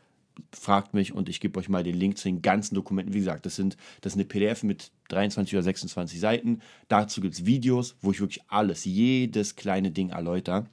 fragt 0.52 0.92
mich 0.92 1.14
und 1.14 1.28
ich 1.28 1.40
gebe 1.40 1.58
euch 1.58 1.68
mal 1.68 1.82
den 1.82 1.98
Link 1.98 2.18
zu 2.18 2.28
den 2.28 2.42
ganzen 2.42 2.74
Dokumenten. 2.74 3.14
Wie 3.14 3.18
gesagt, 3.18 3.46
das, 3.46 3.56
sind, 3.56 3.76
das 4.02 4.12
ist 4.12 4.16
eine 4.16 4.26
PDF 4.26 4.62
mit 4.62 4.90
23 5.08 5.54
oder 5.54 5.62
26 5.62 6.20
Seiten. 6.20 6.60
Dazu 6.88 7.20
gibt 7.20 7.34
es 7.34 7.46
Videos, 7.46 7.96
wo 8.02 8.10
ich 8.10 8.20
wirklich 8.20 8.42
alles, 8.48 8.84
jedes 8.84 9.56
kleine 9.56 9.90
Ding 9.90 10.10
erläutere. 10.10 10.66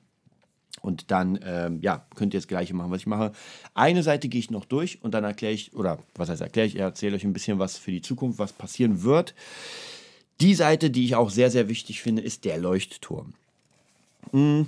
Und 0.81 1.11
dann, 1.11 1.39
ähm, 1.43 1.79
ja, 1.81 2.05
könnt 2.15 2.33
ihr 2.33 2.39
das 2.39 2.47
Gleiche 2.47 2.73
machen, 2.73 2.91
was 2.91 3.01
ich 3.01 3.07
mache. 3.07 3.31
Eine 3.73 4.03
Seite 4.03 4.29
gehe 4.29 4.39
ich 4.39 4.51
noch 4.51 4.65
durch 4.65 5.01
und 5.03 5.13
dann 5.13 5.23
erkläre 5.23 5.53
ich, 5.53 5.75
oder 5.75 5.99
was 6.15 6.29
heißt 6.29 6.41
erkläre 6.41 6.67
ich, 6.67 6.77
erzähle 6.77 7.15
euch 7.15 7.23
ein 7.23 7.33
bisschen 7.33 7.59
was 7.59 7.77
für 7.77 7.91
die 7.91 8.01
Zukunft, 8.01 8.39
was 8.39 8.53
passieren 8.53 9.03
wird. 9.03 9.35
Die 10.41 10.55
Seite, 10.55 10.89
die 10.89 11.05
ich 11.05 11.15
auch 11.15 11.29
sehr, 11.29 11.51
sehr 11.51 11.69
wichtig 11.69 12.01
finde, 12.01 12.23
ist 12.23 12.45
der 12.45 12.57
Leuchtturm. 12.57 13.35
Hm, 14.31 14.67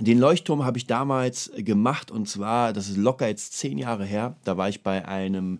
den 0.00 0.18
Leuchtturm 0.18 0.64
habe 0.64 0.78
ich 0.78 0.86
damals 0.86 1.50
gemacht 1.56 2.10
und 2.10 2.28
zwar, 2.28 2.72
das 2.72 2.88
ist 2.88 2.96
locker 2.96 3.26
jetzt 3.26 3.54
zehn 3.54 3.78
Jahre 3.78 4.04
her. 4.04 4.36
Da 4.44 4.56
war 4.56 4.68
ich 4.68 4.82
bei 4.82 5.06
einem, 5.06 5.58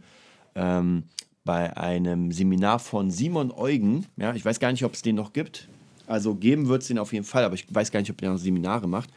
ähm, 0.54 1.04
bei 1.44 1.76
einem 1.76 2.30
Seminar 2.30 2.78
von 2.78 3.10
Simon 3.10 3.50
Eugen. 3.50 4.06
Ja, 4.16 4.34
ich 4.34 4.44
weiß 4.44 4.60
gar 4.60 4.70
nicht, 4.70 4.84
ob 4.84 4.94
es 4.94 5.02
den 5.02 5.16
noch 5.16 5.32
gibt. 5.32 5.68
Also 6.06 6.34
geben 6.34 6.68
wird 6.68 6.82
es 6.82 6.88
den 6.88 6.98
auf 6.98 7.12
jeden 7.12 7.24
Fall, 7.24 7.44
aber 7.44 7.54
ich 7.54 7.66
weiß 7.72 7.90
gar 7.90 8.00
nicht, 8.00 8.10
ob 8.10 8.18
der 8.18 8.30
noch 8.30 8.38
Seminare 8.38 8.86
macht. 8.86 9.10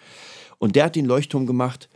Und 0.60 0.76
der 0.76 0.86
hat 0.86 0.96
den 0.96 1.06
Leuchtturm 1.06 1.46
gemacht. 1.46 1.90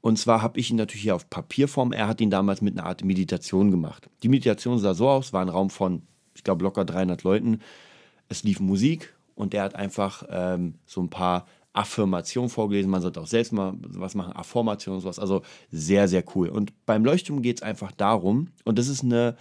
Und 0.00 0.18
zwar 0.18 0.42
habe 0.42 0.58
ich 0.60 0.70
ihn 0.70 0.76
natürlich 0.76 1.02
hier 1.02 1.14
auf 1.14 1.30
Papierform. 1.30 1.92
Er 1.92 2.08
hat 2.08 2.20
ihn 2.20 2.30
damals 2.30 2.60
mit 2.60 2.76
einer 2.76 2.86
Art 2.86 3.04
Meditation 3.04 3.70
gemacht. 3.70 4.10
Die 4.22 4.28
Meditation 4.28 4.78
sah 4.78 4.94
so 4.94 5.08
aus, 5.08 5.32
war 5.32 5.40
ein 5.40 5.48
Raum 5.48 5.70
von, 5.70 6.02
ich 6.34 6.44
glaube, 6.44 6.62
locker 6.62 6.84
300 6.84 7.22
Leuten. 7.22 7.60
Es 8.28 8.42
lief 8.42 8.60
Musik 8.60 9.14
und 9.34 9.52
der 9.52 9.62
hat 9.62 9.74
einfach 9.74 10.24
ähm, 10.30 10.74
so 10.86 11.00
ein 11.02 11.10
paar 11.10 11.46
Affirmationen 11.72 12.48
vorgelesen. 12.48 12.90
Man 12.90 13.02
sollte 13.02 13.20
auch 13.20 13.26
selbst 13.26 13.52
mal 13.52 13.74
was 13.80 14.14
machen, 14.14 14.34
Affirmationen 14.34 14.96
und 14.96 15.02
sowas. 15.02 15.18
Also 15.18 15.42
sehr, 15.70 16.08
sehr 16.08 16.24
cool. 16.34 16.48
Und 16.48 16.72
beim 16.86 17.04
Leuchtturm 17.04 17.42
geht 17.42 17.58
es 17.58 17.62
einfach 17.62 17.92
darum, 17.92 18.48
und 18.64 18.78
das 18.78 18.88
ist 18.88 19.02
eine 19.02 19.36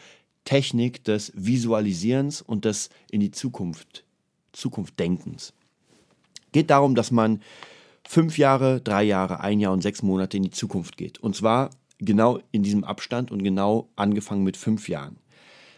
Technik 0.46 1.04
des 1.04 1.32
Visualisierens 1.36 2.42
und 2.42 2.66
des 2.66 2.90
in 3.12 3.20
die 3.20 3.32
Zukunft, 3.32 4.04
Zukunft 4.52 5.00
Denkens. 5.00 5.54
Geht 6.52 6.70
darum, 6.70 6.96
dass 6.96 7.12
man 7.12 7.42
fünf 8.06 8.38
Jahre, 8.38 8.82
drei 8.82 9.04
Jahre, 9.04 9.40
ein 9.40 9.60
Jahr 9.60 9.72
und 9.72 9.82
sechs 9.82 10.04
Monate 10.04 10.38
in 10.38 10.44
die 10.44 10.52
Zukunft 10.52 10.98
geht. 10.98 11.20
Und 11.20 11.36
zwar 11.36 11.70
genau 12.00 12.40
in 12.52 12.64
diesem 12.64 12.84
Abstand 12.84 13.32
und 13.32 13.44
genau 13.44 13.90
angefangen 13.96 14.44
mit 14.44 14.58
fünf 14.58 14.90
Jahren. 14.90 15.18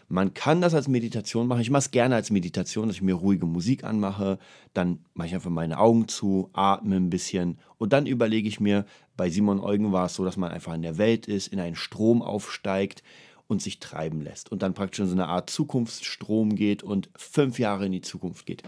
Man 0.08 0.34
kann 0.34 0.60
das 0.60 0.74
als 0.74 0.86
Meditation 0.86 1.48
machen. 1.48 1.60
Ich 1.60 1.70
mache 1.70 1.80
es 1.80 1.90
gerne 1.90 2.14
als 2.14 2.30
Meditation, 2.30 2.86
dass 2.86 2.96
ich 2.96 3.02
mir 3.02 3.14
ruhige 3.14 3.46
Musik 3.46 3.82
anmache. 3.82 4.38
Dann 4.72 5.00
mache 5.14 5.28
ich 5.28 5.34
einfach 5.34 5.50
meine 5.50 5.78
Augen 5.78 6.06
zu, 6.06 6.48
atme 6.52 6.96
ein 6.96 7.10
bisschen 7.10 7.58
und 7.78 7.92
dann 7.92 8.06
überlege 8.06 8.48
ich 8.48 8.60
mir, 8.60 8.86
bei 9.16 9.30
Simon 9.30 9.60
Eugen 9.60 9.92
war 9.92 10.06
es 10.06 10.14
so, 10.14 10.24
dass 10.24 10.36
man 10.36 10.52
einfach 10.52 10.74
in 10.74 10.82
der 10.82 10.98
Welt 10.98 11.26
ist, 11.26 11.48
in 11.48 11.58
einen 11.58 11.76
Strom 11.76 12.22
aufsteigt 12.22 13.02
und 13.48 13.62
sich 13.62 13.80
treiben 13.80 14.20
lässt. 14.20 14.50
Und 14.52 14.62
dann 14.62 14.74
praktisch 14.74 15.00
in 15.00 15.06
so 15.06 15.12
eine 15.12 15.28
Art 15.28 15.50
Zukunftsstrom 15.50 16.54
geht 16.54 16.82
und 16.82 17.10
fünf 17.16 17.58
Jahre 17.58 17.86
in 17.86 17.92
die 17.92 18.00
Zukunft 18.00 18.46
geht. 18.46 18.62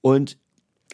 Und 0.00 0.36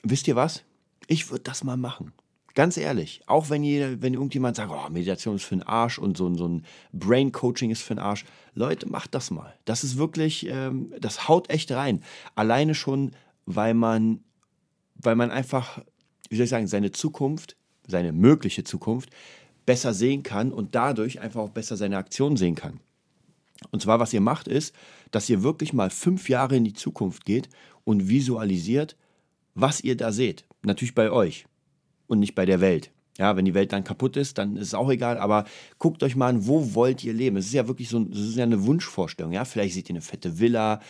wisst 0.03 0.29
ihr 0.29 0.37
was? 0.37 0.63
Ich 1.07 1.31
würde 1.31 1.45
das 1.45 1.65
mal 1.65 1.77
machen. 1.77 2.13
Ganz 2.55 2.77
ehrlich, 2.77 3.21
auch 3.27 3.51
wenn, 3.51 3.65
jeder, 3.65 4.01
wenn 4.01 4.15
irgendjemand 4.15 4.57
sagt, 4.57 4.71
oh, 4.71 4.89
Meditation 4.89 5.35
ist 5.35 5.45
für 5.45 5.57
den 5.57 5.65
Arsch 5.65 5.99
und 5.99 6.17
so, 6.17 6.33
so 6.35 6.47
ein 6.47 6.65
Brain 6.93 7.33
Coaching 7.33 7.71
ist 7.71 7.83
für 7.83 7.97
den 7.97 7.99
Arsch, 7.99 8.25
Leute, 8.55 8.89
macht 8.89 9.13
das 9.15 9.33
mal. 9.33 9.55
Das 9.65 9.83
ist 9.83 9.97
wirklich, 9.97 10.47
ähm, 10.49 10.93
das 11.01 11.29
haut 11.29 11.51
echt 11.51 11.73
rein. 11.73 12.05
Alleine 12.37 12.77
schon, 12.77 13.11
weil 13.45 13.75
man, 13.75 14.21
weil 14.95 15.17
man 15.17 15.33
einfach, 15.33 15.81
wie 16.29 16.37
soll 16.37 16.45
ich 16.45 16.51
sagen, 16.51 16.69
seine 16.69 16.93
Zukunft, 16.93 17.57
seine 17.89 18.13
mögliche 18.13 18.63
Zukunft 18.63 19.11
besser 19.67 19.93
sehen 19.93 20.23
kann 20.23 20.53
und 20.53 20.77
dadurch 20.77 21.21
einfach 21.21 21.41
auch 21.41 21.51
besser 21.51 21.77
seine 21.77 21.97
Aktionen 21.97 22.37
sehen 22.37 22.55
kann. 22.55 22.79
Und 23.73 23.83
zwar, 23.83 23.99
was 23.99 24.13
ihr 24.13 24.21
macht, 24.21 24.47
ist, 24.47 24.77
dass 25.11 25.29
ihr 25.29 25.43
wirklich 25.43 25.73
mal 25.73 25.91
fünf 25.91 26.29
Jahre 26.29 26.55
in 26.55 26.65
die 26.65 26.73
Zukunft 26.73 27.25
geht 27.25 27.49
und 27.83 28.09
visualisiert, 28.09 28.97
was 29.55 29.81
ihr 29.81 29.97
da 29.97 30.13
seht. 30.13 30.45
Natürlich 30.63 30.95
bei 30.95 31.11
euch 31.11 31.47
und 32.15 32.21
nicht 32.21 32.35
bei 32.35 32.47
der 32.47 32.61
Welt. 32.61 32.91
Ja, 33.19 33.37
wenn 33.37 33.45
die 33.45 33.55
Welt 33.55 33.73
dann 33.73 33.85
kaputt 33.85 34.17
ist, 34.17 34.39
dann 34.39 34.57
ist 34.57 34.69
es 34.69 34.75
auch 34.75 34.91
egal, 34.91 35.19
aber 35.19 35.45
guckt 35.79 36.03
euch 36.03 36.17
mal 36.17 36.29
an, 36.29 36.47
wo 36.47 36.75
wollt 36.75 37.05
ihr 37.05 37.13
leben? 37.13 37.37
Es 37.37 37.47
ist 37.47 37.53
ja 37.53 37.69
wirklich 37.69 37.89
so, 37.89 38.05
es 38.11 38.19
ist 38.19 38.37
ja 38.37 38.43
eine 38.43 38.65
Wunschvorstellung, 38.65 39.33
ja. 39.33 39.45
Vielleicht 39.45 39.75
seht 39.75 39.89
ihr 39.89 39.95
eine 39.95 40.01
fette 40.01 40.41
Villa 40.41 40.81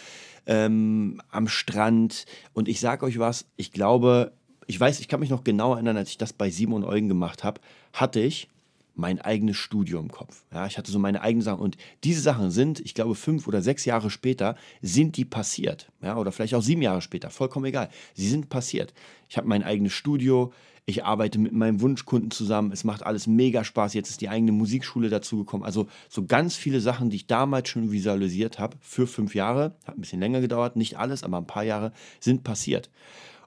ähm, 0.47 1.21
am 1.31 1.49
Strand 1.49 2.25
und 2.55 2.69
ich 2.69 2.81
sage 2.81 3.05
euch 3.05 3.19
was, 3.19 3.47
ich 3.57 3.73
glaube, 3.73 4.33
ich 4.67 4.81
weiß, 4.81 5.01
ich 5.01 5.09
kann 5.09 5.21
mich 5.21 5.29
noch 5.29 5.45
genau 5.45 5.75
erinnern, 5.75 5.99
als 5.99 6.11
ich 6.11 6.19
das 6.19 6.33
bei 6.33 6.49
Simon 6.49 6.85
Eugen 6.85 7.09
gemacht 7.09 7.45
habe, 7.45 7.61
hatte 7.93 8.21
ich 8.21 8.49
mein 8.95 9.21
eigenes 9.21 9.57
Studio 9.57 9.99
im 9.99 10.11
Kopf. 10.11 10.45
Ja, 10.53 10.67
ich 10.67 10.79
hatte 10.79 10.93
so 10.93 10.99
meine 10.99 11.21
eigenen 11.21 11.43
Sachen 11.43 11.61
und 11.61 11.77
diese 12.05 12.21
Sachen 12.21 12.51
sind, 12.51 12.81
ich 12.81 12.95
glaube, 12.95 13.15
fünf 13.15 13.49
oder 13.49 13.61
sechs 13.61 13.85
Jahre 13.85 14.09
später 14.09 14.57
sind 14.83 15.17
die 15.17 15.25
passiert. 15.25 15.91
Ja, 16.01 16.17
oder 16.17 16.33
vielleicht 16.33 16.55
auch 16.55 16.63
sieben 16.63 16.83
Jahre 16.83 17.03
später, 17.03 17.31
vollkommen 17.31 17.67
egal. 17.67 17.91
Sie 18.15 18.29
sind 18.29 18.49
passiert. 18.49 18.95
Ich 19.29 19.37
habe 19.37 19.49
mein 19.49 19.65
eigenes 19.65 19.93
Studio, 19.93 20.53
ich 20.87 21.05
arbeite 21.05 21.39
mit 21.39 21.53
meinem 21.53 21.81
Wunschkunden 21.81 22.31
zusammen. 22.31 22.71
Es 22.71 22.85
macht 22.85 23.05
alles 23.05 23.27
mega 23.27 23.65
Spaß. 23.65 23.95
Jetzt 23.95 24.11
ist 24.11 24.21
die 24.21 24.29
eigene 24.29 24.53
Musikschule 24.53 25.09
dazugekommen. 25.09 25.65
Also 25.65 25.87
so 26.11 26.27
ganz 26.27 26.57
viele 26.57 26.81
Sachen, 26.81 27.09
die 27.09 27.17
ich 27.17 27.27
damals 27.27 27.71
schon 27.71 27.91
visualisiert 27.91 28.59
habe 28.59 28.77
für 28.81 29.07
fünf 29.07 29.35
Jahre. 29.35 29.77
Hat 29.87 29.97
ein 29.97 30.01
bisschen 30.01 30.21
länger 30.21 30.43
gedauert. 30.43 30.77
Nicht 30.77 30.99
alles, 30.99 31.23
aber 31.23 31.39
ein 31.39 31.47
paar 31.47 31.65
Jahre 31.65 31.93
sind 32.21 32.45
passiert. 32.45 32.91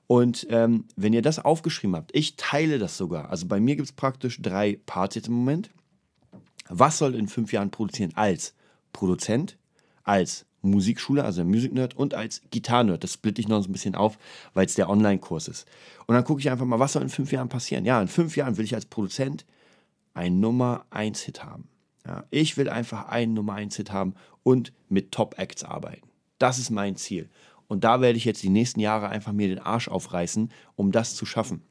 Und 0.07 0.47
ähm, 0.49 0.85
wenn 0.95 1.13
ihr 1.13 1.21
das 1.21 1.43
aufgeschrieben 1.43 1.95
habt, 1.95 2.15
ich 2.15 2.38
teile 2.38 2.79
das 2.79 2.97
sogar. 2.97 3.29
Also 3.29 3.45
bei 3.45 3.59
mir 3.59 3.75
gibt 3.75 3.89
es 3.89 3.93
praktisch 3.93 4.41
drei 4.41 4.79
Parts 4.85 5.15
jetzt 5.15 5.27
im 5.27 5.35
Moment. 5.35 5.69
Was 6.69 6.97
soll 6.97 7.13
in 7.13 7.27
fünf 7.27 7.53
Jahren 7.53 7.69
produzieren 7.69 8.13
als 8.15 8.55
Produzent, 8.93 9.57
als 10.03 10.45
Musikschule, 10.62 11.24
also 11.24 11.43
Music 11.43 11.74
Nerd, 11.74 11.95
und 11.95 12.14
als 12.14 12.41
Gitarre-Nerd. 12.51 13.03
Das 13.03 13.14
splitte 13.14 13.41
ich 13.41 13.47
noch 13.47 13.62
so 13.62 13.70
ein 13.70 13.74
bisschen 13.74 13.95
auf, 13.95 14.18
weil 14.53 14.66
es 14.66 14.76
der 14.76 14.89
Online-Kurs 14.89 15.47
ist. 15.47 15.68
Und 16.05 16.16
dann 16.16 16.24
gucke 16.24 16.39
ich 16.39 16.49
einfach 16.49 16.66
mal, 16.66 16.80
was 16.80 16.93
soll 16.93 17.03
in 17.03 17.10
fünf 17.10 17.32
Jahren 17.32 17.49
passieren? 17.49 17.86
Ja, 17.86 18.01
in 18.01 18.08
fünf 18.08 18.36
Jahren 18.36 18.58
will 18.58 18.66
ich 18.66 18.76
als 18.76 18.86
Produzent 18.86 19.45
einen 20.14 20.39
Nummer 20.39 20.86
1-Hit 20.91 21.43
haben. 21.43 21.70
Ja, 22.05 22.24
ich 22.32 22.58
will 22.58 22.70
einfach 22.70 23.10
einen 23.10 23.34
Nummer 23.34 23.55
1-Hit 23.55 23.91
haben 23.91 24.16
und 24.43 24.74
mit 24.89 25.12
Top-Acts 25.12 25.64
arbeiten. 25.64 26.08
Das 26.39 26.58
ist 26.58 26.70
mein 26.70 26.95
Ziel. 26.95 27.30
Und 27.68 27.84
da 27.84 28.01
werde 28.01 28.18
ich 28.18 28.26
jetzt 28.26 28.43
die 28.43 28.49
nächsten 28.49 28.80
Jahre 28.80 29.10
einfach 29.10 29.34
mir 29.34 29.47
den 29.47 29.60
Arsch 29.60 29.89
aufreißen, 29.89 30.51
um 30.76 30.91
das 30.91 31.16
zu 31.16 31.26
schaffen. 31.26 31.62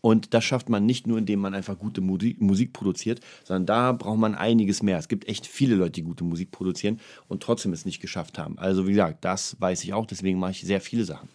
Und 0.00 0.34
das 0.34 0.44
schafft 0.44 0.68
man 0.68 0.86
nicht 0.86 1.06
nur, 1.06 1.18
indem 1.18 1.40
man 1.40 1.54
einfach 1.54 1.78
gute 1.78 2.00
Musik, 2.00 2.72
produziert, 2.72 3.20
sondern 3.44 3.66
da 3.66 3.92
braucht 3.92 4.18
man 4.18 4.34
einiges 4.34 4.82
mehr. 4.82 4.98
Es 4.98 5.08
gibt 5.08 5.28
echt 5.28 5.46
viele 5.46 5.74
Leute, 5.74 5.92
die 5.92 6.02
gute 6.02 6.24
Musik 6.24 6.50
produzieren 6.50 7.00
und 7.26 7.42
trotzdem 7.42 7.72
es 7.72 7.84
nicht 7.84 8.00
geschafft 8.00 8.38
haben. 8.38 8.58
Also 8.58 8.86
wie 8.86 8.92
gesagt, 8.92 9.24
das 9.24 9.56
weiß 9.60 9.82
ich 9.84 9.92
auch, 9.92 10.06
deswegen 10.06 10.38
mache 10.38 10.52
ich 10.52 10.60
sehr 10.60 10.80
viele 10.80 11.04
Sachen. 11.04 11.28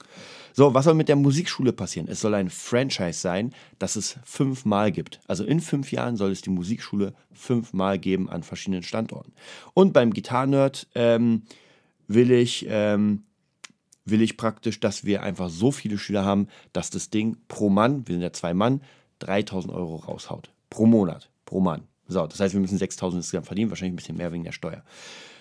So, 0.55 0.73
was 0.73 0.85
soll 0.85 0.93
mit 0.93 1.09
der 1.09 1.15
Musikschule 1.15 1.73
passieren? 1.73 2.07
Es 2.07 2.21
soll 2.21 2.35
ein 2.35 2.49
Franchise 2.49 3.19
sein, 3.19 3.53
das 3.79 3.95
es 3.95 4.17
fünfmal 4.23 4.91
gibt. 4.91 5.19
Also 5.27 5.43
in 5.43 5.59
fünf 5.59 5.91
Jahren 5.91 6.15
soll 6.15 6.31
es 6.31 6.41
die 6.41 6.51
Musikschule 6.51 7.13
fünfmal 7.33 7.97
geben 7.97 8.29
an 8.29 8.43
verschiedenen 8.43 8.83
Standorten. 8.83 9.33
Und 9.73 9.93
beim 9.93 10.13
Gitarrenerd 10.13 10.87
ähm, 10.93 11.41
will 12.07 12.31
ich 12.31 12.67
ähm, 12.69 13.23
will 14.05 14.21
ich 14.21 14.37
praktisch, 14.37 14.79
dass 14.79 15.05
wir 15.05 15.23
einfach 15.23 15.49
so 15.49 15.71
viele 15.71 15.97
Schüler 15.97 16.25
haben, 16.25 16.47
dass 16.73 16.89
das 16.89 17.09
Ding 17.09 17.37
pro 17.47 17.69
Mann, 17.69 18.07
wir 18.07 18.15
sind 18.15 18.21
ja 18.21 18.33
zwei 18.33 18.53
Mann, 18.53 18.81
3000 19.19 19.73
Euro 19.73 19.95
raushaut. 19.95 20.51
Pro 20.69 20.85
Monat, 20.85 21.29
pro 21.45 21.59
Mann. 21.59 21.83
So, 22.07 22.27
das 22.27 22.39
heißt, 22.39 22.53
wir 22.53 22.61
müssen 22.61 22.77
6000 22.77 23.21
insgesamt 23.21 23.47
verdienen, 23.47 23.69
wahrscheinlich 23.69 23.93
ein 23.93 23.97
bisschen 23.97 24.17
mehr 24.17 24.31
wegen 24.31 24.43
der 24.43 24.51
Steuer. 24.51 24.83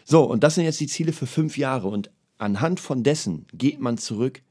So, 0.04 0.24
und 0.24 0.44
das 0.44 0.54
sind 0.54 0.64
jetzt 0.64 0.80
die 0.80 0.86
Ziele 0.86 1.12
für 1.12 1.26
fünf 1.26 1.58
Jahre. 1.58 1.88
Und 1.88 2.10
anhand 2.38 2.80
von 2.80 3.02
dessen 3.02 3.46
geht 3.52 3.80
man 3.80 3.98
zurück 3.98 4.42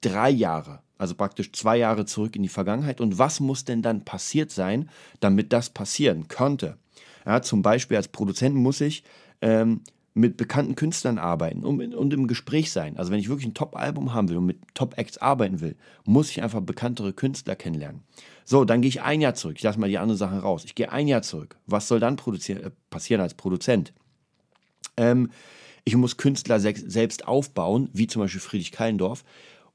drei 0.00 0.30
Jahre, 0.30 0.80
also 0.96 1.14
praktisch 1.14 1.52
zwei 1.52 1.76
Jahre 1.76 2.06
zurück 2.06 2.36
in 2.36 2.42
die 2.42 2.48
Vergangenheit. 2.48 3.00
Und 3.00 3.18
was 3.18 3.40
muss 3.40 3.64
denn 3.64 3.82
dann 3.82 4.04
passiert 4.04 4.50
sein, 4.50 4.90
damit 5.20 5.52
das 5.52 5.70
passieren 5.70 6.28
könnte? 6.28 6.76
Ja, 7.24 7.42
zum 7.42 7.62
Beispiel 7.62 7.96
als 7.96 8.08
Produzent 8.08 8.56
muss 8.56 8.80
ich 8.80 9.04
ähm, 9.42 9.82
mit 10.18 10.36
bekannten 10.36 10.74
Künstlern 10.74 11.16
arbeiten 11.16 11.64
und, 11.64 11.94
und 11.94 12.12
im 12.12 12.26
Gespräch 12.26 12.72
sein. 12.72 12.96
Also 12.96 13.12
wenn 13.12 13.20
ich 13.20 13.28
wirklich 13.28 13.46
ein 13.46 13.54
Top-Album 13.54 14.14
haben 14.14 14.28
will 14.28 14.38
und 14.38 14.46
mit 14.46 14.58
Top-Acts 14.74 15.18
arbeiten 15.18 15.60
will, 15.60 15.76
muss 16.04 16.30
ich 16.30 16.42
einfach 16.42 16.60
bekanntere 16.60 17.12
Künstler 17.12 17.54
kennenlernen. 17.54 18.02
So, 18.44 18.64
dann 18.64 18.82
gehe 18.82 18.88
ich 18.88 19.00
ein 19.00 19.20
Jahr 19.20 19.34
zurück. 19.34 19.54
Ich 19.58 19.62
lasse 19.62 19.78
mal 19.78 19.88
die 19.88 19.98
anderen 19.98 20.18
Sachen 20.18 20.40
raus. 20.40 20.64
Ich 20.64 20.74
gehe 20.74 20.90
ein 20.90 21.06
Jahr 21.06 21.22
zurück. 21.22 21.56
Was 21.66 21.86
soll 21.86 22.00
dann 22.00 22.16
äh, 22.16 22.70
passieren 22.90 23.20
als 23.20 23.34
Produzent? 23.34 23.92
Ähm, 24.96 25.30
ich 25.84 25.94
muss 25.94 26.16
Künstler 26.16 26.58
se 26.58 26.74
selbst 26.74 27.28
aufbauen, 27.28 27.88
wie 27.92 28.08
zum 28.08 28.20
Beispiel 28.20 28.40
Friedrich 28.40 28.72
Kallendorf. 28.72 29.24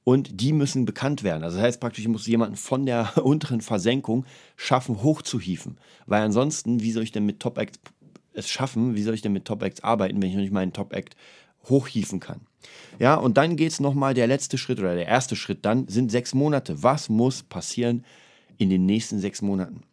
Und 0.03 0.41
die 0.41 0.51
müssen 0.51 0.83
bekannt 0.83 1.23
werden. 1.23 1.43
Also 1.43 1.55
das 1.55 1.65
heißt 1.65 1.79
praktisch, 1.79 2.03
ich 2.03 2.09
muss 2.09 2.27
jemanden 2.27 2.57
von 2.57 2.85
der 2.85 3.17
unteren 3.23 3.61
Versenkung 3.61 4.25
schaffen, 4.57 5.03
hochzuhieven. 5.03 5.77
Weil 6.05 6.21
ansonsten, 6.21 6.81
wie 6.81 6.91
soll 6.91 7.03
ich 7.03 7.13
denn 7.13 7.25
mit 7.25 7.39
Top-Acts 7.39 7.79
es 8.33 8.49
schaffen, 8.49 8.95
wie 8.95 9.03
soll 9.03 9.13
ich 9.13 9.21
denn 9.21 9.33
mit 9.33 9.45
Top-Acts 9.45 9.83
arbeiten, 9.83 10.21
wenn 10.21 10.29
ich 10.29 10.35
noch 10.35 10.41
nicht 10.41 10.53
meinen 10.53 10.73
Top-Act 10.73 11.15
hochhieven 11.69 12.19
kann? 12.19 12.41
Ja, 12.99 13.15
und 13.15 13.37
dann 13.37 13.55
geht 13.55 13.71
es 13.71 13.79
nochmal, 13.79 14.13
der 14.13 14.27
letzte 14.27 14.57
Schritt 14.57 14.79
oder 14.79 14.95
der 14.95 15.07
erste 15.07 15.35
Schritt 15.35 15.65
dann 15.65 15.87
sind 15.87 16.11
sechs 16.11 16.33
Monate. 16.33 16.83
Was 16.83 17.09
muss 17.09 17.43
passieren 17.43 18.05
in 18.57 18.69
den 18.69 18.85
nächsten 18.85 19.19
sechs 19.19 19.41
Monaten? 19.41 19.83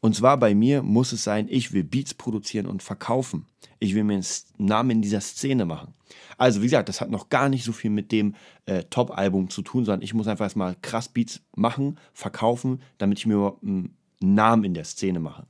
Und 0.00 0.14
zwar 0.14 0.38
bei 0.38 0.54
mir 0.54 0.82
muss 0.82 1.12
es 1.12 1.24
sein, 1.24 1.46
ich 1.48 1.72
will 1.72 1.84
Beats 1.84 2.14
produzieren 2.14 2.66
und 2.66 2.82
verkaufen. 2.82 3.46
Ich 3.78 3.94
will 3.94 4.04
mir 4.04 4.14
einen 4.14 4.26
Namen 4.58 4.90
in 4.90 5.02
dieser 5.02 5.20
Szene 5.20 5.64
machen. 5.64 5.94
Also 6.38 6.60
wie 6.60 6.66
gesagt, 6.66 6.88
das 6.88 7.00
hat 7.00 7.10
noch 7.10 7.28
gar 7.28 7.48
nicht 7.48 7.64
so 7.64 7.72
viel 7.72 7.90
mit 7.90 8.12
dem 8.12 8.34
äh, 8.66 8.84
Top-Album 8.84 9.50
zu 9.50 9.62
tun, 9.62 9.84
sondern 9.84 10.02
ich 10.02 10.14
muss 10.14 10.28
einfach 10.28 10.44
erstmal 10.44 10.76
krass 10.80 11.08
Beats 11.08 11.40
machen, 11.56 11.98
verkaufen, 12.12 12.80
damit 12.98 13.18
ich 13.18 13.26
mir 13.26 13.56
einen 13.62 13.96
Namen 14.20 14.64
in 14.64 14.74
der 14.74 14.84
Szene 14.84 15.20
mache. 15.20 15.46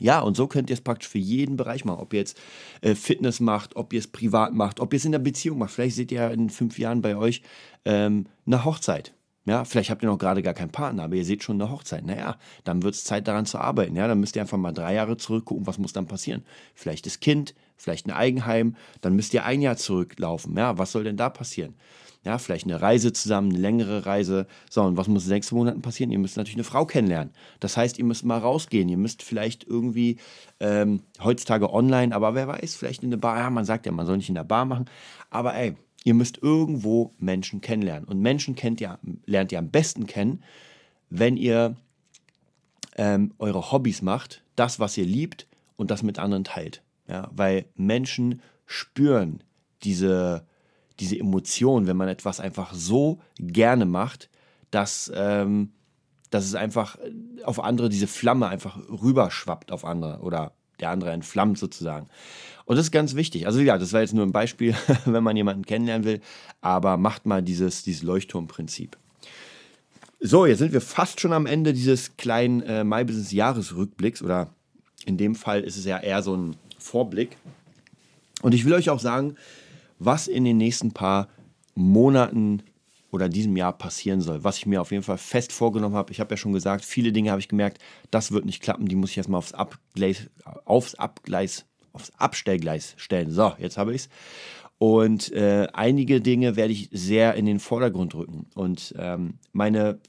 Ja, 0.00 0.20
und 0.20 0.36
so 0.36 0.48
könnt 0.48 0.70
ihr 0.70 0.74
es 0.74 0.80
praktisch 0.80 1.08
für 1.08 1.18
jeden 1.18 1.56
Bereich 1.56 1.84
machen. 1.84 2.00
Ob 2.00 2.12
ihr 2.12 2.20
jetzt 2.20 2.40
äh, 2.80 2.94
Fitness 2.94 3.40
macht, 3.40 3.76
ob 3.76 3.92
ihr 3.92 4.00
es 4.00 4.08
privat 4.08 4.52
macht, 4.52 4.80
ob 4.80 4.92
ihr 4.92 4.96
es 4.96 5.04
in 5.04 5.12
der 5.12 5.20
Beziehung 5.20 5.58
macht. 5.58 5.70
Vielleicht 5.70 5.96
seht 5.96 6.10
ihr 6.10 6.22
ja 6.22 6.28
in 6.28 6.50
fünf 6.50 6.78
Jahren 6.78 7.00
bei 7.00 7.16
euch 7.16 7.42
ähm, 7.84 8.26
eine 8.46 8.64
Hochzeit. 8.64 9.14
Ja, 9.46 9.64
vielleicht 9.66 9.90
habt 9.90 10.02
ihr 10.02 10.08
noch 10.08 10.18
gerade 10.18 10.42
gar 10.42 10.54
keinen 10.54 10.70
Partner, 10.70 11.04
aber 11.04 11.16
ihr 11.16 11.24
seht 11.24 11.42
schon 11.42 11.60
eine 11.60 11.70
Hochzeit. 11.70 12.06
Naja, 12.06 12.38
dann 12.64 12.82
wird 12.82 12.94
es 12.94 13.04
Zeit 13.04 13.28
daran 13.28 13.44
zu 13.44 13.58
arbeiten. 13.58 13.94
Ja, 13.94 14.08
dann 14.08 14.18
müsst 14.18 14.36
ihr 14.36 14.42
einfach 14.42 14.56
mal 14.56 14.72
drei 14.72 14.94
Jahre 14.94 15.18
zurückgucken, 15.18 15.66
was 15.66 15.76
muss 15.76 15.92
dann 15.92 16.06
passieren. 16.06 16.44
Vielleicht 16.74 17.04
das 17.04 17.20
Kind, 17.20 17.54
vielleicht 17.76 18.06
ein 18.06 18.12
Eigenheim, 18.12 18.74
dann 19.02 19.14
müsst 19.14 19.34
ihr 19.34 19.44
ein 19.44 19.60
Jahr 19.60 19.76
zurücklaufen. 19.76 20.56
Ja, 20.56 20.78
was 20.78 20.92
soll 20.92 21.04
denn 21.04 21.18
da 21.18 21.28
passieren? 21.28 21.74
Ja, 22.24 22.38
vielleicht 22.38 22.64
eine 22.64 22.80
Reise 22.80 23.12
zusammen, 23.12 23.50
eine 23.50 23.58
längere 23.58 24.06
Reise. 24.06 24.46
So, 24.70 24.82
und 24.82 24.96
was 24.96 25.08
muss 25.08 25.24
in 25.24 25.28
sechs 25.28 25.52
Monaten 25.52 25.82
passieren? 25.82 26.10
Ihr 26.10 26.18
müsst 26.18 26.38
natürlich 26.38 26.56
eine 26.56 26.64
Frau 26.64 26.86
kennenlernen. 26.86 27.34
Das 27.60 27.76
heißt, 27.76 27.98
ihr 27.98 28.04
müsst 28.04 28.24
mal 28.24 28.38
rausgehen. 28.38 28.88
Ihr 28.88 28.96
müsst 28.96 29.22
vielleicht 29.22 29.64
irgendwie 29.64 30.16
ähm, 30.58 31.02
heutzutage 31.22 31.72
online, 31.72 32.14
aber 32.14 32.34
wer 32.34 32.48
weiß, 32.48 32.76
vielleicht 32.76 33.02
in 33.02 33.10
eine 33.10 33.18
Bar. 33.18 33.38
Ja, 33.38 33.50
man 33.50 33.66
sagt 33.66 33.84
ja, 33.84 33.92
man 33.92 34.06
soll 34.06 34.16
nicht 34.16 34.30
in 34.30 34.36
der 34.36 34.44
Bar 34.44 34.64
machen. 34.64 34.86
Aber 35.28 35.54
ey, 35.54 35.76
ihr 36.02 36.14
müsst 36.14 36.42
irgendwo 36.42 37.12
Menschen 37.18 37.60
kennenlernen. 37.60 38.08
Und 38.08 38.20
Menschen 38.20 38.54
kennt 38.54 38.80
ihr, 38.80 38.98
lernt 39.26 39.52
ihr 39.52 39.58
am 39.58 39.70
besten 39.70 40.06
kennen, 40.06 40.42
wenn 41.10 41.36
ihr 41.36 41.76
ähm, 42.96 43.34
eure 43.38 43.70
Hobbys 43.70 44.00
macht, 44.00 44.42
das, 44.56 44.80
was 44.80 44.96
ihr 44.96 45.04
liebt 45.04 45.46
und 45.76 45.90
das 45.90 46.02
mit 46.02 46.18
anderen 46.18 46.44
teilt. 46.44 46.82
Ja, 47.06 47.28
weil 47.34 47.66
Menschen 47.74 48.40
spüren 48.66 49.42
diese 49.82 50.46
diese 51.00 51.18
Emotion, 51.18 51.86
wenn 51.86 51.96
man 51.96 52.08
etwas 52.08 52.40
einfach 52.40 52.72
so 52.74 53.20
gerne 53.38 53.84
macht, 53.84 54.28
dass, 54.70 55.10
ähm, 55.14 55.72
dass 56.30 56.44
es 56.44 56.54
einfach 56.54 56.98
auf 57.44 57.62
andere, 57.62 57.88
diese 57.88 58.06
Flamme 58.06 58.48
einfach 58.48 58.78
rüberschwappt 58.88 59.72
auf 59.72 59.84
andere 59.84 60.20
oder 60.20 60.52
der 60.80 60.90
andere 60.90 61.12
entflammt 61.12 61.58
sozusagen. 61.58 62.08
Und 62.64 62.76
das 62.76 62.86
ist 62.86 62.92
ganz 62.92 63.14
wichtig. 63.14 63.46
Also 63.46 63.60
ja, 63.60 63.78
das 63.78 63.92
war 63.92 64.00
jetzt 64.00 64.14
nur 64.14 64.24
ein 64.24 64.32
Beispiel, 64.32 64.74
wenn 65.04 65.22
man 65.22 65.36
jemanden 65.36 65.66
kennenlernen 65.66 66.06
will, 66.06 66.20
aber 66.60 66.96
macht 66.96 67.26
mal 67.26 67.42
dieses, 67.42 67.82
dieses 67.82 68.02
Leuchtturmprinzip. 68.02 68.96
So, 70.20 70.46
jetzt 70.46 70.60
sind 70.60 70.72
wir 70.72 70.80
fast 70.80 71.20
schon 71.20 71.32
am 71.32 71.46
Ende 71.46 71.74
dieses 71.74 72.16
kleinen 72.16 72.62
äh, 72.62 72.82
My 72.82 73.04
Business 73.04 73.30
Jahresrückblicks 73.32 74.22
oder 74.22 74.54
in 75.04 75.18
dem 75.18 75.34
Fall 75.34 75.60
ist 75.60 75.76
es 75.76 75.84
ja 75.84 75.98
eher 75.98 76.22
so 76.22 76.34
ein 76.34 76.56
Vorblick. 76.78 77.36
Und 78.40 78.54
ich 78.54 78.64
will 78.64 78.72
euch 78.72 78.88
auch 78.90 79.00
sagen, 79.00 79.36
was 79.98 80.28
in 80.28 80.44
den 80.44 80.56
nächsten 80.56 80.92
paar 80.92 81.28
Monaten 81.74 82.62
oder 83.10 83.28
diesem 83.28 83.56
Jahr 83.56 83.72
passieren 83.72 84.20
soll, 84.20 84.42
was 84.42 84.58
ich 84.58 84.66
mir 84.66 84.80
auf 84.80 84.90
jeden 84.90 85.04
Fall 85.04 85.18
fest 85.18 85.52
vorgenommen 85.52 85.94
habe. 85.94 86.12
Ich 86.12 86.20
habe 86.20 86.32
ja 86.32 86.36
schon 86.36 86.52
gesagt, 86.52 86.84
viele 86.84 87.12
Dinge 87.12 87.30
habe 87.30 87.40
ich 87.40 87.48
gemerkt, 87.48 87.78
das 88.10 88.32
wird 88.32 88.44
nicht 88.44 88.60
klappen, 88.60 88.88
die 88.88 88.96
muss 88.96 89.10
ich 89.10 89.16
erstmal 89.16 89.38
aufs 89.38 89.54
Abgleis, 89.54 90.28
aufs 90.64 90.96
Abgleis, 90.96 91.64
aufs 91.92 92.12
Abstellgleis 92.18 92.94
stellen. 92.96 93.30
So, 93.30 93.52
jetzt 93.58 93.78
habe 93.78 93.94
ich 93.94 94.02
es. 94.02 94.08
Und 94.78 95.32
äh, 95.32 95.68
einige 95.72 96.20
Dinge 96.20 96.56
werde 96.56 96.72
ich 96.72 96.90
sehr 96.92 97.34
in 97.34 97.46
den 97.46 97.60
Vordergrund 97.60 98.14
rücken. 98.14 98.46
Und 98.54 98.94
ähm, 98.98 99.38
meine 99.52 100.00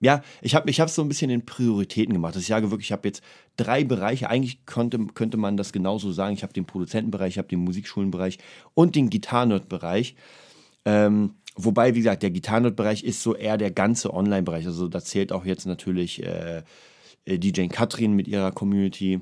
ja, 0.00 0.22
ich 0.42 0.54
habe 0.54 0.70
es 0.70 0.94
so 0.94 1.02
ein 1.02 1.08
bisschen 1.08 1.30
in 1.30 1.46
Prioritäten 1.46 2.12
gemacht. 2.12 2.36
Ich 2.36 2.46
sage 2.46 2.70
wirklich, 2.70 2.88
ich 2.88 2.92
habe 2.92 3.08
jetzt 3.08 3.22
drei 3.56 3.84
Bereiche. 3.84 4.28
Eigentlich 4.28 4.66
könnte, 4.66 4.98
könnte 5.14 5.36
man 5.36 5.56
das 5.56 5.72
genauso 5.72 6.12
sagen. 6.12 6.34
Ich 6.34 6.42
habe 6.42 6.52
den 6.52 6.66
Produzentenbereich, 6.66 7.34
ich 7.34 7.38
habe 7.38 7.48
den 7.48 7.60
Musikschulenbereich 7.60 8.38
und 8.74 8.96
den 8.96 9.08
Gitarrenerd-Bereich. 9.08 10.14
Ähm, 10.84 11.34
wobei, 11.56 11.94
wie 11.94 12.00
gesagt, 12.00 12.22
der 12.22 12.30
Gitarrenerd-Bereich 12.30 13.02
ist 13.04 13.22
so 13.22 13.34
eher 13.34 13.56
der 13.56 13.70
ganze 13.70 14.12
Online-Bereich. 14.12 14.66
Also 14.66 14.88
da 14.88 15.00
zählt 15.00 15.32
auch 15.32 15.44
jetzt 15.44 15.66
natürlich 15.66 16.22
äh 16.22 16.62
DJ 17.26 17.66
Katrin 17.68 18.12
mit 18.14 18.28
ihrer 18.28 18.52
Community. 18.52 19.20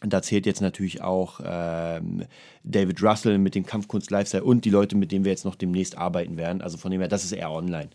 Da 0.00 0.22
zählt 0.22 0.46
jetzt 0.46 0.60
natürlich 0.60 1.02
auch 1.02 1.40
ähm, 1.44 2.24
David 2.62 3.02
Russell 3.02 3.38
mit 3.38 3.54
dem 3.54 3.66
Kampfkunst 3.66 4.10
Lifestyle 4.10 4.44
und 4.44 4.64
die 4.64 4.70
Leute, 4.70 4.96
mit 4.96 5.10
denen 5.10 5.24
wir 5.24 5.32
jetzt 5.32 5.44
noch 5.44 5.56
demnächst 5.56 5.98
arbeiten 5.98 6.36
werden. 6.36 6.62
Also 6.62 6.78
von 6.78 6.90
dem 6.90 7.00
her, 7.00 7.08
das 7.08 7.24
ist 7.24 7.32
eher 7.32 7.50
online. 7.50 7.90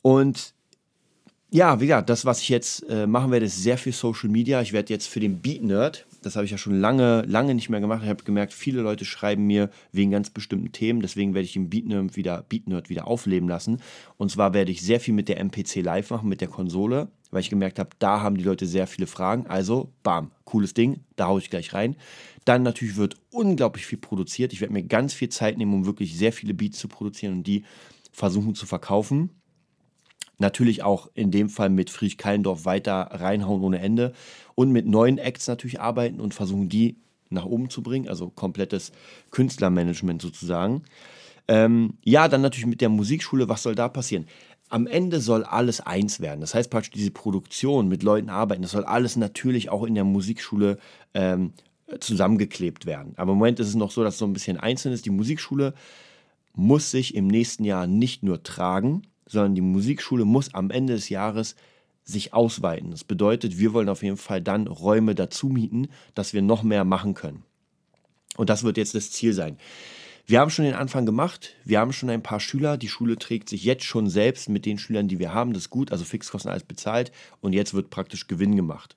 Und 0.00 0.54
ja, 1.54 1.80
wie 1.80 1.86
gesagt, 1.86 2.08
das, 2.08 2.24
was 2.24 2.40
ich 2.40 2.48
jetzt 2.48 2.88
äh, 2.88 3.06
machen 3.06 3.30
werde, 3.30 3.44
ist 3.44 3.62
sehr 3.62 3.76
viel 3.76 3.92
Social 3.92 4.30
Media. 4.30 4.62
Ich 4.62 4.72
werde 4.72 4.90
jetzt 4.90 5.06
für 5.06 5.20
den 5.20 5.42
Beat 5.42 5.62
Nerd, 5.62 6.06
das 6.22 6.34
habe 6.34 6.46
ich 6.46 6.50
ja 6.50 6.56
schon 6.56 6.80
lange, 6.80 7.22
lange 7.26 7.54
nicht 7.54 7.68
mehr 7.68 7.80
gemacht. 7.80 8.00
Ich 8.02 8.08
habe 8.08 8.24
gemerkt, 8.24 8.54
viele 8.54 8.80
Leute 8.80 9.04
schreiben 9.04 9.46
mir 9.46 9.68
wegen 9.92 10.10
ganz 10.10 10.30
bestimmten 10.30 10.72
Themen. 10.72 11.02
Deswegen 11.02 11.34
werde 11.34 11.44
ich 11.44 11.52
den 11.52 11.68
Beat 11.68 11.86
Nerd 11.86 12.16
wieder, 12.16 12.42
Beat 12.48 12.68
Nerd 12.68 12.88
wieder 12.88 13.06
aufleben 13.06 13.50
lassen. 13.50 13.82
Und 14.16 14.30
zwar 14.30 14.54
werde 14.54 14.72
ich 14.72 14.80
sehr 14.80 14.98
viel 14.98 15.12
mit 15.12 15.28
der 15.28 15.40
MPC 15.40 15.82
Live 15.82 16.08
machen, 16.08 16.30
mit 16.30 16.40
der 16.40 16.48
Konsole, 16.48 17.08
weil 17.30 17.42
ich 17.42 17.50
gemerkt 17.50 17.78
habe, 17.78 17.90
da 17.98 18.22
haben 18.22 18.38
die 18.38 18.44
Leute 18.44 18.66
sehr 18.66 18.86
viele 18.86 19.06
Fragen. 19.06 19.46
Also, 19.46 19.92
bam, 20.02 20.30
cooles 20.44 20.72
Ding, 20.72 21.00
da 21.16 21.26
haue 21.26 21.40
ich 21.40 21.50
gleich 21.50 21.74
rein. 21.74 21.96
Dann 22.46 22.62
natürlich 22.62 22.96
wird 22.96 23.16
unglaublich 23.30 23.84
viel 23.84 23.98
produziert. 23.98 24.54
Ich 24.54 24.62
werde 24.62 24.72
mir 24.72 24.84
ganz 24.84 25.12
viel 25.12 25.28
Zeit 25.28 25.58
nehmen, 25.58 25.74
um 25.74 25.84
wirklich 25.84 26.16
sehr 26.16 26.32
viele 26.32 26.54
Beats 26.54 26.78
zu 26.78 26.88
produzieren 26.88 27.34
und 27.34 27.46
die 27.46 27.64
versuchen 28.10 28.54
zu 28.54 28.64
verkaufen. 28.64 29.28
Natürlich 30.38 30.82
auch 30.82 31.08
in 31.14 31.30
dem 31.30 31.48
Fall 31.48 31.70
mit 31.70 31.90
Friedrich 31.90 32.18
Kallendorf 32.18 32.64
weiter 32.64 33.08
reinhauen 33.12 33.62
ohne 33.62 33.80
Ende 33.80 34.12
und 34.54 34.72
mit 34.72 34.86
neuen 34.86 35.18
Acts 35.18 35.46
natürlich 35.46 35.80
arbeiten 35.80 36.20
und 36.20 36.34
versuchen, 36.34 36.68
die 36.68 36.96
nach 37.30 37.44
oben 37.46 37.70
zu 37.70 37.82
bringen, 37.82 38.08
also 38.08 38.28
komplettes 38.28 38.92
Künstlermanagement 39.30 40.20
sozusagen. 40.20 40.82
Ähm, 41.48 41.94
ja, 42.04 42.28
dann 42.28 42.42
natürlich 42.42 42.66
mit 42.66 42.80
der 42.80 42.88
Musikschule, 42.88 43.48
was 43.48 43.62
soll 43.62 43.74
da 43.74 43.88
passieren? 43.88 44.26
Am 44.68 44.86
Ende 44.86 45.20
soll 45.20 45.44
alles 45.44 45.80
eins 45.80 46.20
werden. 46.20 46.40
Das 46.40 46.54
heißt 46.54 46.70
praktisch, 46.70 46.92
diese 46.92 47.10
Produktion 47.10 47.88
mit 47.88 48.02
Leuten 48.02 48.30
arbeiten, 48.30 48.62
das 48.62 48.70
soll 48.70 48.84
alles 48.84 49.16
natürlich 49.16 49.68
auch 49.70 49.84
in 49.84 49.94
der 49.94 50.04
Musikschule 50.04 50.78
ähm, 51.14 51.52
zusammengeklebt 52.00 52.86
werden. 52.86 53.12
Aber 53.16 53.32
im 53.32 53.38
Moment 53.38 53.60
ist 53.60 53.68
es 53.68 53.74
noch 53.74 53.90
so, 53.90 54.02
dass 54.02 54.14
es 54.14 54.18
so 54.18 54.24
ein 54.24 54.32
bisschen 54.32 54.56
einzeln 54.56 54.94
ist. 54.94 55.04
Die 55.04 55.10
Musikschule 55.10 55.74
muss 56.54 56.90
sich 56.90 57.14
im 57.14 57.26
nächsten 57.26 57.64
Jahr 57.64 57.86
nicht 57.86 58.22
nur 58.22 58.42
tragen, 58.42 59.02
sondern 59.32 59.54
die 59.54 59.62
Musikschule 59.62 60.24
muss 60.24 60.54
am 60.54 60.70
Ende 60.70 60.94
des 60.94 61.08
Jahres 61.08 61.56
sich 62.04 62.34
ausweiten. 62.34 62.90
Das 62.90 63.04
bedeutet, 63.04 63.58
wir 63.58 63.72
wollen 63.72 63.88
auf 63.88 64.02
jeden 64.02 64.16
Fall 64.16 64.42
dann 64.42 64.66
Räume 64.66 65.14
dazu 65.14 65.48
mieten, 65.48 65.88
dass 66.14 66.32
wir 66.32 66.42
noch 66.42 66.62
mehr 66.62 66.84
machen 66.84 67.14
können. 67.14 67.42
Und 68.36 68.50
das 68.50 68.62
wird 68.62 68.76
jetzt 68.76 68.94
das 68.94 69.10
Ziel 69.10 69.32
sein. 69.32 69.56
Wir 70.26 70.40
haben 70.40 70.50
schon 70.50 70.64
den 70.64 70.74
Anfang 70.74 71.06
gemacht. 71.06 71.54
Wir 71.64 71.80
haben 71.80 71.92
schon 71.92 72.10
ein 72.10 72.22
paar 72.22 72.40
Schüler. 72.40 72.76
Die 72.76 72.88
Schule 72.88 73.18
trägt 73.18 73.48
sich 73.48 73.64
jetzt 73.64 73.84
schon 73.84 74.08
selbst 74.08 74.48
mit 74.48 74.66
den 74.66 74.78
Schülern, 74.78 75.08
die 75.08 75.18
wir 75.18 75.34
haben. 75.34 75.52
Das 75.52 75.64
ist 75.64 75.70
gut. 75.70 75.90
Also 75.90 76.04
Fixkosten 76.04 76.50
alles 76.50 76.64
bezahlt. 76.64 77.10
Und 77.40 77.52
jetzt 77.52 77.74
wird 77.74 77.90
praktisch 77.90 78.28
Gewinn 78.28 78.54
gemacht. 78.54 78.96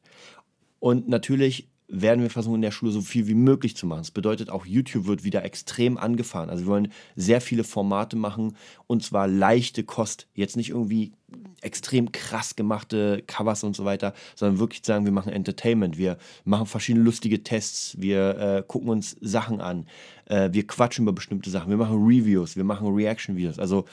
Und 0.79 1.07
natürlich 1.07 1.69
werden 1.87 2.21
wir 2.21 2.29
versuchen, 2.29 2.55
in 2.55 2.61
der 2.61 2.71
Schule 2.71 2.91
so 2.91 3.01
viel 3.01 3.27
wie 3.27 3.35
möglich 3.35 3.75
zu 3.75 3.85
machen. 3.85 4.01
Das 4.01 4.11
bedeutet, 4.11 4.49
auch 4.49 4.65
YouTube 4.65 5.05
wird 5.05 5.23
wieder 5.23 5.43
extrem 5.43 5.97
angefahren. 5.97 6.49
Also 6.49 6.65
wir 6.65 6.71
wollen 6.71 6.91
sehr 7.15 7.41
viele 7.41 7.63
Formate 7.63 8.15
machen 8.15 8.55
und 8.87 9.03
zwar 9.03 9.27
leichte 9.27 9.83
Kost. 9.83 10.27
Jetzt 10.33 10.57
nicht 10.57 10.69
irgendwie 10.69 11.13
extrem 11.61 12.11
krass 12.11 12.55
gemachte 12.55 13.23
Covers 13.27 13.63
und 13.63 13.75
so 13.75 13.85
weiter, 13.85 14.13
sondern 14.35 14.59
wirklich 14.59 14.81
sagen, 14.83 15.05
wir 15.05 15.11
machen 15.11 15.31
Entertainment. 15.31 15.97
Wir 15.97 16.17
machen 16.43 16.65
verschiedene 16.65 17.03
lustige 17.03 17.43
Tests. 17.43 17.95
Wir 17.99 18.37
äh, 18.37 18.63
gucken 18.65 18.89
uns 18.89 19.15
Sachen 19.21 19.61
an. 19.61 19.87
Äh, 20.25 20.49
wir 20.53 20.65
quatschen 20.67 21.03
über 21.03 21.13
bestimmte 21.13 21.49
Sachen. 21.49 21.69
Wir 21.69 21.77
machen 21.77 22.03
Reviews. 22.03 22.55
Wir 22.55 22.63
machen 22.63 22.87
Reaction-Videos. 22.87 23.59
Also 23.59 23.85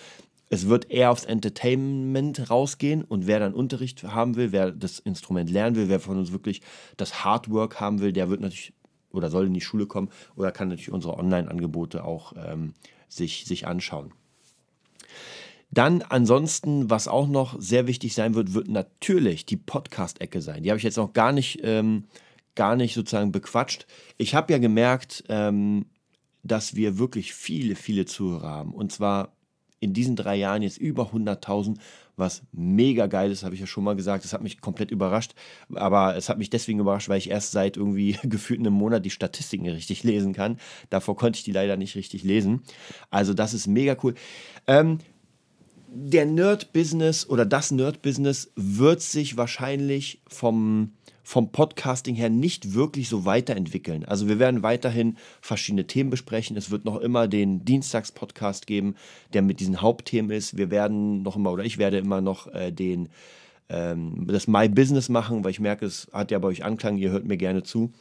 es 0.52 0.68
wird 0.68 0.90
eher 0.90 1.10
aufs 1.10 1.24
Entertainment 1.24 2.50
rausgehen 2.50 3.04
und 3.04 3.26
wer 3.26 3.40
dann 3.40 3.54
Unterricht 3.54 4.04
haben 4.04 4.36
will, 4.36 4.52
wer 4.52 4.70
das 4.70 4.98
Instrument 4.98 5.48
lernen 5.48 5.76
will, 5.76 5.88
wer 5.88 5.98
von 5.98 6.18
uns 6.18 6.30
wirklich 6.30 6.60
das 6.98 7.24
Hardwork 7.24 7.80
haben 7.80 8.00
will, 8.00 8.12
der 8.12 8.28
wird 8.28 8.42
natürlich 8.42 8.74
oder 9.12 9.30
soll 9.30 9.46
in 9.46 9.54
die 9.54 9.62
Schule 9.62 9.86
kommen 9.86 10.10
oder 10.36 10.52
kann 10.52 10.68
natürlich 10.68 10.92
unsere 10.92 11.16
Online-Angebote 11.16 12.04
auch 12.04 12.34
ähm, 12.36 12.74
sich, 13.08 13.46
sich 13.46 13.66
anschauen. 13.66 14.12
Dann 15.70 16.02
ansonsten, 16.02 16.90
was 16.90 17.08
auch 17.08 17.28
noch 17.28 17.58
sehr 17.58 17.86
wichtig 17.86 18.12
sein 18.12 18.34
wird, 18.34 18.52
wird 18.52 18.68
natürlich 18.68 19.46
die 19.46 19.56
Podcast-Ecke 19.56 20.42
sein. 20.42 20.64
Die 20.64 20.68
habe 20.68 20.76
ich 20.76 20.84
jetzt 20.84 20.98
noch 20.98 21.14
gar 21.14 21.32
nicht, 21.32 21.60
ähm, 21.62 22.04
gar 22.56 22.76
nicht 22.76 22.92
sozusagen 22.92 23.32
bequatscht. 23.32 23.86
Ich 24.18 24.34
habe 24.34 24.52
ja 24.52 24.58
gemerkt, 24.58 25.24
ähm, 25.30 25.86
dass 26.42 26.74
wir 26.74 26.98
wirklich 26.98 27.32
viele, 27.32 27.74
viele 27.74 28.04
Zuhörer 28.04 28.50
haben. 28.50 28.74
Und 28.74 28.92
zwar 28.92 29.32
in 29.82 29.92
diesen 29.92 30.14
drei 30.14 30.36
Jahren 30.36 30.62
jetzt 30.62 30.78
über 30.78 31.10
100.000, 31.12 31.76
was 32.16 32.42
mega 32.52 33.08
geil 33.08 33.32
ist, 33.32 33.42
habe 33.42 33.54
ich 33.54 33.60
ja 33.60 33.66
schon 33.66 33.82
mal 33.82 33.96
gesagt. 33.96 34.24
Das 34.24 34.32
hat 34.32 34.42
mich 34.42 34.60
komplett 34.60 34.92
überrascht. 34.92 35.32
Aber 35.74 36.16
es 36.16 36.28
hat 36.28 36.38
mich 36.38 36.50
deswegen 36.50 36.78
überrascht, 36.78 37.08
weil 37.08 37.18
ich 37.18 37.30
erst 37.30 37.50
seit 37.50 37.76
irgendwie 37.76 38.16
gefühlt 38.22 38.60
einem 38.60 38.74
Monat 38.74 39.04
die 39.04 39.10
Statistiken 39.10 39.68
richtig 39.68 40.04
lesen 40.04 40.32
kann. 40.34 40.58
Davor 40.88 41.16
konnte 41.16 41.38
ich 41.38 41.44
die 41.44 41.52
leider 41.52 41.76
nicht 41.76 41.96
richtig 41.96 42.22
lesen. 42.22 42.62
Also 43.10 43.34
das 43.34 43.54
ist 43.54 43.66
mega 43.66 43.96
cool. 44.04 44.14
Ähm, 44.68 44.98
der 45.88 46.26
Nerd-Business 46.26 47.28
oder 47.28 47.44
das 47.44 47.72
Nerd-Business 47.72 48.52
wird 48.54 49.02
sich 49.02 49.36
wahrscheinlich 49.36 50.22
vom 50.28 50.92
vom 51.22 51.52
Podcasting 51.52 52.14
her 52.14 52.30
nicht 52.30 52.74
wirklich 52.74 53.08
so 53.08 53.24
weiterentwickeln. 53.24 54.04
Also 54.04 54.28
wir 54.28 54.38
werden 54.38 54.62
weiterhin 54.62 55.16
verschiedene 55.40 55.86
Themen 55.86 56.10
besprechen. 56.10 56.56
Es 56.56 56.70
wird 56.70 56.84
noch 56.84 57.00
immer 57.00 57.28
den 57.28 57.64
Dienstags-Podcast 57.64 58.66
geben, 58.66 58.96
der 59.32 59.42
mit 59.42 59.60
diesen 59.60 59.80
Hauptthemen 59.80 60.30
ist. 60.30 60.56
Wir 60.56 60.70
werden 60.70 61.22
noch 61.22 61.36
immer, 61.36 61.52
oder 61.52 61.64
ich 61.64 61.78
werde 61.78 61.98
immer 61.98 62.20
noch 62.20 62.52
äh, 62.52 62.72
den, 62.72 63.08
ähm, 63.68 64.26
das 64.26 64.48
My 64.48 64.68
Business 64.68 65.08
machen, 65.08 65.44
weil 65.44 65.52
ich 65.52 65.60
merke, 65.60 65.86
es 65.86 66.08
hat 66.12 66.30
ja 66.30 66.38
bei 66.38 66.48
euch 66.48 66.64
Anklang, 66.64 66.98
ihr 66.98 67.10
hört 67.10 67.24
mir 67.24 67.36
gerne 67.36 67.62
zu. 67.62 67.92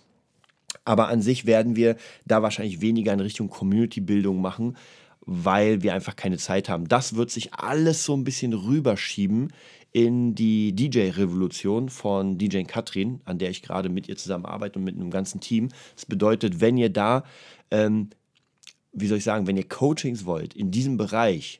Aber 0.85 1.09
an 1.09 1.21
sich 1.21 1.45
werden 1.45 1.75
wir 1.75 1.97
da 2.25 2.41
wahrscheinlich 2.41 2.81
weniger 2.81 3.13
in 3.13 3.19
Richtung 3.19 3.49
Community-Bildung 3.49 4.41
machen, 4.41 4.77
weil 5.25 5.83
wir 5.83 5.93
einfach 5.93 6.15
keine 6.15 6.37
Zeit 6.37 6.69
haben. 6.69 6.87
Das 6.87 7.15
wird 7.15 7.29
sich 7.29 7.53
alles 7.53 8.03
so 8.03 8.15
ein 8.15 8.23
bisschen 8.23 8.53
rüberschieben 8.53 9.53
in 9.91 10.35
die 10.35 10.73
DJ-Revolution 10.73 11.89
von 11.89 12.37
DJ 12.37 12.63
Katrin, 12.63 13.21
an 13.25 13.37
der 13.37 13.49
ich 13.49 13.61
gerade 13.61 13.89
mit 13.89 14.07
ihr 14.07 14.15
zusammen 14.15 14.45
arbeite 14.45 14.79
und 14.79 14.85
mit 14.85 14.95
einem 14.95 15.11
ganzen 15.11 15.41
Team. 15.41 15.69
Das 15.95 16.05
bedeutet, 16.05 16.61
wenn 16.61 16.77
ihr 16.77 16.89
da, 16.89 17.23
ähm, 17.71 18.09
wie 18.93 19.07
soll 19.07 19.17
ich 19.17 19.23
sagen, 19.23 19.47
wenn 19.47 19.57
ihr 19.57 19.67
Coachings 19.67 20.25
wollt 20.25 20.53
in 20.53 20.71
diesem 20.71 20.97
Bereich, 20.97 21.59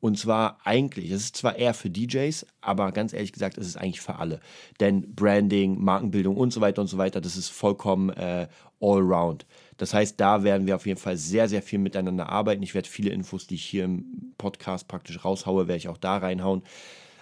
und 0.00 0.18
zwar 0.18 0.58
eigentlich, 0.64 1.10
es 1.10 1.24
ist 1.24 1.36
zwar 1.36 1.56
eher 1.56 1.74
für 1.74 1.90
DJs, 1.90 2.46
aber 2.62 2.90
ganz 2.90 3.12
ehrlich 3.12 3.32
gesagt, 3.32 3.58
es 3.58 3.66
ist 3.66 3.76
eigentlich 3.76 4.00
für 4.00 4.16
alle. 4.16 4.40
Denn 4.80 5.14
Branding, 5.14 5.78
Markenbildung 5.78 6.36
und 6.36 6.52
so 6.52 6.62
weiter 6.62 6.80
und 6.80 6.88
so 6.88 6.96
weiter, 6.96 7.20
das 7.20 7.36
ist 7.36 7.50
vollkommen 7.50 8.08
äh, 8.10 8.48
allround. 8.80 9.46
Das 9.76 9.92
heißt, 9.92 10.18
da 10.18 10.42
werden 10.42 10.66
wir 10.66 10.76
auf 10.76 10.86
jeden 10.86 10.98
Fall 10.98 11.18
sehr, 11.18 11.50
sehr 11.50 11.62
viel 11.62 11.78
miteinander 11.78 12.30
arbeiten. 12.30 12.62
Ich 12.62 12.74
werde 12.74 12.88
viele 12.88 13.10
Infos, 13.10 13.46
die 13.46 13.56
ich 13.56 13.64
hier 13.64 13.84
im 13.84 14.32
Podcast 14.38 14.88
praktisch 14.88 15.22
raushaue, 15.22 15.68
werde 15.68 15.78
ich 15.78 15.88
auch 15.88 15.98
da 15.98 16.16
reinhauen. 16.16 16.62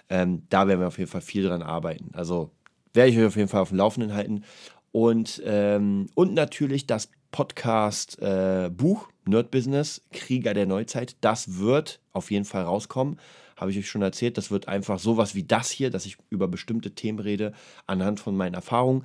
Ähm, 0.09 0.43
da 0.49 0.67
werden 0.67 0.79
wir 0.79 0.87
auf 0.87 0.97
jeden 0.97 1.09
Fall 1.09 1.21
viel 1.21 1.43
dran 1.43 1.61
arbeiten. 1.61 2.09
Also 2.13 2.51
werde 2.93 3.11
ich 3.11 3.17
euch 3.17 3.25
auf 3.25 3.35
jeden 3.35 3.49
Fall 3.49 3.61
auf 3.61 3.69
dem 3.69 3.77
Laufenden 3.77 4.13
halten. 4.13 4.43
Und, 4.91 5.41
ähm, 5.45 6.07
und 6.15 6.33
natürlich 6.33 6.87
das 6.87 7.09
Podcast-Buch 7.31 9.07
äh, 9.07 9.29
Nerd 9.29 9.51
Business, 9.51 10.01
Krieger 10.11 10.53
der 10.53 10.65
Neuzeit. 10.65 11.15
Das 11.21 11.59
wird 11.59 11.99
auf 12.11 12.31
jeden 12.31 12.45
Fall 12.45 12.63
rauskommen. 12.63 13.19
Habe 13.55 13.71
ich 13.71 13.77
euch 13.77 13.89
schon 13.89 14.01
erzählt. 14.01 14.37
Das 14.37 14.51
wird 14.51 14.67
einfach 14.67 14.97
sowas 14.99 15.35
wie 15.35 15.43
das 15.43 15.69
hier, 15.69 15.89
dass 15.91 16.05
ich 16.05 16.17
über 16.29 16.47
bestimmte 16.47 16.95
Themen 16.95 17.19
rede, 17.19 17.53
anhand 17.85 18.19
von 18.19 18.35
meinen 18.35 18.55
Erfahrungen. 18.55 19.03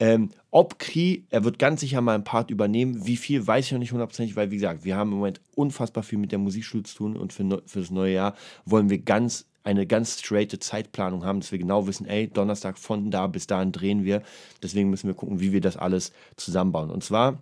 Ähm, 0.00 0.30
ob 0.50 0.78
Kri, 0.78 1.24
er 1.30 1.44
wird 1.44 1.58
ganz 1.58 1.80
sicher 1.80 2.00
mal 2.00 2.16
einen 2.16 2.24
Part 2.24 2.50
übernehmen. 2.50 3.06
Wie 3.06 3.16
viel, 3.16 3.46
weiß 3.46 3.66
ich 3.66 3.72
noch 3.72 3.78
nicht 3.78 3.92
hundertprozentig, 3.92 4.36
weil, 4.36 4.50
wie 4.50 4.56
gesagt, 4.56 4.84
wir 4.84 4.96
haben 4.96 5.12
im 5.12 5.18
Moment 5.18 5.40
unfassbar 5.54 6.02
viel 6.02 6.18
mit 6.18 6.32
der 6.32 6.40
Musikschule 6.40 6.82
zu 6.82 6.96
tun 6.96 7.16
und 7.16 7.32
für, 7.32 7.62
für 7.64 7.80
das 7.80 7.90
neue 7.90 8.12
Jahr 8.12 8.34
wollen 8.66 8.90
wir 8.90 8.98
ganz 8.98 9.46
eine 9.64 9.86
ganz 9.86 10.18
straighte 10.18 10.58
Zeitplanung 10.58 11.24
haben, 11.24 11.40
dass 11.40 11.52
wir 11.52 11.58
genau 11.58 11.86
wissen, 11.86 12.06
ey, 12.06 12.28
Donnerstag 12.28 12.78
von 12.78 13.10
da 13.10 13.26
bis 13.26 13.46
dahin 13.46 13.72
drehen 13.72 14.04
wir. 14.04 14.22
Deswegen 14.62 14.90
müssen 14.90 15.06
wir 15.06 15.14
gucken, 15.14 15.40
wie 15.40 15.52
wir 15.52 15.60
das 15.60 15.76
alles 15.76 16.12
zusammenbauen. 16.36 16.90
Und 16.90 17.04
zwar 17.04 17.38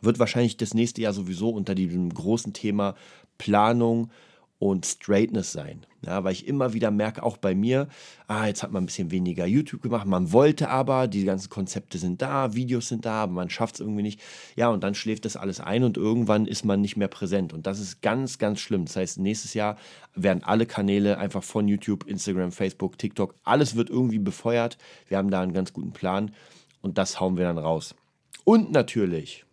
wird 0.00 0.18
wahrscheinlich 0.18 0.56
das 0.56 0.74
nächste 0.74 1.02
Jahr 1.02 1.12
sowieso 1.12 1.50
unter 1.50 1.74
diesem 1.74 2.12
großen 2.12 2.52
Thema 2.52 2.94
Planung, 3.38 4.10
und 4.62 4.86
Straightness 4.86 5.50
sein. 5.50 5.84
Ja, 6.06 6.22
weil 6.22 6.34
ich 6.34 6.46
immer 6.46 6.72
wieder 6.72 6.92
merke, 6.92 7.24
auch 7.24 7.36
bei 7.36 7.52
mir, 7.52 7.88
ah, 8.28 8.46
jetzt 8.46 8.62
hat 8.62 8.70
man 8.70 8.84
ein 8.84 8.86
bisschen 8.86 9.10
weniger 9.10 9.44
YouTube 9.44 9.82
gemacht, 9.82 10.06
man 10.06 10.30
wollte 10.30 10.68
aber, 10.68 11.08
die 11.08 11.24
ganzen 11.24 11.50
Konzepte 11.50 11.98
sind 11.98 12.22
da, 12.22 12.54
Videos 12.54 12.86
sind 12.86 13.04
da, 13.04 13.24
aber 13.24 13.32
man 13.32 13.50
schafft 13.50 13.74
es 13.74 13.80
irgendwie 13.80 14.02
nicht. 14.02 14.20
Ja, 14.54 14.68
und 14.68 14.84
dann 14.84 14.94
schläft 14.94 15.24
das 15.24 15.36
alles 15.36 15.58
ein 15.58 15.82
und 15.82 15.96
irgendwann 15.96 16.46
ist 16.46 16.64
man 16.64 16.80
nicht 16.80 16.96
mehr 16.96 17.08
präsent. 17.08 17.52
Und 17.52 17.66
das 17.66 17.80
ist 17.80 18.02
ganz, 18.02 18.38
ganz 18.38 18.60
schlimm. 18.60 18.84
Das 18.84 18.94
heißt, 18.94 19.18
nächstes 19.18 19.52
Jahr 19.54 19.76
werden 20.14 20.44
alle 20.44 20.64
Kanäle 20.64 21.18
einfach 21.18 21.42
von 21.42 21.66
YouTube, 21.66 22.06
Instagram, 22.06 22.52
Facebook, 22.52 22.98
TikTok, 22.98 23.34
alles 23.42 23.74
wird 23.74 23.90
irgendwie 23.90 24.20
befeuert. 24.20 24.78
Wir 25.08 25.18
haben 25.18 25.32
da 25.32 25.40
einen 25.40 25.54
ganz 25.54 25.72
guten 25.72 25.92
Plan 25.92 26.30
und 26.82 26.98
das 26.98 27.18
hauen 27.18 27.36
wir 27.36 27.46
dann 27.46 27.58
raus. 27.58 27.96
Und 28.44 28.70
natürlich, 28.70 29.44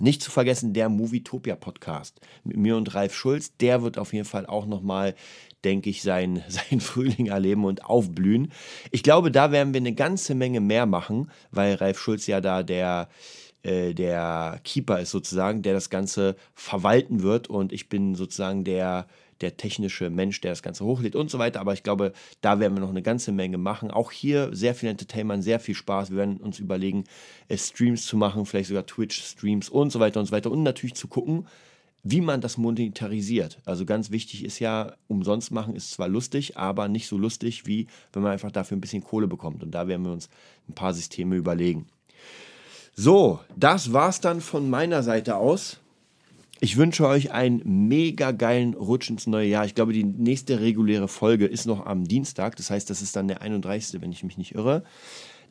nicht 0.00 0.22
zu 0.22 0.30
vergessen 0.30 0.72
der 0.72 0.88
Movietopia 0.88 1.56
Podcast 1.56 2.20
mit 2.44 2.56
mir 2.56 2.76
und 2.76 2.94
Ralf 2.94 3.14
Schulz. 3.14 3.56
Der 3.58 3.82
wird 3.82 3.98
auf 3.98 4.12
jeden 4.12 4.24
Fall 4.24 4.46
auch 4.46 4.66
nochmal, 4.66 5.14
denke 5.64 5.90
ich, 5.90 6.02
sein, 6.02 6.42
sein 6.48 6.80
Frühling 6.80 7.26
erleben 7.26 7.64
und 7.64 7.84
aufblühen. 7.84 8.52
Ich 8.90 9.02
glaube, 9.02 9.30
da 9.30 9.52
werden 9.52 9.74
wir 9.74 9.80
eine 9.80 9.94
ganze 9.94 10.34
Menge 10.34 10.60
mehr 10.60 10.86
machen, 10.86 11.30
weil 11.50 11.74
Ralf 11.74 11.98
Schulz 11.98 12.26
ja 12.26 12.40
da 12.40 12.62
der, 12.62 13.08
äh, 13.62 13.94
der 13.94 14.60
Keeper 14.64 15.00
ist 15.00 15.10
sozusagen, 15.10 15.62
der 15.62 15.74
das 15.74 15.90
Ganze 15.90 16.36
verwalten 16.54 17.22
wird 17.22 17.48
und 17.48 17.72
ich 17.72 17.88
bin 17.88 18.14
sozusagen 18.14 18.64
der 18.64 19.06
der 19.42 19.56
technische 19.56 20.08
Mensch, 20.10 20.40
der 20.40 20.52
das 20.52 20.62
Ganze 20.62 20.84
hochlädt 20.84 21.16
und 21.16 21.30
so 21.30 21.38
weiter. 21.38 21.60
Aber 21.60 21.74
ich 21.74 21.82
glaube, 21.82 22.12
da 22.40 22.60
werden 22.60 22.74
wir 22.74 22.80
noch 22.80 22.90
eine 22.90 23.02
ganze 23.02 23.32
Menge 23.32 23.58
machen. 23.58 23.90
Auch 23.90 24.10
hier 24.12 24.54
sehr 24.54 24.74
viel 24.74 24.88
Entertainment, 24.88 25.44
sehr 25.44 25.60
viel 25.60 25.74
Spaß. 25.74 26.10
Wir 26.10 26.18
werden 26.18 26.38
uns 26.38 26.58
überlegen, 26.58 27.04
äh, 27.48 27.58
Streams 27.58 28.06
zu 28.06 28.16
machen, 28.16 28.46
vielleicht 28.46 28.68
sogar 28.68 28.86
Twitch-Streams 28.86 29.68
und 29.68 29.90
so 29.90 30.00
weiter 30.00 30.20
und 30.20 30.26
so 30.26 30.32
weiter. 30.32 30.50
Und 30.50 30.62
natürlich 30.62 30.94
zu 30.94 31.08
gucken, 31.08 31.46
wie 32.04 32.20
man 32.20 32.40
das 32.40 32.56
monetarisiert. 32.56 33.60
Also 33.64 33.84
ganz 33.84 34.10
wichtig 34.10 34.44
ist 34.44 34.58
ja, 34.58 34.94
umsonst 35.06 35.52
machen 35.52 35.76
ist 35.76 35.92
zwar 35.92 36.08
lustig, 36.08 36.56
aber 36.56 36.88
nicht 36.88 37.06
so 37.06 37.16
lustig, 37.16 37.66
wie 37.66 37.86
wenn 38.12 38.22
man 38.22 38.32
einfach 38.32 38.50
dafür 38.50 38.76
ein 38.76 38.80
bisschen 38.80 39.04
Kohle 39.04 39.28
bekommt. 39.28 39.62
Und 39.62 39.72
da 39.72 39.86
werden 39.86 40.04
wir 40.04 40.12
uns 40.12 40.28
ein 40.68 40.74
paar 40.74 40.94
Systeme 40.94 41.36
überlegen. 41.36 41.86
So, 42.94 43.40
das 43.56 43.92
war's 43.92 44.20
dann 44.20 44.40
von 44.40 44.68
meiner 44.68 45.02
Seite 45.02 45.36
aus. 45.36 45.81
Ich 46.64 46.76
wünsche 46.76 47.08
euch 47.08 47.32
einen 47.32 47.88
mega 47.88 48.30
geilen 48.30 48.74
Rutsch 48.74 49.10
ins 49.10 49.26
neue 49.26 49.48
Jahr. 49.48 49.64
Ich 49.64 49.74
glaube, 49.74 49.92
die 49.92 50.04
nächste 50.04 50.60
reguläre 50.60 51.08
Folge 51.08 51.44
ist 51.44 51.66
noch 51.66 51.86
am 51.86 52.04
Dienstag. 52.04 52.54
Das 52.54 52.70
heißt, 52.70 52.88
das 52.88 53.02
ist 53.02 53.16
dann 53.16 53.26
der 53.26 53.42
31., 53.42 54.00
wenn 54.00 54.12
ich 54.12 54.22
mich 54.22 54.38
nicht 54.38 54.54
irre. 54.54 54.84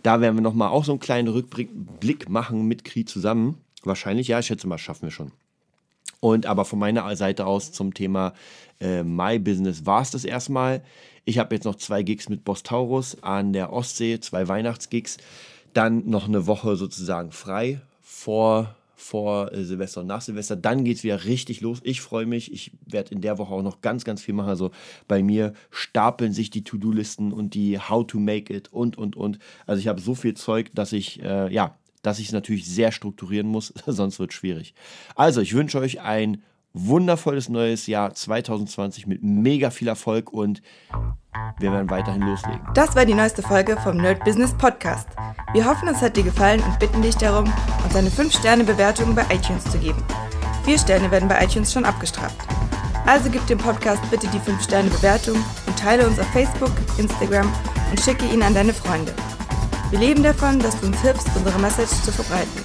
Da 0.03 0.21
werden 0.21 0.37
wir 0.37 0.41
nochmal 0.41 0.69
auch 0.69 0.85
so 0.85 0.93
einen 0.93 1.01
kleinen 1.01 1.27
Rückblick 1.27 2.29
machen 2.29 2.65
mit 2.65 2.85
Kri 2.85 3.03
zusammen. 3.03 3.57
Wahrscheinlich, 3.83 4.29
ja, 4.29 4.39
ich 4.39 4.45
schätze 4.45 4.67
mal, 4.67 4.77
schaffen 4.77 5.01
wir 5.01 5.11
schon. 5.11 5.33
Und 6.21 6.45
aber 6.45 6.63
von 6.63 6.79
meiner 6.79 7.13
Seite 7.17 7.45
aus 7.45 7.73
zum 7.73 7.93
Thema 7.93 8.33
äh, 8.79 9.03
My 9.03 9.37
Business 9.37 9.85
war 9.85 10.03
es 10.03 10.11
das 10.11 10.23
erstmal. 10.23 10.81
Ich 11.25 11.39
habe 11.39 11.53
jetzt 11.53 11.65
noch 11.65 11.75
zwei 11.75 12.03
Gigs 12.03 12.29
mit 12.29 12.45
Boss 12.45 12.63
Taurus 12.63 13.21
an 13.21 13.51
der 13.51 13.73
Ostsee, 13.73 14.21
zwei 14.21 14.47
Weihnachtsgigs. 14.47 15.17
Dann 15.73 16.09
noch 16.09 16.29
eine 16.29 16.47
Woche 16.47 16.77
sozusagen 16.77 17.33
frei 17.33 17.81
vor, 18.01 18.77
vor 19.01 19.51
äh, 19.51 19.63
Silvester 19.65 20.01
und 20.01 20.07
nach 20.07 20.21
Silvester. 20.21 20.55
Dann 20.55 20.83
geht 20.83 20.97
es 20.97 21.03
wieder 21.03 21.25
richtig 21.25 21.61
los. 21.61 21.79
Ich 21.83 22.01
freue 22.01 22.25
mich. 22.25 22.53
Ich 22.53 22.71
werde 22.85 23.11
in 23.13 23.21
der 23.21 23.37
Woche 23.39 23.53
auch 23.53 23.63
noch 23.63 23.81
ganz, 23.81 24.03
ganz 24.03 24.21
viel 24.21 24.35
machen. 24.35 24.49
Also 24.49 24.71
bei 25.07 25.23
mir 25.23 25.53
stapeln 25.71 26.33
sich 26.33 26.51
die 26.51 26.63
To-Do-Listen 26.63 27.33
und 27.33 27.55
die 27.55 27.79
How 27.79 28.05
to 28.05 28.19
Make 28.19 28.53
It 28.53 28.71
und, 28.71 28.97
und, 28.97 29.15
und. 29.15 29.39
Also 29.65 29.79
ich 29.79 29.87
habe 29.87 29.99
so 29.99 30.13
viel 30.13 30.35
Zeug, 30.35 30.69
dass 30.75 30.93
ich, 30.93 31.21
äh, 31.23 31.51
ja, 31.51 31.77
dass 32.03 32.19
ich 32.19 32.27
es 32.27 32.31
natürlich 32.31 32.67
sehr 32.67 32.91
strukturieren 32.91 33.47
muss, 33.47 33.73
sonst 33.87 34.19
wird 34.19 34.31
es 34.31 34.35
schwierig. 34.35 34.73
Also, 35.15 35.41
ich 35.41 35.53
wünsche 35.53 35.79
euch 35.79 36.01
ein 36.01 36.43
wundervolles 36.73 37.49
neues 37.49 37.87
Jahr 37.87 38.13
2020 38.13 39.07
mit 39.07 39.23
mega 39.23 39.69
viel 39.69 39.87
Erfolg 39.87 40.31
und 40.31 40.61
wir 41.59 41.71
werden 41.71 41.89
weiterhin 41.89 42.21
loslegen. 42.21 42.61
Das 42.73 42.95
war 42.95 43.05
die 43.05 43.13
neueste 43.13 43.41
Folge 43.41 43.77
vom 43.77 43.97
Nerd 43.97 44.23
Business 44.23 44.53
Podcast. 44.57 45.07
Wir 45.53 45.65
hoffen, 45.65 45.87
es 45.87 46.01
hat 46.01 46.15
dir 46.15 46.23
gefallen 46.23 46.61
und 46.61 46.79
bitten 46.79 47.01
dich 47.01 47.15
darum, 47.15 47.51
uns 47.83 47.95
eine 47.95 48.09
5-Sterne-Bewertung 48.09 49.13
bei 49.15 49.23
iTunes 49.33 49.63
zu 49.65 49.77
geben. 49.77 50.03
Vier 50.63 50.77
Sterne 50.77 51.09
werden 51.11 51.27
bei 51.27 51.43
iTunes 51.43 51.73
schon 51.73 51.85
abgestraft. 51.85 52.37
Also 53.05 53.29
gib 53.29 53.45
dem 53.47 53.57
Podcast 53.57 54.01
bitte 54.09 54.27
die 54.27 54.39
5-Sterne-Bewertung 54.39 55.35
und 55.67 55.79
teile 55.79 56.07
uns 56.07 56.19
auf 56.19 56.27
Facebook, 56.27 56.71
Instagram 56.97 57.51
und 57.89 57.99
schicke 57.99 58.25
ihn 58.25 58.43
an 58.43 58.53
deine 58.53 58.73
Freunde. 58.73 59.13
Wir 59.89 59.99
leben 59.99 60.23
davon, 60.23 60.59
dass 60.59 60.79
du 60.79 60.87
uns 60.87 61.01
hilfst, 61.01 61.27
unsere 61.35 61.59
Message 61.59 61.91
zu 62.03 62.11
verbreiten. 62.11 62.61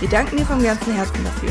Wir 0.00 0.08
danken 0.08 0.36
dir 0.36 0.46
vom 0.46 0.62
ganzen 0.62 0.94
Herzen 0.94 1.24
dafür. 1.24 1.50